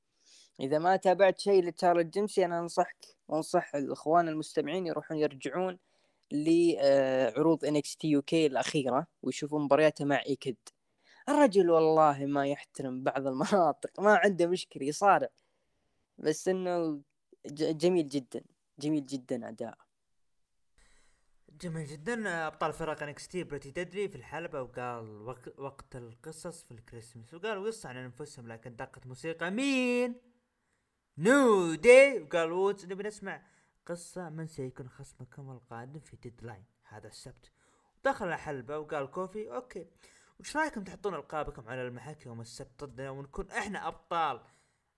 [0.60, 5.78] إذا ما تابعت شيء لتشارلي ديمسي أنا أنصحك وأنصح الإخوان المستمعين يروحون يرجعون
[6.32, 10.56] لعروض NXT UK الأخيرة ويشوفون مبارياته مع إيكيد.
[11.28, 15.28] الرجل والله ما يحترم بعض المناطق ما عنده مشكلة يصارع.
[16.18, 17.00] بس إنه
[17.52, 18.42] جميل جدا
[18.78, 19.78] جميل جدا أداء.
[21.60, 22.46] جميل جدا.
[22.46, 27.88] أبطال فرق NXT Pretty Deadly في الحلبة وقال وق- وقت القصص في الكريسماس وقالوا قصة
[27.88, 30.14] عن أنفسهم لكن دقت موسيقى مين؟
[31.18, 33.43] New Day وقال وودز نبي نسمع
[33.86, 37.51] قصة من سيكون خصمكم القادم في Deadline هذا السبت.
[38.05, 39.86] دخل الحلبة وقال كوفي okay.
[40.40, 44.40] وش رأيكم تحطون ألقابكم على المحك يوم السبت ضدنا ونكون إحنا أبطال؟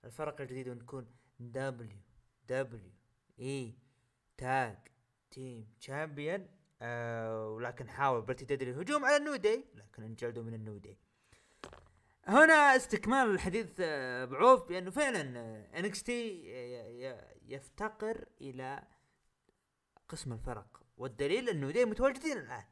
[0.05, 1.07] الفرق الجديدة ونكون
[1.39, 1.99] WWE
[2.47, 2.91] Tag
[3.39, 6.47] Team Champion
[6.81, 9.65] آه ولكن حاول Pretty Deadly الهجوم على ال New Day.
[9.75, 10.97] لكن انجلدوا من ال New Day.
[12.29, 15.21] هنا استكمال الحديث آه، أبو عوف بأنه فعلا
[15.79, 16.43] NXT
[17.47, 18.83] يفتقر إلى
[20.09, 20.81] قسم الفرق.
[20.97, 22.63] والدليل أن New Day متواجدين الآن.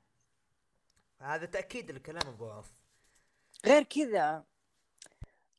[1.21, 2.71] هذا تأكيد لكلام أبو عوف
[3.65, 4.43] غير كذا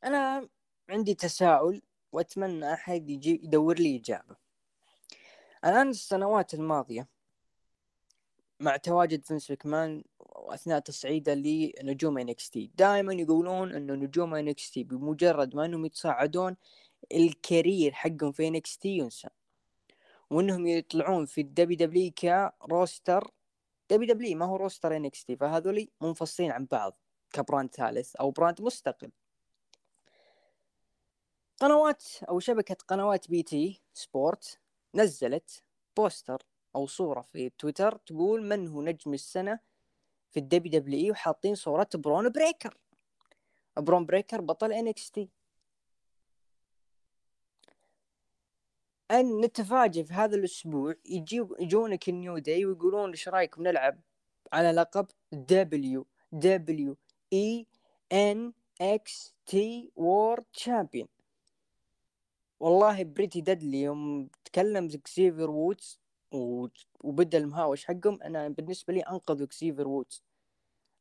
[0.03, 0.49] أنا
[0.89, 1.81] عندي تساؤل
[2.11, 4.35] وأتمنى أحد يجي يدور لي إجابة.
[5.65, 7.07] الآن السنوات الماضية
[8.59, 12.71] مع تواجد فينس ماكمان واثناء تصعيده لنجوم NXT.
[12.77, 16.55] دائما يقولون إنه نجوم NXT بمجرد ما إنهم يتصاعدون
[17.11, 19.29] ال career حقهم في NXT ينسى.
[20.29, 23.31] وإنهم يطلعون في ال WWE ك roster.
[23.89, 26.99] WWE ما هو roster NXT فهذولي منفصلين عن بعض
[27.31, 29.11] ك brand ثالث أو brand مستقل.
[31.59, 34.59] قنوات أو شبكة قنوات BT Sport
[34.95, 35.63] نزلت
[35.97, 39.59] poster أو صورة في تويتر تقول من هو نجم السنة
[40.31, 42.77] في ال WWE وحاطين صورة برون بريكر.
[43.77, 45.29] برون بريكر بطل NXT.
[49.11, 53.99] أن نتفاجئ في هذا الأسبوع يجيو يجونك ال New Day ويقولون إيش رأيكم نلعب
[54.53, 56.97] على لقب دبليو دبليو
[57.33, 57.67] إي
[58.11, 61.07] إن إكس تي وورد تشامبيون
[62.59, 65.98] والله Pretty Deadly يوم تكلم Xavier Woods
[66.31, 70.23] وبدأ المهاوش حقهم أنا بالنسبة لي أنقذوا Xavier Woods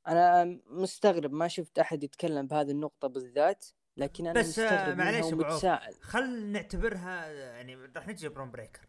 [0.09, 5.32] أنا مستغرب ما شفت أحد يتكلم بهذه النقطة بالذات لكن أنا بس، آه، معليش.
[5.32, 8.88] ومتساءل خل نعتبرها يعني راح نجي برون بريكر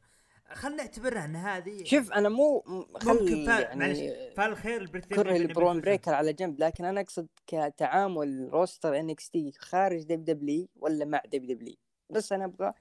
[0.53, 2.63] خل نعتبرها إن هذه شوف أنا مو
[3.05, 3.59] ممكن فا...
[3.59, 3.99] يعني معلش
[4.37, 5.81] فالخير البريتي كره البرون.
[5.81, 11.05] بريكر على جنب لكن أنا أقصد كتعامل روستر إن إكس تي خارج دب دبليو ولا
[11.05, 11.75] مع دب دبليو
[12.09, 12.73] بس أنا أبغى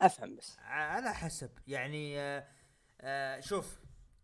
[0.00, 2.46] أفهم بس على حسب يعني آه
[3.02, 3.80] آه شوف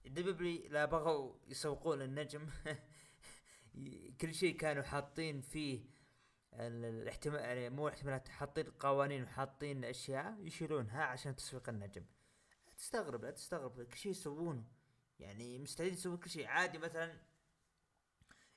[0.07, 2.47] دبلي لا بغوا يسوقون النجم.
[4.21, 5.85] كل شيء كانوا حاطين فيه
[6.55, 12.05] ال- الاحتمال يعني مو احتمالات حاطين قوانين وحاطين أشياء يشيلونها عشان تسويق النجم.
[12.69, 13.83] لا تستغرب لا تستغرب.
[13.83, 14.65] كل شيء يسوونه.
[15.19, 16.47] يعني مستعدين يسوون كل شيء.
[16.47, 17.19] عادي مثلا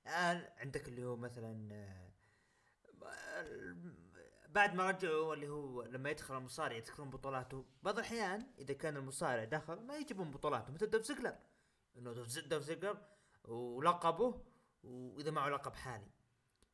[0.08, 2.12] الان عندك اللي هو مثلا آه،
[4.52, 9.44] بعد ما رجعوا اللي هو لما يدخل المصارع يذكرون بطولاته بعض الأحيان إذا كان المصارع
[9.44, 11.36] دخل ما يجيبون بطولاته مثل دوف زيجلر.
[11.98, 12.98] إنه دولف دولف زيجلر
[13.44, 14.42] ولقبه
[14.84, 16.12] وإذا معه لقب حالي.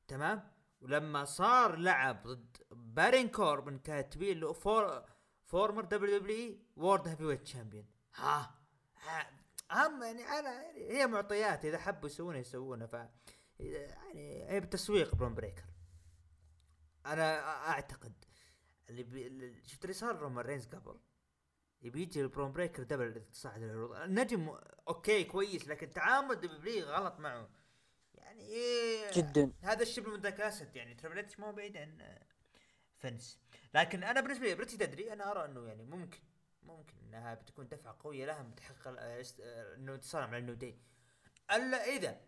[0.07, 0.51] تمام؟
[0.81, 5.03] ولما صار لعب ضد بارون كوربن كاتبين له for
[5.45, 7.85] former WWE World Heavyweight Champion
[8.15, 8.55] ها؟
[9.03, 9.29] ها-
[9.71, 12.93] هم يعني أنا يعني هي معطيات إذا حبوا يسوونها يسوونها ف
[13.59, 15.63] يعني هي بالتسويق برون بريكر.
[17.13, 18.13] أنا أعتقد
[18.89, 19.61] اللي, بي...
[19.63, 20.99] شفت اللي صار رومان رينز قبل؟
[21.81, 24.57] يبي يجي البرون بريكر دبل تصعد العروض النجم
[24.87, 27.49] أوكي كويس لكن تعامل دبليو غلط معه.
[28.13, 29.51] يعني إيه جدا.
[29.61, 32.17] هذا الشبه من ذاك الأسد يعني تربل اتش ما هو بعيد عن
[32.97, 33.39] فنس
[33.73, 36.19] لكن أنا بالنسبة لي بريتي تدري أنا أرى إنه يعني ممكن
[36.63, 38.95] ممكن إنها بتكون دفعة قوية لها بتحقق
[39.75, 40.77] إنه انتصار على النو دي
[41.51, 42.21] ألا إذا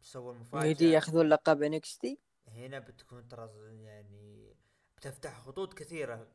[0.00, 0.66] سووا المفاجأة.
[0.66, 2.18] يدي ياخذون لقب انكس تي
[2.48, 3.50] هنا بتكون ترى
[3.82, 4.54] يعني
[4.96, 6.28] بتفتح خطوط كثيرة.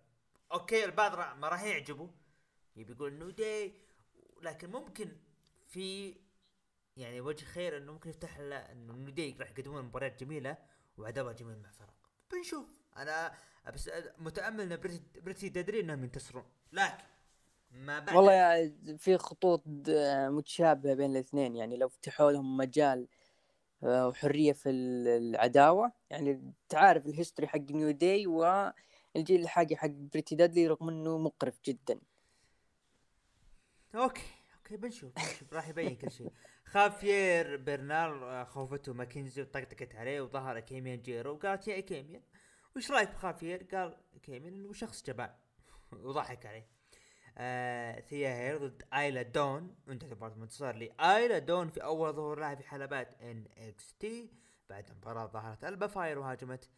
[0.51, 2.09] okay البعض ما راح يعجبه.
[2.75, 3.73] يبي يقول New Day
[4.41, 5.17] لكن ممكن
[5.67, 6.15] في
[6.97, 10.57] يعني وجه خير إنه ممكن يفتح له New Day راح يقدمون مباريات جميلة
[10.97, 11.93] وعداوة جميلة مع فرق.
[12.31, 12.65] بنشوف.
[12.97, 13.33] أنا
[13.73, 16.45] بس متأمل إن Pretty Deadly إنهم ينتصرون.
[16.71, 17.03] لكن
[17.71, 19.63] ما بعد والله في خطوط
[20.27, 21.55] متشابهة بين الاثنين.
[21.55, 23.07] يعني لو فتحوا لهم مجال
[23.81, 25.91] وحرية في ال- العداوة.
[26.09, 31.59] يعني تعرف ال history حق New Day والجيل الحالي حق Pretty Deadly رغم إنه مقرف
[31.65, 31.99] جدا.
[33.95, 34.21] okay
[34.57, 35.53] okay بنشوف بنشوف.
[35.53, 36.31] راح يبين كل شيء.
[36.73, 42.21] خافير برنال آه، خوفته ماكنزي وطقطقت عليه وظهر كيميان جيرو وقالت يا كيميان
[42.75, 45.29] وش رأيك بخافير؟ قال كيميان إنه شخص جبان.
[45.91, 46.67] وضحك عليه.
[47.37, 52.55] آه ثيا هيل ضد ايلا دون وانتهت مباراة انتصار لايلا دون في أول ظهور لها
[52.55, 54.31] في حلبات NXT
[54.69, 56.69] بعد المباراة ظهرت البا فاير وهاجمت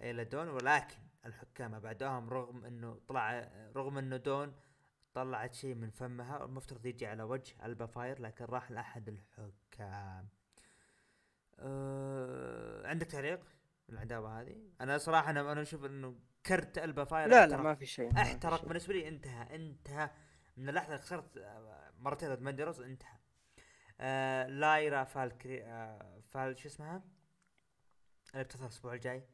[0.00, 0.96] ايلا دون ولكن
[1.26, 4.54] الحكام بعدهم رغم إنه طلع رغم إنه دون
[5.14, 6.44] طلعت شيء من فمها.
[6.44, 10.28] المفترض يجي على وجه البا فاير لكن راح لأحد الحكام.
[11.58, 12.86] أه...
[12.86, 13.40] عندك تعليق
[13.88, 16.14] العداوة هذه؟ أنا صراحة أنا أنا أشوف إنه
[16.46, 18.64] كرت ألبا فاير لا لا ما في شيء احترق.
[18.64, 20.10] بالنسبة لي انتهى انتهى.
[20.56, 23.16] من اللحظة اللي خسرت آه، مرتين ضد ماندي روز انتهى.
[24.00, 27.02] آه لايرا فالكري آه فال شو اسمها؟
[28.34, 29.24] اللي بتظهر الأسبوع الجاي.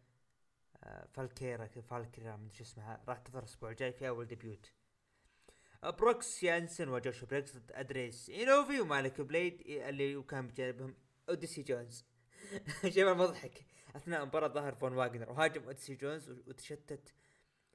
[0.85, 3.01] آه فالكيرا فالكيرا مدري شو اسمها.
[3.09, 4.73] راح تظهر الأسبوع الجاي في اول debut
[5.85, 10.95] آه، بروكس يانسن وجوش بريكس ضد إدريس انوفي ومالك بليد اللي وكان بجانبهم
[11.29, 12.05] أوديسي جونز.
[12.89, 13.65] شيء مضحك.
[13.97, 17.15] أثناء المباراه ظهر فون واجنر وهاجم أوديسي جونز وتشتت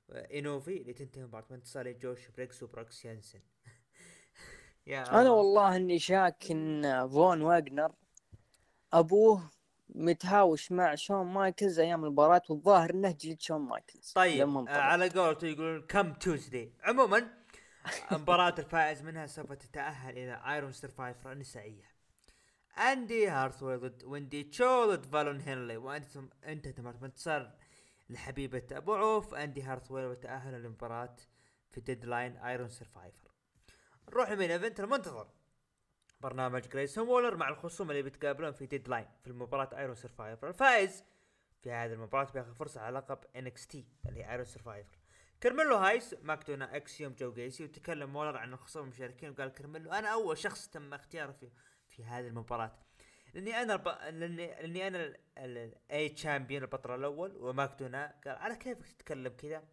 [0.09, 3.39] آه، انوفي اللي تنتهي مباراة بانتصار جوش بريكس وبروكس يانسن.
[4.87, 5.31] يا أنا الله.
[5.31, 7.91] والله إني شاك إن فون واجنر
[8.93, 9.51] أبوه
[9.89, 14.11] متهاوش مع شون مايكلز أيام المباراة والظاهر إنه جلد شون مايكلز.
[14.15, 14.69] طيب آه.
[14.69, 17.41] على قولته يقولون كم توزداي عموما
[18.11, 21.90] مباراة الفائز منها سوف تتأهل إلى Iron Survivor النسائية
[22.77, 27.51] اندي هارتويل ضد ويندي تشو ضد فالون هنلي وأنتم انتهت مباراة بانتصار
[28.09, 31.15] لحبيبة ابو عوف اندي هارتويل وتأهل لمباراة
[31.69, 33.31] في Deadline Iron Survivor
[34.09, 35.27] نروح ل main event المنتظر.
[36.21, 41.03] برنامج جريسون وولر مع الخصوم اللي بيتقابلون في Deadline في المباراة Iron Survivor الفائز
[41.63, 44.97] في هذه المباراة بياخذ فرصة على لقب NXT اللي هي Iron Survivor
[45.43, 50.37] كرميلو هايس ماكدونا أكسيوم جو جيسي وتكلم وولر عن الخصوم المشاركين وقال كرميلو أنا أول
[50.37, 51.49] شخص تم اختياره في
[52.01, 52.71] في هذه المباراة.
[53.33, 53.87] لأني أنا الب...
[53.87, 59.63] لاني لأني أنا ال A champion البطل الأول وماكدونا قال على كيفك تتكلم كذا؟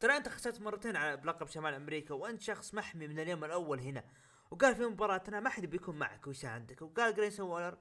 [0.00, 4.04] ترى أنت خسرت مرتين على بلقب شمال أمريكا وأنت شخص محمي من اليوم الأول هنا.
[4.50, 7.78] وقال في مباراتنا ما حد بيكون معك ويساعدك وقال جريسون وولر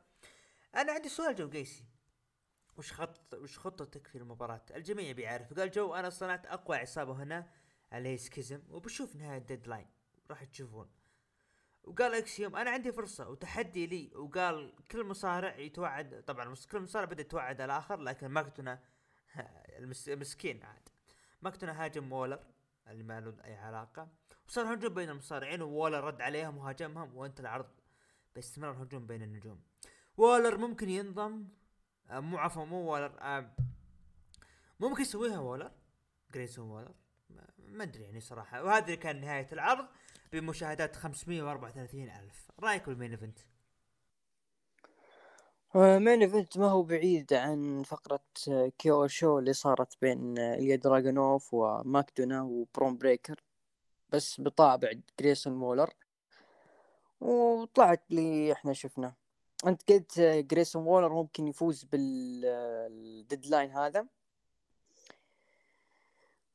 [0.75, 1.85] أنا عندي سؤال جو جيسي
[2.77, 5.53] وش خط وش خطتك في المباراة؟ الجميع بيعرف.
[5.53, 7.49] قال جو أنا صنعت أقوى عصابة هنا
[7.93, 9.87] اللي هي Schism وبشوف نهاية Deadline
[10.29, 10.89] راح تشوفون.
[11.87, 14.11] وقال اكسيوم أنا عندي فرصة وتحدي لي.
[14.15, 18.79] وقال كل مصارع يتوعد طبعا كل مصارع بدأ يتوعد الآخر لكن ماكدونا
[19.79, 20.89] المس- المسكين عاد.
[21.41, 22.39] ماكدونا هاجم وولر
[22.87, 24.07] اللي ما له أي علاقة.
[24.47, 27.69] وصار هجوم بين المصارعين وولر رد عليهم وهاجمهم وانتهى العرض.
[28.35, 29.61] باستمرار هجوم بين النجوم.
[30.17, 31.47] وولر ممكن ينضم
[32.09, 33.51] آه، مو عفوا مو وولر آه،
[34.79, 35.71] ممكن يسويها وولر
[36.33, 36.93] جريسون وولر
[37.59, 38.63] ما- أدري يعني صراحة.
[38.63, 39.87] وهذه كان نهاية العرض.
[40.31, 42.51] بمشاهدات 534 ألف.
[42.59, 43.39] رأيك بال main event؟
[45.75, 50.75] main event ما هو بعيد عن فقرة آه، كيو show اللي صارت بين آه، إليا
[50.75, 53.43] دراجونوف وماكدونا وبرون بريكر.
[54.09, 55.93] بس بطابع جريسون وولر.
[57.21, 59.15] وطلعت اللي إحنا شفناه
[59.67, 64.07] أنت قلت آه، جريسون وولر ممكن يفوز بال Deadline هذا.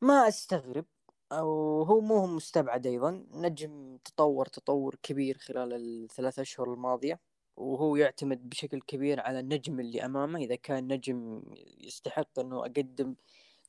[0.01, 0.85] ما أستغرب.
[1.33, 7.21] أو هو مو مستبعد أيضا نجم تطور تطور كبير خلال الثلاث أشهر الماضية
[7.57, 10.39] وهو يعتمد بشكل كبير على النجم اللي أمامه.
[10.39, 11.43] إذا كان نجم
[11.81, 13.15] يستحق إنه أقدم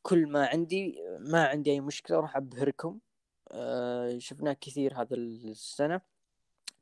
[0.01, 2.99] كل ما عندي ما عندي أي مشكلة راح أبهركم.
[3.51, 6.01] آه شفناه كثير هذا السنة.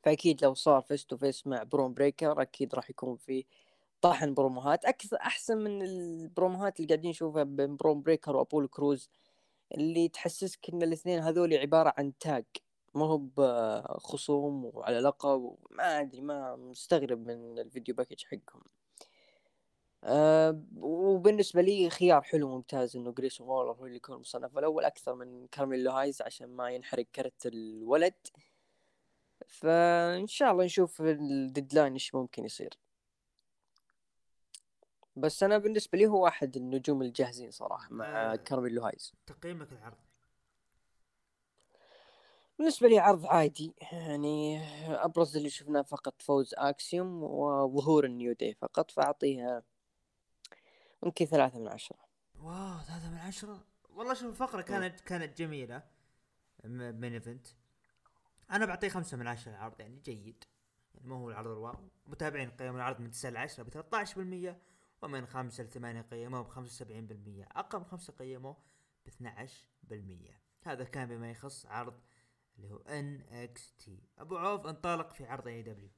[0.04, 3.44] فأكيد لو صار face to face مع برون بريكر أكيد راح يكون في
[4.00, 4.84] طحن بروموهات.
[4.84, 9.10] أكثر أحسن من البروموهات اللي قاعدين نشوفها بين برون بريكر وابولو كروز.
[9.74, 12.44] اللي تحسسك إن الاثنين هذول عبارة عن tag
[12.94, 18.62] ما هو بخصوم وعلى لقب ما أدري ما مستغرب من ال video package حقهم.
[20.04, 25.14] أه وبالنسبة لي خيار حلو ممتاز إنه جريسون وولر هو اللي يكون المصنف الأول أكثر
[25.14, 28.14] من كارميلو هايز عشان ما ينحرق كرت الولد.
[29.48, 32.78] فإن شاء الله نشوف ال Deadline إيش ممكن يصير.
[35.16, 38.36] بس أنا بالنسبة لي هو واحد النجوم الجاهزين صراحة مع آه.
[38.36, 39.12] كارميلو هايز.
[39.26, 39.96] تقييمك العرض؟
[42.58, 44.60] بالنسبة لي عرض عادي يعني
[45.04, 49.62] أبرز اللي شفناه فقط فوز أكسيوم وظهور النيو داي فقط فأعطيها
[51.02, 51.98] يمكن ثلاثة من عشرة.
[52.42, 55.82] wow ثلاثة من عشرة؟ والله شوف الفقرة كانت كانت جميلة.
[56.64, 57.46] main event
[58.50, 60.44] أنا بعطيه خمسة من عشرة العرض يعني جيد.
[60.94, 61.74] يعني ما هو العرض ال wow.
[62.06, 64.56] متابعين قيموا العرض من 9 ل 10 ب 13%
[65.02, 68.56] ومن 5 ل 8 قيموه ب 75% أقل من 5 قيموه
[69.06, 72.00] ب 12% هذا كان بما يخص عرض
[72.56, 73.98] اللي هو NXT.
[74.18, 75.90] أبو عوف انطلق في عرض AEW.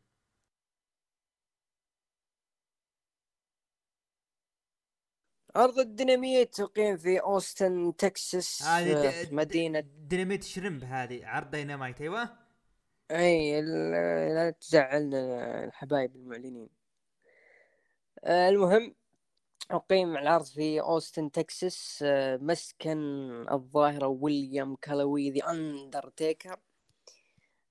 [5.56, 9.80] عرض الديناميت تقيم في أوستن تكساس هذه مدينة.
[9.80, 12.38] ديناميت shrimp هذه عرض ديناميت أيوه.
[13.10, 13.62] إي
[14.34, 16.83] لا تزعلنا الحبايب المعلنين.
[18.26, 18.94] المهم
[19.70, 22.04] أقيم العرض في أوستن تكساس.
[22.06, 22.98] آه، مسكن
[23.50, 26.56] الظاهرة ويليام كالوي The Undertaker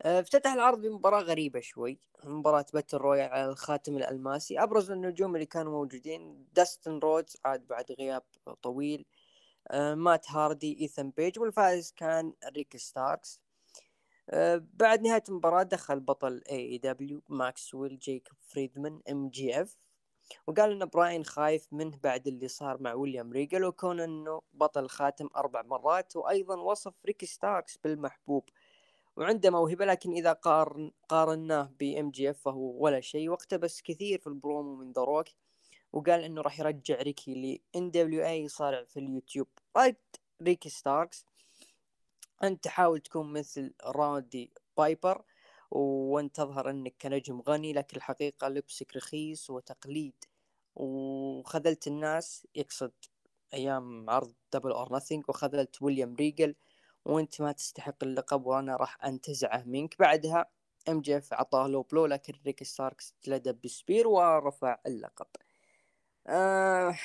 [0.02, 2.00] آه، افتتح العرض بمباراة غريبة شوي.
[2.24, 4.64] مباراة battle royal على الخاتم الألماسي.
[4.64, 8.24] أبرز النجوم اللي كانوا موجودين داستن رودز عاد بعد غياب
[8.64, 9.06] طويل.
[9.72, 13.40] آه، مات هاردي إيثن بيج والفائز كان ريكي ستاركس
[14.74, 19.78] بعد نهاية المباراة دخل بطل AEW ماكسويل جيكوب فريدمان MJF
[20.48, 25.30] وقال ان براين خايف منه بعد اللي صار مع ويليام ريجل وكون إنه بطل خاتم
[25.36, 28.50] أربع مرات وأيضا وصف ريكي ستاركس بالمحبوب.
[29.18, 34.76] وعنده موهبة لكن إذا قارن قارناه ب MJF فهو ولا شيء واقتبس كثير في البرومو
[34.76, 35.28] من ذا روك
[35.94, 39.48] وقال إنه راح يرجع ريكي ل NWA يصارع في اليوتيوب.
[39.78, 39.96] رد
[40.42, 41.26] ريكي ستاركس؟
[42.44, 45.24] أنت تحاول تكون مثل رودي بايبر
[45.74, 50.14] وانت تظهر انك كنجم غني لكن الحقيقة لبسك رخيص وتقليد.
[50.76, 52.92] وخذلت الناس يقصد
[53.54, 56.56] أيام عرض Double or Nothing وخذلت ويليام ريجل
[57.06, 60.00] وانت ما تستحق اللقب وأنا راح أنتزعه منك.
[60.00, 60.46] بعدها
[60.90, 65.28] MJF اعطاه low blow لكن ريكي ستاركس تلدى ب spear ورفع اللقب.
[66.28, 66.96] آه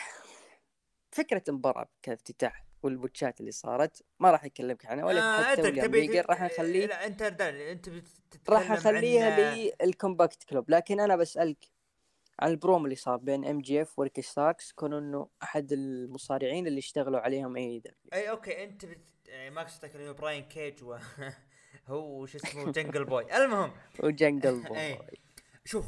[1.11, 6.25] فكرة المباراة كافتتاح والبوتشات اللي صارت ما راح اكلمك عنها ولا آه حتى ويليام ريجل
[6.29, 7.91] راح أخليه لا أنت أنت
[8.49, 11.65] راح أخليها لل Combat Club لكن أنا بسألك
[12.41, 17.57] عن البروم اللي صار بين MJF وريكي ستاركس كون إنه أحد المصارعين اللي اشتغلوا عليهم
[17.57, 19.09] AEW أي أوكي أنت بت...
[19.27, 20.97] يعني ما قصدك هو براين كيج و...
[21.89, 24.99] هو شو اسمه جنجل بوي المهم وجنجل بوي
[25.65, 25.87] شوف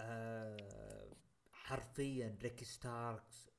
[0.00, 1.10] آه
[1.52, 3.49] حرفيا ريكي ستاركس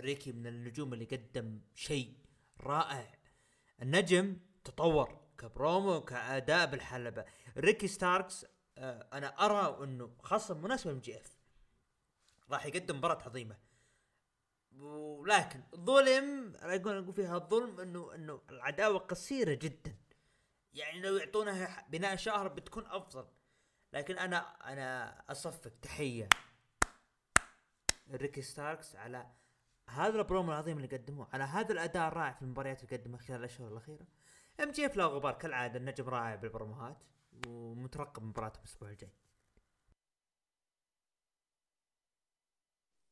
[0.00, 2.14] ريكي من النجوم اللي قدم شيء
[2.60, 3.18] رائع.
[3.82, 7.24] النجم تطور كبرومو كأداء بالحلبة.
[7.56, 8.46] ريكي ستاركس
[8.78, 11.36] آه أنا أرى إنه خصم مناسب لل MJF
[12.50, 13.58] راح يقدم مباراة عظيمة.
[14.72, 19.96] ولكن ظلم أقول أقول فيها الظلم انه إنه العداوة قصيرة جدا.
[20.72, 23.28] يعني لو يعطونها بناء شهر بتكون أفضل.
[23.92, 24.38] لكن أنا
[24.72, 26.28] أنا أصفق تحية
[28.14, 29.26] ريكي ستاركس على
[29.88, 33.68] هذا البرومو العظيم اللي قدموه على هذا الأداء الرائع في المباريات اللي قدمها خلال الأشهر
[33.68, 34.06] الأخيرة.
[34.62, 36.96] MJ لا غبار كالعادة النجم رائع بالبروموهات
[37.46, 39.10] ومترقب مباراتهم الأسبوع الجاي.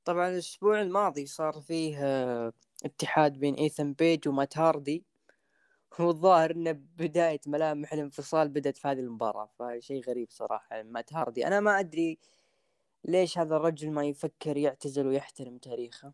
[0.05, 2.53] طبعا الأسبوع الماضي صار فيه آه،
[2.85, 5.05] اتحاد بين إيثن بيج ومات هاردي.
[5.99, 10.83] والظاهر انه بداية ملامح الانفصال بدأت في هذه المباراة فشيء غريب صراحة.
[10.83, 12.19] مات هاردي أنا ما أدري
[13.05, 16.13] ليش هذا الرجل ما يفكر يعتزل ويحترم تاريخه؟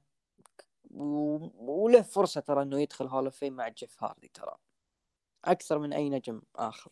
[0.90, 4.56] وله فرصة ترى إنه يدخل Hall of Fame مع جيف هاردي ترى.
[5.44, 6.90] أكثر من أي نجم آخر.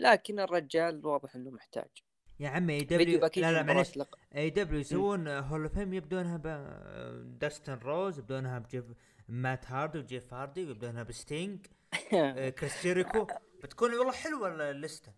[0.00, 1.88] لكن الرجال واضح إنه محتاج.
[2.40, 3.98] يا عمي AEW لا لا معلش
[4.36, 6.46] AEW يسوون Hall of Fame يبدونها ب
[7.38, 8.84] داستن روز يبدونها بجيف
[9.28, 11.66] مات هاردي وجيف هاردي ويبدونها بستينج
[12.58, 13.26] كريس جيريكو
[13.62, 15.12] بتكون والله حلوة اللستة.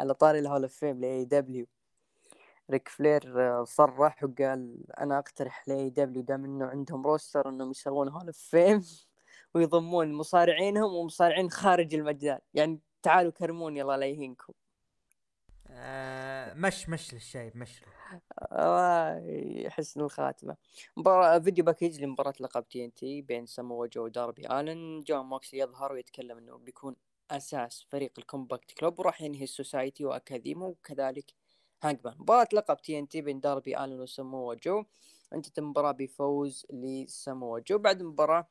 [0.00, 1.66] على طاري الهول اوف فيم ل AEW
[2.70, 8.08] ريك فلير آه، صرح وقال أنا أقترح لاي دبليو دام إنه عندهم roster إنهم يسوون
[8.08, 8.84] Hall of Fame
[9.54, 12.38] ويضمون مصارعينهم ومصارعين خارج المجال.
[12.54, 14.52] يعني تعالوا كرموني الله لا يهينكم.
[15.68, 17.82] آه مش مش للشايب مش.
[18.52, 20.56] آه، حسن الخاتمة.
[20.96, 25.00] مباراة video package لمباراة لقب TNT بين سامو جو وداربي آلن.
[25.00, 26.96] جون موكسلي يظهر ويتكلم إنه بيكون
[27.30, 31.34] أساس فريق ال Combat Club وراح ينهي ال Society واكاديمو وكذلك
[31.84, 34.84] هانجمان مباراة لقب TNT بين داربي آلن وسامو جو.
[35.32, 37.78] انتهت المباراة بفوز لسامو جو.
[37.78, 38.46] بعد المباراة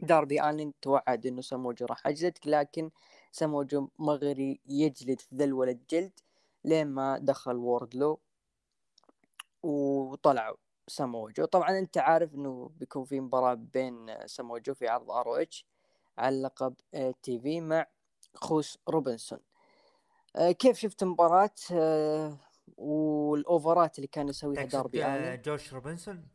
[0.00, 2.90] داربي آلن توعد إنه سامو جو راح أجلد لكن
[3.32, 6.12] سامو جو مغري يجلد في الولد جلد
[6.64, 8.20] لين ما دخل ووردلو
[9.62, 10.56] وطلعوا
[10.88, 15.66] ساموجو طبعا أنت عارف إنه بيكون في مباراة بين ساموجو في عرض ROH
[16.18, 16.74] على لقب
[17.22, 17.86] TV مع
[18.34, 19.38] جوس روبنسون.
[20.36, 22.36] آه، كيف شفت المباراة؟ آه،
[22.76, 26.28] والأوفرات اللي كان يسويها داربي آه، الن جوش روبنسون؟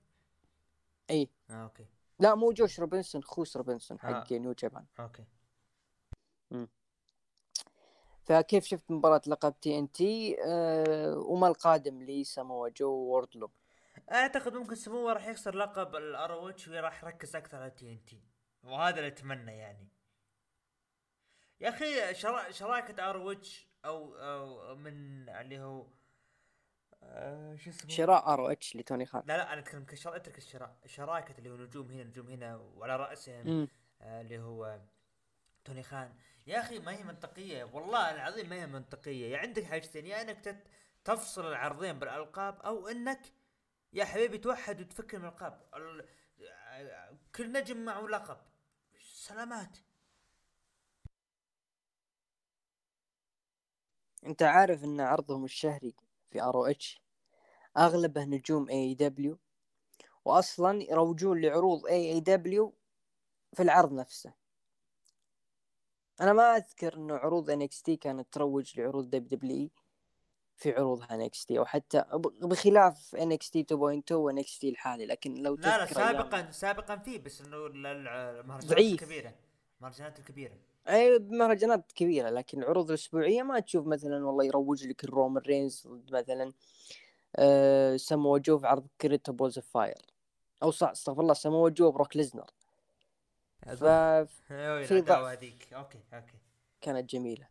[1.10, 1.30] إي.
[1.50, 1.86] آه أوكي.
[2.20, 4.38] لا مو جوش روبنسون جوس روبنسون حق آه.
[4.38, 4.86] New Japan.
[5.00, 5.26] أوكي.
[8.24, 10.38] فكيف شفت مباراة لقب TNT؟
[11.16, 13.52] وما القادم لسامو جو ووردلو
[14.12, 18.22] أعتقد ممكن سموه راح يخسر لقب ال ROH وراح يركز أكثر على TNT.
[18.64, 19.88] وهذا اللي أتمنى يعني.
[21.60, 22.52] يا أخي شرا...
[22.52, 25.88] شراكة ROH أو أو من اللي هو
[27.04, 29.24] آه شو اسمه؟ شراء ROH لتوني خان.
[29.26, 30.76] لا لا أنا أتكلم كشراء أترك الشراء.
[30.86, 33.68] شراكة اللي هو نجوم هنا نجوم هنا وعلى رأسهم.
[34.02, 34.80] آه اللي هو
[35.66, 36.16] توني خان.
[36.48, 37.64] يا أخي ما هي منطقية.
[37.64, 39.32] والله العظيم ما هي منطقية.
[39.32, 40.64] يا عندك حاجتين يا إنك
[41.04, 43.22] تفصل العرضين بالألقاب أو إنك
[43.94, 45.70] يا حبيبي توحد وتفك من الألقاب.
[45.76, 46.08] ال-
[47.36, 48.38] كل نجم معه لقب.
[49.00, 49.78] سلامات.
[54.26, 55.96] أنت عارف إن عرضهم الشهري
[56.32, 57.02] في ROH
[57.78, 59.40] أغلبه نجوم AEW
[60.26, 62.74] واصلا يروجون لعروض AEW
[63.54, 64.34] في العرض نفسه.
[66.22, 69.72] أنا ما أذكر انه عروض NXT كانت تروج لعروض WWE
[70.56, 72.04] في عروضها NXT أو حتى
[72.42, 75.06] بخلاف NXT 2.2 و NXT الحالي.
[75.06, 78.78] لكن لو لا لا تذكر أيام- سابقا سابقا فيه بس إنه ال- ال- المهرجانات.
[78.80, 79.34] الكبيرة.
[79.78, 80.58] المهرجانات الكبيرة.
[80.90, 86.52] أي بمهرجانات كبيرة لكن العروض الاسبوعيه ما تشوف مثلا والله يروج لك الرومان رينز مثلا
[87.36, 90.02] آه سمو جو في عرض Great Balls of Fire.
[90.64, 92.50] أو صح استغفر الله سمو جو بروك ليزنر.
[94.52, 95.24] أيوة، في ضعف.
[95.26, 95.74] هذيك.
[95.74, 97.02] أوكي أوكي.
[97.02, 97.48] جميلة.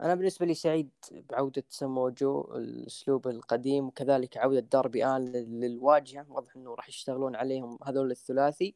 [0.00, 6.26] أنا بالنسبة لي سعيد بعودة سمو جو الأسلوب القديم وكذلك عودة داربي آلن لل- للواجهة.
[6.28, 8.74] واضح إنه راح يشتغلون عليهم هذول الثلاثي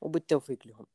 [0.00, 0.86] وبالتوفيق لهم.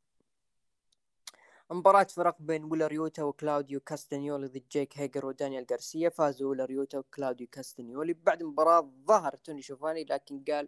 [1.71, 6.09] مباراة فرق بين ويلر يوتا وكلاوديو كاستانيولي ضد جيك هيجر ودانيال غارسيا.
[6.09, 8.13] فازوا ويلر يوتا وكلاوديو كاستانيولي.
[8.13, 10.67] بعد مباراة ظهر توني شوفاني لكن قال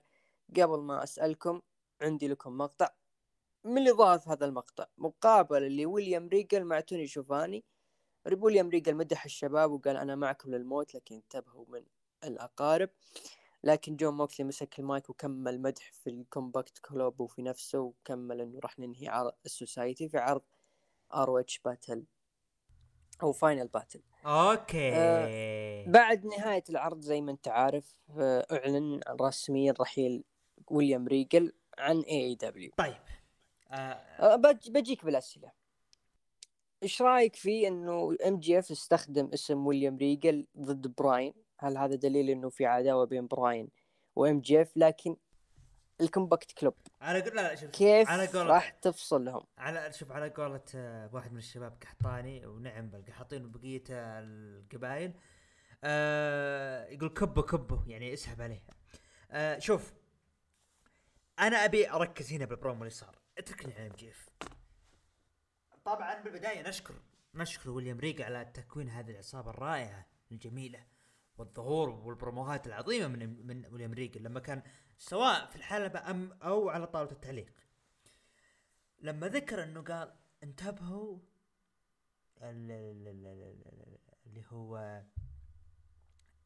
[0.57, 1.61] قبل ما أسألكم
[2.01, 2.89] عندي لكم مقطع.
[3.63, 7.63] من اللي ظهر في هذا المقطع؟ مقابلة لويليام ريجل مع توني شوفاني.
[8.41, 11.83] ويليام ريجل مدح الشباب وقال أنا معكم للموت لكن انتبهوا من
[12.23, 12.89] الأقارب.
[13.63, 18.59] لكن جون موكسلي مسك المايك وكمل مدح في ال Combat Club وفي نفسه وكمل إنه
[18.59, 20.41] راح ننهي عرض ال Society في عرض
[21.13, 22.03] ROH Battle
[23.23, 24.01] أو Final Battle.
[24.25, 24.91] أوكي.
[24.93, 30.23] آه، بعد نهاية العرض زي ما أنت عارف آه، أعلن رسميا رحيل
[30.67, 32.97] ويليام ريجل عن AEW طيب.
[33.71, 34.35] آه
[34.69, 35.51] بجيك بالأسئلة.
[36.83, 42.49] إيش رأيك في إنه MJF استخدم اسم ويليام ريجل ضد براين؟ هل هذا دليل إنه
[42.49, 43.69] في عداوة بين براين
[44.15, 45.15] و MJF لكن
[46.01, 46.73] ال Combat Club.
[47.01, 51.31] على قول لا شوف كيف على قولة راح تفصلهم على شوف على قولة آه، واحد
[51.31, 55.13] من الشباب قحطاني ونعم بالقحاطين وبقية آه، القبائل
[55.83, 58.63] آه يقول كبه كبه يعني اسحب عليه.
[59.31, 59.93] آه شوف
[61.39, 63.15] أنا أبي أركز هنا بالبرومو اللي صار.
[63.37, 64.29] اتركني عن MJF
[65.85, 66.93] طبعا بالبداية نشكر
[67.35, 70.79] نشكر ويليام ريجل على تكوين هذه العصابة الرائعة الجميلة.
[71.39, 74.61] والظهور والبروموهات العظيمة من من ويليام ريجل لما كان
[74.97, 77.53] سواء في الحلبة أم أو على طاولة التعليق.
[79.01, 81.19] لما ذكر إنه قال انتبهوا
[82.41, 85.03] ال- ال- ال- ال- ال- اللي هو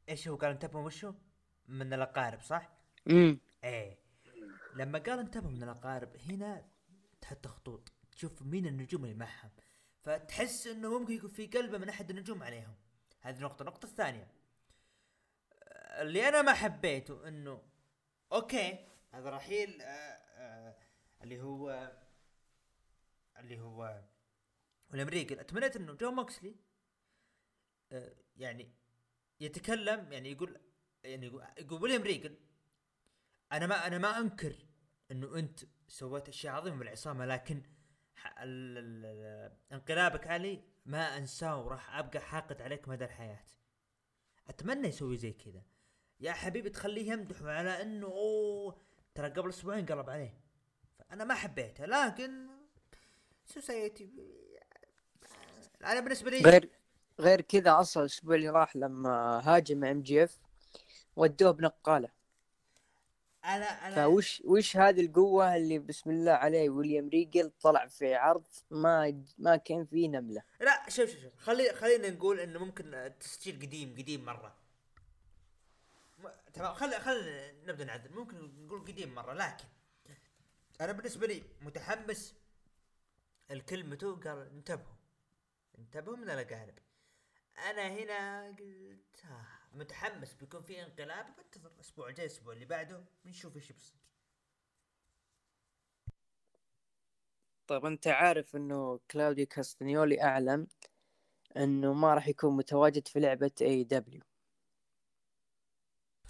[0.09, 1.13] إيش هو؟ قال انتبهوا وشو؟
[1.67, 2.69] من الأقارب صح؟
[3.09, 3.97] امم إيه.
[4.75, 6.65] لما قال انتبهوا من الأقارب هنا
[7.21, 7.91] تحط خطوط.
[8.11, 9.49] تشوف مين النجوم اللي معهم.
[9.99, 12.73] فتحس إنه ممكن يكون في قلبة من أحد النجوم عليهم.
[13.21, 13.61] هذه نقطة.
[13.61, 14.27] النقطة الثانية.
[16.01, 17.61] اللي أنا ما حبيته إنه
[18.31, 18.87] أوكي.
[19.11, 20.75] هذا رحيل آه آه
[21.21, 21.91] اللي هو
[23.39, 24.03] اللي هو
[24.91, 26.55] والامريكي أتمنيت إنه جون موكسلي
[27.91, 28.71] آه، يعني
[29.39, 30.61] يتكلم يعني يقول
[31.03, 32.35] يعني يقول, يقول ويليام ريجل
[33.51, 34.55] أنا ما أنا ما أنكر
[35.11, 37.63] إنه أنت سويت أشياء عظيمة بالعصابة لكن
[39.71, 43.45] انقلابك علي ما أنساه وراح أبقى حاقد عليك مدى الحياة
[44.47, 45.63] أتمنى يسوي زي كذا.
[46.19, 48.75] يا حبيبي تخليه يمدح على إنه أوه
[49.15, 50.33] ترى قبل أسبوعين قلب عليه.
[50.99, 52.47] فأنا ما حبيته لكن
[53.45, 54.09] سوسايتي
[55.83, 56.69] أنا بالنسبة لي غير
[57.19, 60.39] غير كذا أصلا الأسبوع اللي راح لما هاجم MJF
[61.15, 62.09] ودوه بنقالة.
[63.45, 68.45] أنا أنا فوش وش هذه القوة اللي بسم الله عليه ويليام ريجل طلع في عرض
[68.71, 73.55] ما ما كان فيه نملة؟ لا شوف شوف شوف خلي خلينا نقول إنه ممكن تسجيل
[73.55, 74.55] قديم قديم مرة.
[76.53, 78.13] تمام خلي خلينا نبدأ نعدل.
[78.13, 79.65] ممكن نقول قديم مرة لكن
[80.81, 82.35] أنا بالنسبة لي متحمس
[83.51, 84.95] الكلمته قال انتبهوا
[85.79, 86.79] انتبهوا من الأقارب.
[87.57, 91.35] أنا هنا قلت آه متحمس بيكون في انقلاب.
[91.37, 93.97] بنتظر الأسبوع الجاي الأسبوع اللي بعده بنشوف إيش بيصير.
[97.67, 100.67] طيب أنت عارف إنه كلاوديو كاستنيولي أعلن
[101.57, 104.21] إنه ما راح يكون متواجد في لعبة AEW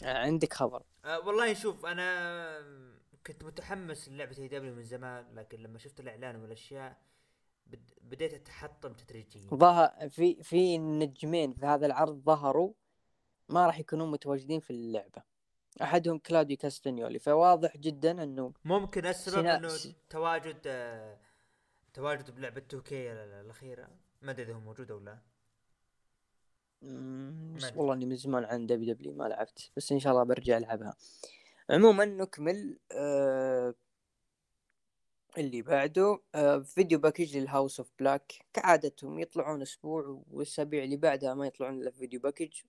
[0.02, 0.84] عندك خبر.
[1.06, 2.57] أه والله شوف أنا
[3.28, 6.98] كنت متحمس للعبة AEW من زمان لكن لما شفت الإعلان والأشياء
[7.68, 7.91] بد...
[8.02, 9.49] بديت أتحطم تدريجيا.
[9.49, 12.74] ظهر في في نجمين في هذا العرض ظهروا
[13.49, 15.24] ما راح يكونون متواجدين في اللعبة.
[15.82, 19.70] أحدهم كلاوديو كاستنيولي فواضح جدا إنه ممكن السبب سنا- إنه
[20.10, 21.18] تواجد آه
[21.94, 23.88] تواجد بلعبة 2K الأخيرة.
[24.22, 25.20] ما أدري إذا هو موجود أو لا.
[27.55, 27.73] بس.
[27.76, 30.95] والله إني من زمان عن WWE ما لعبت بس إن شاء الله برجع ألعبها.
[31.69, 33.73] عموما نكمل آه
[35.38, 41.34] اللي بعده آه video package لل House of Black كعادتهم يطلعون أسبوع والاسابيع اللي بعدها
[41.34, 42.61] ما يطلعون إلا video package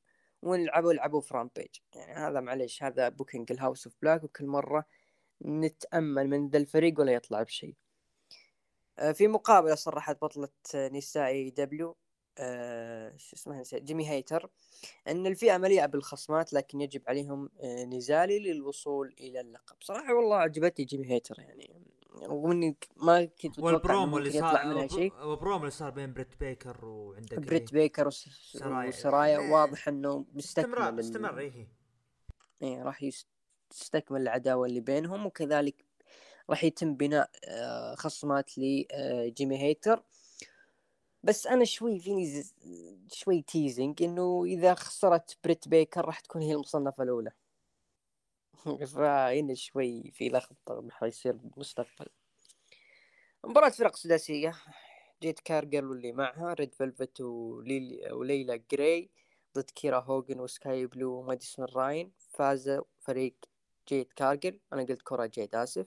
[0.43, 4.47] وإن لعبوا يلعبوا في Rampage يعني هذا معليش هذا booking ال House of Black وكل
[4.47, 4.87] مرة
[5.45, 7.75] نتأمل من ذا الفريق ولا يطلع بشيء.
[8.99, 11.97] آه في مقابلة صرحت بطلة نساء AEW
[12.39, 14.51] آه شو اسمها جيمي هيتر
[15.09, 20.85] أن الفئة مليئة بالخصمات لكن يجب عليهم آه، نزالي للوصول إلى اللقب صراحة والله عجبتني
[20.85, 21.71] جيمي هيتر يعني
[22.23, 26.41] رغم إني ما كنت والبرومو اللي صار يطلع منها شيء والبرومو اللي صار بين بريت
[26.41, 28.29] بيكر وعندك بريت؟ بيكر وس-
[28.59, 28.89] سرايا.
[28.89, 29.53] وسرايا إيه.
[29.53, 31.69] واضح إنه استمرار مستكمل ال- استمر إيه
[32.63, 33.29] إيه راح يست-
[33.71, 35.85] تستكمل العداوة اللي بينهم وكذلك
[36.51, 40.03] راح يتم بناء آه، خصمات لجيمي هيتر
[41.25, 42.45] بس أنا شوي فيني
[43.13, 47.31] شوي teasing إنه إذا خسرت بريت بيكر راح تكون هي المصنفة الأولى.
[48.95, 52.07] فهنا شوي في لخبطة حيصير بالمستقبل.
[53.45, 54.55] مباراة فرق سداسية.
[55.23, 59.11] جيد كارجل واللي معها ريد فيلفت وليل وليلى جراي
[59.57, 63.35] ضد كيرا هوجن وسكاي بلو وماديسون راين فاز فريق
[63.89, 65.87] جيد كارجل أنا قلت كرة جيد آسف.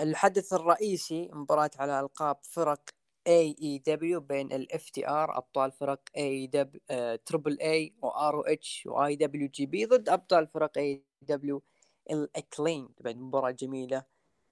[0.00, 2.90] الحدث الرئيسي مباراة على ألقاب فرق
[3.30, 9.48] AEW بين ال FTR أبطال فرق اي دبليو تربل اي وار أو اتش واي دبليو
[9.48, 11.62] جي بي ضد أبطال فرق AEW ال
[12.10, 14.04] Acclaimed بعد مباراة جميلة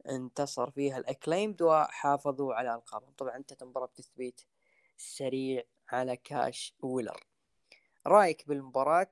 [0.08, 3.12] انتصر فيها ال Acclaimed وحافظوا على ألقابهم.
[3.12, 4.40] طبعا انتهت المباراة بتثبيت
[4.96, 7.26] سريع على كاش ويلر.
[8.06, 9.10] رأيك بالمباراة؟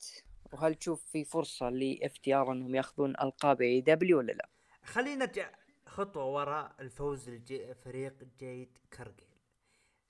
[0.53, 4.49] وهل تشوف في فرصة ل FTR أنهم يأخذون ألقاب AEW ولا لا؟
[4.83, 5.51] خلينا نرجع
[5.87, 9.26] خطوة وراء الفوز لفريق جيد كارجل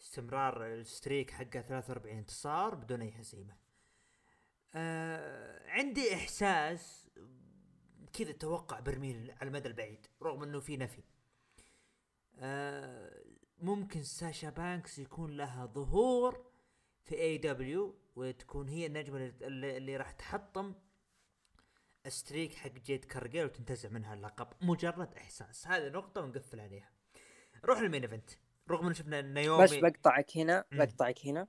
[0.07, 3.57] استمرار ال streak حقه 43 انتصار بدون أي هزيمة.
[4.75, 7.11] آه عندي إحساس
[8.13, 11.03] كذا توقع برميل على المدى البعيد رغم إنه في نفي.
[12.39, 13.25] آه
[13.59, 16.51] ممكن ساشا بانكس يكون لها ظهور
[17.03, 20.75] في AEW وتكون هي النجمة اللي, اللي راح تحطم
[22.09, 24.49] streak حق جيد كارجيل وتنتزع منها اللقب.
[24.61, 25.67] مجرد إحساس.
[25.67, 26.91] هذه نقطة ونقفل عليها.
[27.65, 28.31] روح لل main event.
[28.71, 30.65] رغم إن شفنا نايومي بس بقطعك هنا.
[30.73, 31.47] بقطعك هنا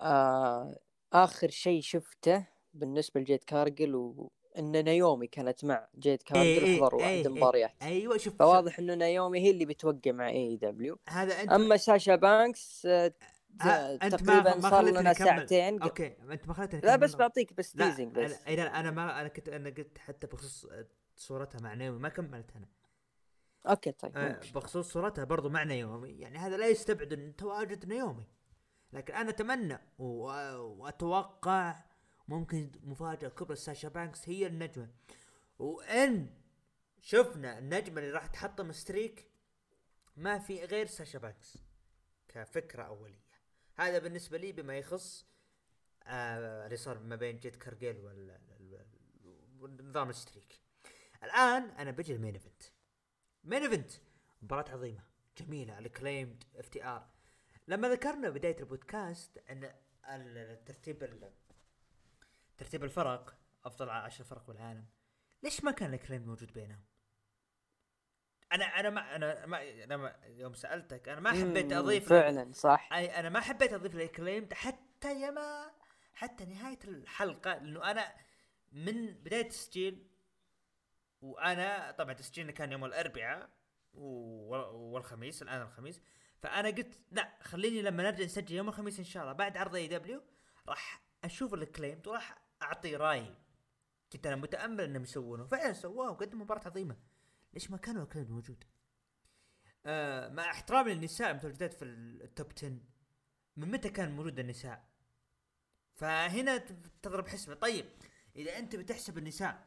[0.00, 0.78] آه
[1.12, 7.06] آخر شيء شفته بالنسبة لجيد كارجل وإن نايومي كانت مع جيد كارجل إيه، وحضروا إيه،
[7.06, 7.28] واحد إيه.
[7.28, 12.16] مباريات أيوه شوف فواضح إنه نايومي هي اللي بتوقع مع AEW هذا أنت أما ساشا
[12.16, 13.12] بانكس آه،
[13.60, 14.08] ها، أنت ما
[14.40, 15.12] تقريبا ما صار لنا.
[15.12, 17.14] ساعتين okay أنت ما خليتني لا بس.
[17.14, 20.66] بعطيك بس لا teasing بس اذا أنا ما أنا كنت أنا قلت حتى بخصوص
[21.16, 22.68] صورتها مع نايومي ما كملت أنا
[23.66, 24.40] okay طيب آه،.
[24.54, 28.26] بخصوص صورتها برضو مع نايومي يعني هذا لا يستبعد إن تواجد نايومي
[28.92, 31.84] لكن أنا أتمنى وأتوقع
[32.28, 34.88] ممكن مفاجأة كبرى ساشا بانكس هي النجمة.
[35.58, 36.30] وإن
[37.00, 39.30] شفنا النجمة اللي راح تحطم streak
[40.16, 41.58] ما في غير ساشا بانكس
[42.28, 43.20] كفكرة أولية.
[43.74, 45.26] هذا بالنسبة لي بما يخص
[46.06, 48.86] آه اللي صار ما بين جيد كارجيل وال- وال-
[49.60, 50.60] والنظام ال streak
[51.24, 52.62] الآن أنا بجي ال main event.
[53.46, 53.90] main event
[54.42, 55.00] مباراة عظيمة
[55.38, 57.06] جميلة ال Acclaimed FTR
[57.68, 59.72] لما ذكرنا بداية البودكاست أن
[60.08, 61.32] الترتيب ال-
[62.58, 64.84] ترتيب الفرق أفضل عشر فرق بالعالم
[65.42, 66.80] ليش ما كان الكليم موجود بينهم؟
[68.52, 72.88] أنا أنا ما أنا ما أنا ما يوم سألتك أنا ما حبيت أضيف فعلا صح
[72.92, 75.70] أي أنا ما حبيت أضيف الاكليمد حتى يا ما
[76.14, 78.14] حتى نهاية الحلقة لأنه أنا
[78.72, 80.06] من بداية التسجيل
[81.26, 83.50] وأنا طبعا تسجيلنا كان يوم الأربعاء
[83.94, 86.00] والخميس الآن الخميس.
[86.42, 89.88] فأنا قلت لا خليني لما نرجع نسجل يوم الخميس إن شاء الله بعد عرض اي
[89.88, 90.22] دبليو
[90.68, 93.34] راح أشوف ال Acclaimed وراح أعطي رايي
[94.12, 95.46] كنت أنا متأمل إنهم يسوونه.
[95.46, 96.96] فعلا سووه وقدموا مباراة عظيمة.
[97.54, 98.64] ليش ما كانوا ال Acclaimed موجود؟
[99.86, 102.68] آه مع احترامي للنساء متواجدات في ال top 10
[103.56, 104.88] من متى كان موجود النساء؟
[105.94, 106.56] فهنا
[107.02, 107.54] تضرب حسبة.
[107.54, 107.86] طيب
[108.36, 109.66] إذا أنت بتحسب النساء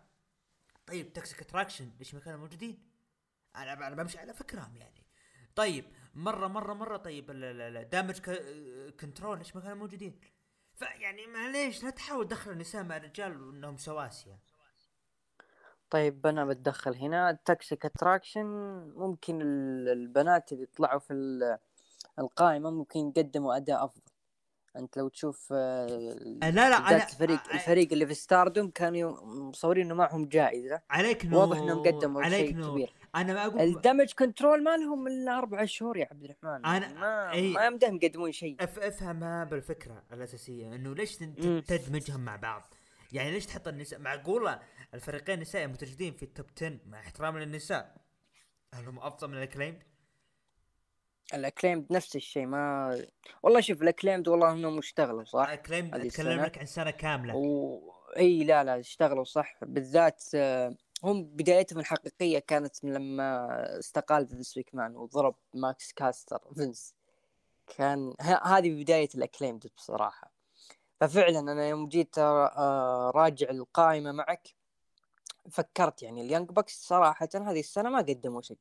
[0.90, 2.80] طيب Toxic Attraction ليش ما كانوا موجودين؟
[3.56, 5.03] أنا أنا بمشي على فكرهم يعني
[5.56, 7.26] طيب مرة مرة مرة طيب
[7.91, 8.20] Damage
[9.00, 10.20] Control ليش ما كانوا موجودين؟
[10.74, 14.40] فيعني معليش لا تحاول تدخل النساء مع الرجال وإنهم سواسية
[15.90, 18.46] طيب أنا بتدخل هنا ال Toxic Attraction
[18.95, 21.57] ممكن ال- البنات اللي طلعوا في ال-
[22.20, 24.09] القائمة ممكن يقدموا أداء أفضل
[24.78, 29.26] انت لو تشوف آه، لا لا بالذات أنا الفريق ع- الفريق اللي في Stardom كانوا
[29.26, 32.72] مصورين إنه معهم جائزة عليك نور واضح إنهم قدموا عليك شيء نور.
[32.72, 36.64] كبير أنا ما أقول ال Damage Control ما لهم الا أربع شهور يا عبد الرحمن
[36.66, 37.54] أنا- ما إي.
[37.54, 41.16] ما يمدهم يقدمون شيء أف افهمها بالفكرة الأساسية إنه ليش.
[41.68, 42.74] تدمجهم مع بعض
[43.12, 44.60] يعني ليش تحط النساء معقولة
[44.94, 47.96] الفريقين النسائي متواجدين في ال top 10 مع احترامي للنساء
[48.74, 49.84] هل هم أفضل من ال Acclaimed؟
[51.34, 52.98] ال Acclaimed نفس الشيء ما
[53.44, 56.42] والله شوف ال Acclaimed والله إنهم اشتغلوا صح؟ ال Acclaimed أتكلم.
[56.42, 57.36] لك عن سنة كاملة.
[57.36, 57.80] و...
[58.18, 59.58] إي لا لا اشتغلوا صح.
[59.62, 66.94] بالذات آه، هم بدايتهم الحقيقية كانت من لما استقال فينس ماكمان وضرب ماكس كاستر فينس.
[67.78, 70.32] كان هذه بداية ال Acclaimed بصراحة.
[71.00, 74.48] ففعلا أنا يوم جيت آه، راجع القائمة معك
[75.52, 78.58] فكرت يعني ال Young Bucks صراحة هذه السنة ما قدموا شيء.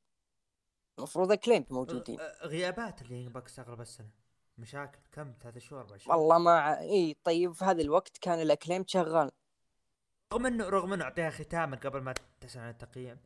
[0.98, 2.18] المفروض Acclaimed موجودين.
[2.42, 4.10] غيابات ال Bucks اغلب السنة.
[4.58, 6.16] مشاكل كم ثلاث شهور أربع شهور.
[6.16, 9.30] والله ما ع- إي طيب في هذا الوقت كان ال Acclaimed شغال.
[10.32, 13.18] رغم إنه رغم إنه أعطيها ختاما قبل ما تسال عن التقييم.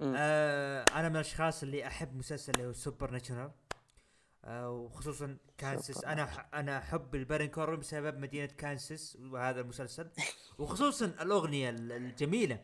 [0.00, 3.50] آه أنا من الأشخاص اللي أحب مسلسل اللي هو Supernatural
[4.44, 10.10] آه وخصوصا كانسس أنا ح- أنا أحب البارون كوربن بسبب مدينة كانسس وهذا المسلسل.
[10.58, 12.58] وخصوصا الأغنية ال- الجميلة.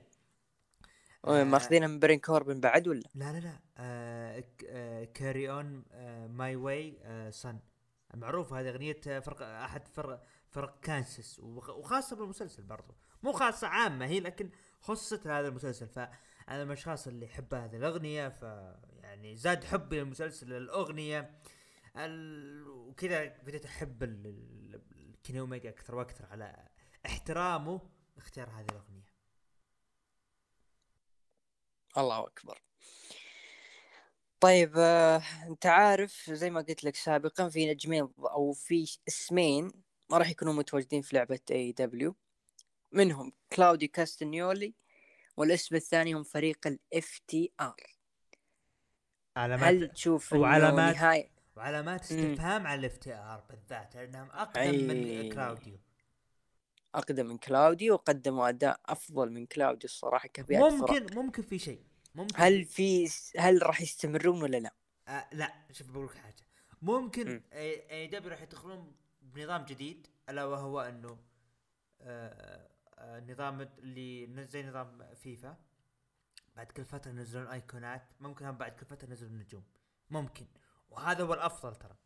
[1.25, 1.45] آه.
[1.45, 3.59] ماخذينها من بارون كوربن بعد ولا؟ لا لا لا.
[3.79, 4.45] آه
[5.05, 5.85] Carry on
[6.27, 6.99] my way
[7.31, 7.59] son
[8.15, 12.95] معروف هذه آه، فرق أحد فرق فرق كانسس وخ- وخاصة بالمسلسل برضو.
[13.23, 15.89] مو خاصة عامة هي لكن خصت هذا المسلسل.
[15.89, 16.11] فأنا
[16.65, 18.43] من الأشخاص اللي يحب هذه الأغنية ف
[19.03, 20.53] يعني زاد حبي للمسلسل
[21.97, 22.69] ال...
[22.69, 26.69] وكذا بديت أحب ال- ال- كيني اوميجا أكثر وأكثر على
[27.07, 27.81] احترامه
[28.17, 29.14] اختيار هذه الأغنية.
[31.99, 32.59] الله أكبر.
[34.41, 39.73] طيب آه، أنت عارف زي ما قلت لك سابقا في نجمين أو في اسمين
[40.11, 42.17] ما راح يكونوا متواجدين في لعبة AEW
[42.93, 44.75] منهم كلاوديو كاستنيولي
[45.37, 47.77] والاسم الثاني هم فريق ال FTR
[49.37, 52.01] علامات هل تشوف وعلامات- نهاية؟ وعلامات.
[52.01, 55.29] استفهام على ال FTR بالذات لأنهم أقدم من أي.
[55.29, 55.79] كلاوديو.
[56.95, 60.73] أقدم من كلاوديو وقدموا أداء أفضل من كلاوديو الصراحة كفئة فرق.
[60.73, 61.83] ممكن ممكن في شيء
[62.15, 63.09] ممكن هل في
[63.39, 64.75] هل راح يستمرون ولا لا؟
[65.09, 66.47] آه لا شوف بقول لك حاجة
[66.83, 67.43] ممكن مم.
[67.53, 68.93] AEW راح يدخلون
[69.23, 71.19] بنظام جديد ألا وهو إنه
[72.01, 72.69] آه
[72.99, 75.57] آه نظام اللي زي نظام فيفا
[76.57, 79.65] بعد كل فترة ينزلون أيقونات ممكن هم بعد كل فترة ينزلون نجوم
[80.11, 80.47] ممكن
[80.91, 81.97] وهذا هو الأفضل ترى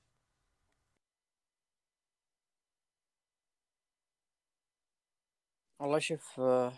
[5.78, 6.72] والله شوف آه،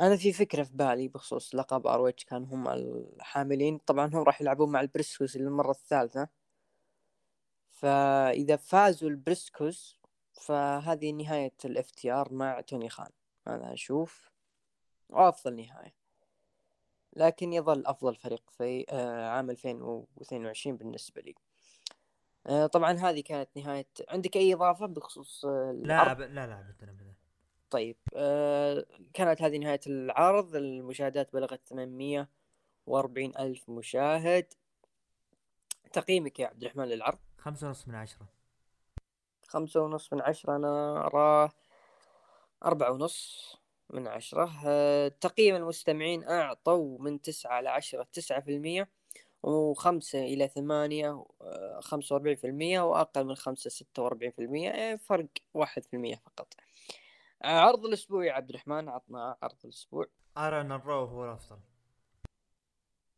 [0.00, 3.78] أنا في فكرة في بالي بخصوص لقب ROH كان هم الحاملين.
[3.78, 6.28] طبعا هم راح يلعبون مع البريسكوس للمرة الثالثة.
[7.70, 10.00] فإذا فازوا البريسكوس
[10.32, 13.10] فهذه نهاية ال FTR مع توني خان.
[13.46, 14.30] أنا أشوف
[15.10, 15.94] أفضل نهاية.
[17.16, 21.34] لكن يظل أفضل فريق في آه، عام 2022 بالنسبة لي.
[22.46, 23.86] آه، طبعا هذه كانت نهاية.
[24.08, 26.14] عندك أي إضافة بخصوص لا.
[26.14, 27.05] لا لا ابدا.
[27.70, 30.56] طيب آه كانت هذه نهاية العرض.
[30.56, 34.52] المشاهدات بلغت 840 ألف مشاهد.
[35.92, 38.26] تقييمك يا عبد الرحمن للعرض؟ خمسة ونص من عشرة.
[39.46, 40.56] خمسة ونص من عشرة.
[40.56, 41.50] أنا أراه
[42.64, 43.56] أربعة ونص
[43.90, 44.52] من عشرة.
[44.66, 48.88] أه تقييم المستمعين أعطوا من تسعة لعشرة تسعة في المية
[49.42, 54.70] وخمسة إلى ثمانية آه، خمسة وأربعين في المية وأقل من خمسة ستة وأربعين في المية.
[54.70, 56.54] إيه، فرق واحد في المية فقط.
[56.60, 56.65] آه،
[57.46, 60.06] عرض الأسبوع يا عبد الرحمن عطنا عرض الأسبوع.
[60.38, 61.58] أرى أن الرو هو الأفضل.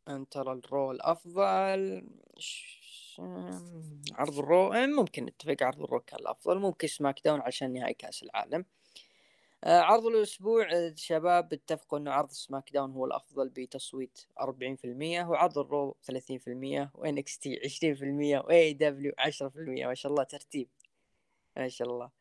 [0.07, 2.07] أنت ترى ال Raw الأفضل.
[2.37, 3.21] ش...
[4.13, 7.93] عرض ال Raw إيه، ممكن نتفق عرض ال Raw كان الأفضل ممكن SmackDown عشان نهائي
[7.93, 8.65] كأس العالم.
[9.63, 15.97] آه، عرض الأسبوع الشباب اتفقوا أنه عرض SmackDown هو الأفضل بتصويت 40% وعرض ال Raw
[16.01, 20.69] 30% و NXT 20% و AEW 10% ما شاء الله ترتيب.
[21.57, 22.18] ما شاء الله.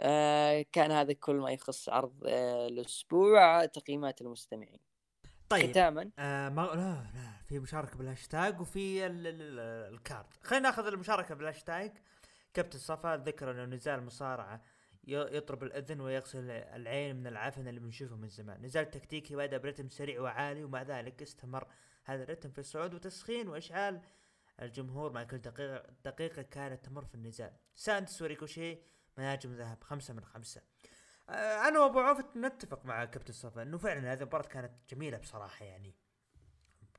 [0.00, 4.80] آه كان هذا كل ما يخص عرض آه الأسبوع تقييمات المستمعين.
[5.48, 9.26] طيب ختاما آه ما لا لا في مشاركة بالهاشتاج وفي ال...
[9.26, 9.42] ال...
[9.42, 9.58] ال...
[9.94, 11.92] ال card خلينا ناخذ المشاركة بالهاشتاج.
[12.54, 14.62] كابتن صفا ذكر إنه نزال مصارعة
[15.06, 18.62] يطرب الأذن ويغسل العين من العفن اللي بنشوفه من زمان.
[18.62, 21.66] نزال تكتيكي بدا برتم سريع وعالي ومع ذلك استمر
[22.04, 24.00] هذا الرتم في الصعود وتسخين وإشعال
[24.62, 27.52] الجمهور مع كل دقيقة دقيقة كانت تمر في النزال.
[27.74, 28.78] سانتوس وريكوشي
[29.18, 30.62] مناجم ذهب خمسة من خمسة.
[31.28, 35.64] آه، أنا وأبو عوف نتفق مع كابتن صفا إنه فعلا هذه المباراة كانت جميلة بصراحة
[35.64, 35.94] يعني.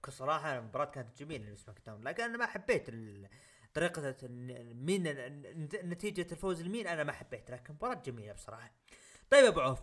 [0.07, 2.89] بصراحة المباراة كانت جميلة ل SmackDown لكن أنا ما حبيت
[3.73, 4.15] طريقة
[4.73, 5.03] مين
[5.83, 8.71] نتيجة الفوز لمين أنا ما حبيت لكن مباراة جميلة بصراحة.
[9.29, 9.79] طيب أبو عوف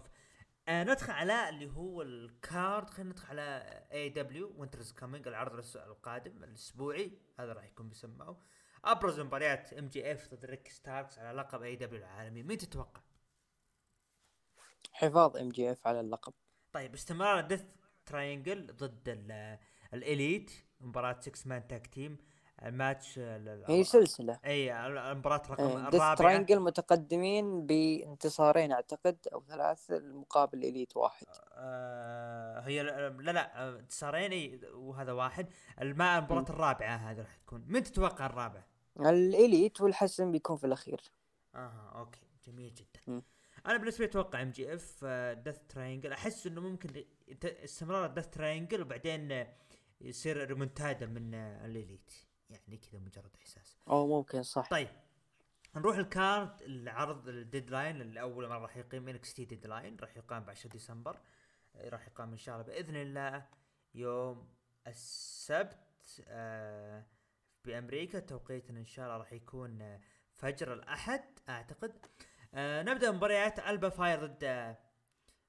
[0.68, 5.64] آه ندخل على اللي هو ال card خلينا ندخل على AEW Winter Is Coming العرض
[5.76, 8.40] القادم الأسبوعي هذا راح يكون بيسمعه
[8.84, 12.42] أبرز مباريات MJF ضد ريكي ستاركس على لقب AEW العالمي.
[12.42, 13.00] مين تتوقع؟
[14.92, 16.32] حفاظ MJF على اللقب.
[16.72, 17.62] طيب استمرار Death
[18.06, 19.08] Triangle ضد
[19.94, 20.50] ال Elite.
[20.80, 22.16] مباراة 6 man tag team
[22.62, 24.40] ال match هي سلسلة.
[24.44, 26.14] أي المباراة رقم إيه، الرابعة.
[26.16, 31.26] Triangle متقدمين بانتصارين أعتقد أو ثلاث مقابل Elite واحد.
[31.52, 35.52] آه هي لا لا انتصارين وهذا واحد.
[35.80, 37.64] المباراة الرابعة هذه راح تكون.
[37.66, 38.62] من تتوقع الرابع؟
[39.00, 41.00] ال Elite والحسم بيكون في الأخير.
[41.54, 42.20] أها أوكي.
[42.46, 43.00] جميل جدا.
[43.06, 43.22] م.
[43.66, 45.04] أنا بالنسبة لي أتوقع MJF
[45.44, 47.04] Death Triangle أحس إنه ممكن
[47.42, 49.46] استمرار Death Triangle وبعدين
[50.00, 52.12] يصير ريمونتادا من ال Elite.
[52.50, 53.76] يعني كذا مجرد إحساس.
[53.88, 54.68] أو ممكن صح.
[54.70, 54.88] طيب.
[55.76, 58.00] نروح ال card العرض ال Deadline.
[58.00, 61.20] الأول مره راح يقيم NXT Deadline راح يقام ب 10 ديسمبر.
[61.76, 63.46] راح يقام إن شاء الله بإذن الله
[63.94, 64.48] يوم
[64.86, 67.04] السبت آه
[67.64, 70.00] بأمريكا توقيتنا إن شاء الله راح يكون
[70.36, 72.06] فجر الأحد أعتقد.
[72.54, 74.76] آه نبدأ مباريات ألبا فاير ضد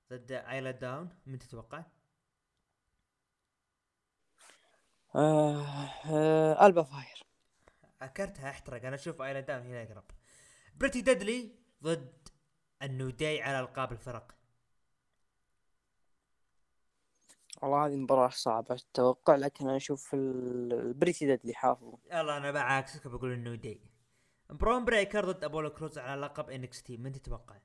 [0.09, 1.09] ضد آيلا داون.
[1.25, 1.83] من تتوقع؟
[5.15, 5.65] آه
[6.05, 7.23] آه ألبا فاير.
[8.01, 8.85] كرتها احترق.
[8.85, 10.03] أنا أشوف آيلا داون هنا اقرب
[10.75, 12.27] Pretty Deadly ضد
[12.81, 14.35] ال New Day على ألقاب الفرق.
[17.63, 23.07] والله هذه مباراة صعبة التوقع لكن أنا أشوف ال Pretty Deadly حافظ يلا أنا بعكسك
[23.07, 23.81] بقول ال New Day
[24.49, 27.55] برون بريكر ضد ابولو كروز على لقب NXT من تتوقع؟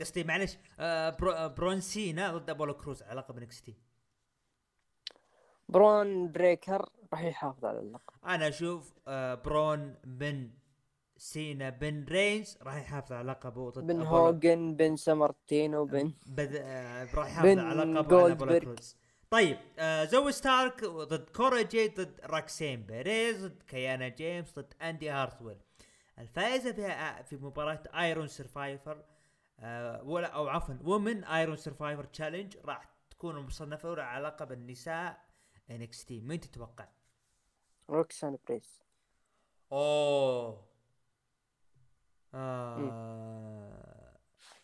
[0.00, 3.76] قصدي معلش آه برو برون سينا ضد ابولو كروز على لقب NXT
[5.68, 8.14] برون بريكر راح يحافظ على اللقب.
[8.24, 10.50] أنا أشوف آه برون بن
[11.16, 16.12] سينا بن رينز راح يحافظ على لقبه ضد بن هوجن بن سمرتينو بن.
[16.38, 18.76] آه راح يحافظ على لقبه على
[19.32, 25.10] طيب آه زوي ستارك ضد كورا جيد ضد روكسان بيريز ضد كيانا جيمس ضد إندي
[25.10, 25.58] هارتويل
[26.18, 29.04] الفائزة في في مباراة Iron Survivor
[29.60, 35.24] آه ولا أو عفوا women Iron Survivor Challenge راح تكون مصنفة على لقب النساء
[35.70, 36.88] NXT مين تتوقع؟
[37.90, 38.80] روكسان بيريز.
[39.72, 40.64] أوه.
[42.34, 44.18] آه.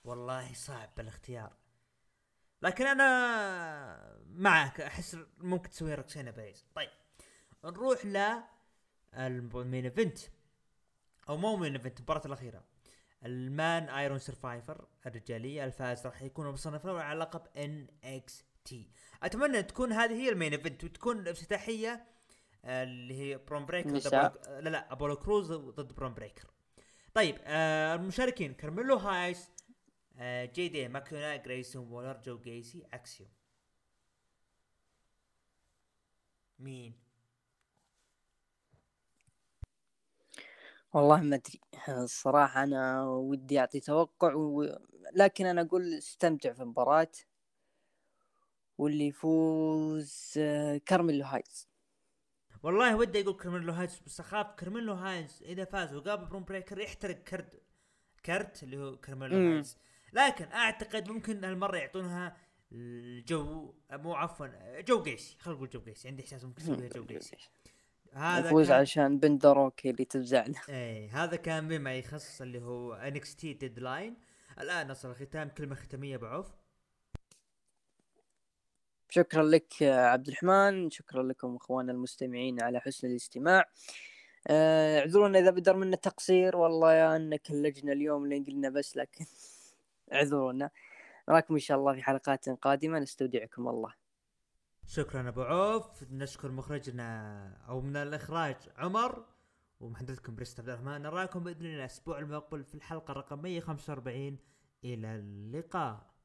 [0.04, 1.57] والله صعب الاختيار.
[2.62, 6.88] لكن أنا معك أحس ممكن تسوي روكسانا بيريز طيب
[7.64, 8.42] نروح ل
[9.14, 10.18] ال main event
[11.28, 12.64] أو مو main event المباراة الأخيرة.
[13.24, 18.90] ال men Iron Survivor الرجالية الفائز راح يكون مصنف الأول على لقب NXT.
[19.22, 22.04] أتمنى تكون هذه هي ال main event وتكون الافتتاحيه
[22.64, 23.90] آه، اللي هي برون بريكر
[24.60, 26.50] لا لا أبولو كروز ضد برون بريكر.
[27.14, 29.50] طيب آه المشاركين كارميلو هايس
[30.20, 33.26] جي دي ماكدونا جريسون وولر جو جيسي اكسيوم
[36.58, 36.94] مين؟
[40.92, 41.60] والله ما أدري.
[41.88, 44.78] الصراحة أنا ودي أعطي توقع و...
[45.14, 47.08] لكن أنا أقول استمتع في المباراة.
[48.78, 51.68] واللي يفوز آه، كارميلو هايز
[52.62, 57.16] والله ودي يقول كرميلو هايز بس أخاف كرميلو هايز إذا فاز وقابل برون بريكر يحترق
[57.16, 57.62] كرت
[58.24, 59.62] كرت اللي هو كرميلو مم.
[60.12, 62.36] لكن أعتقد ممكن هالمره يعطونها
[62.72, 65.36] الجو مو عفوا جو قيسي.
[65.40, 66.08] خلينا نقول جو قيسي.
[66.08, 67.36] عندي إحساس ممكن يسويها جو قيسي.
[68.12, 72.94] هذا يفوز كان عشان بندروكي اللي تفزع له إيه هذا كان بما يخص اللي هو
[72.94, 74.16] NXT Deadline
[74.60, 76.46] الآن نصل الختام كلمة ختامية بعوف
[79.10, 80.90] شكرا لك عبد الرحمن.
[80.90, 83.64] شكرا لكم اخواننا المستمعين على حسن الاستماع.
[84.46, 86.56] آه، اعذرونا إذا بدر منا تقصير.
[86.56, 89.24] والله يا أنك اللجنة اليوم اللي قلنا بس لكن
[90.12, 90.70] اعذرونا.
[91.28, 92.98] نراكم إن شاء الله في حلقات قادمة.
[92.98, 93.94] نستودعكم الله.
[94.86, 96.04] شكرا أبو عوف.
[96.10, 97.08] نشكر مخرجنا
[97.68, 99.24] أو من الإخراج عمر
[99.80, 101.02] ومحدثكم بريست عبد الرحمن.
[101.02, 104.38] نراكم بإذن الله الأسبوع المقبل في الحلقة رقم 145
[104.84, 106.17] إلى اللقاء.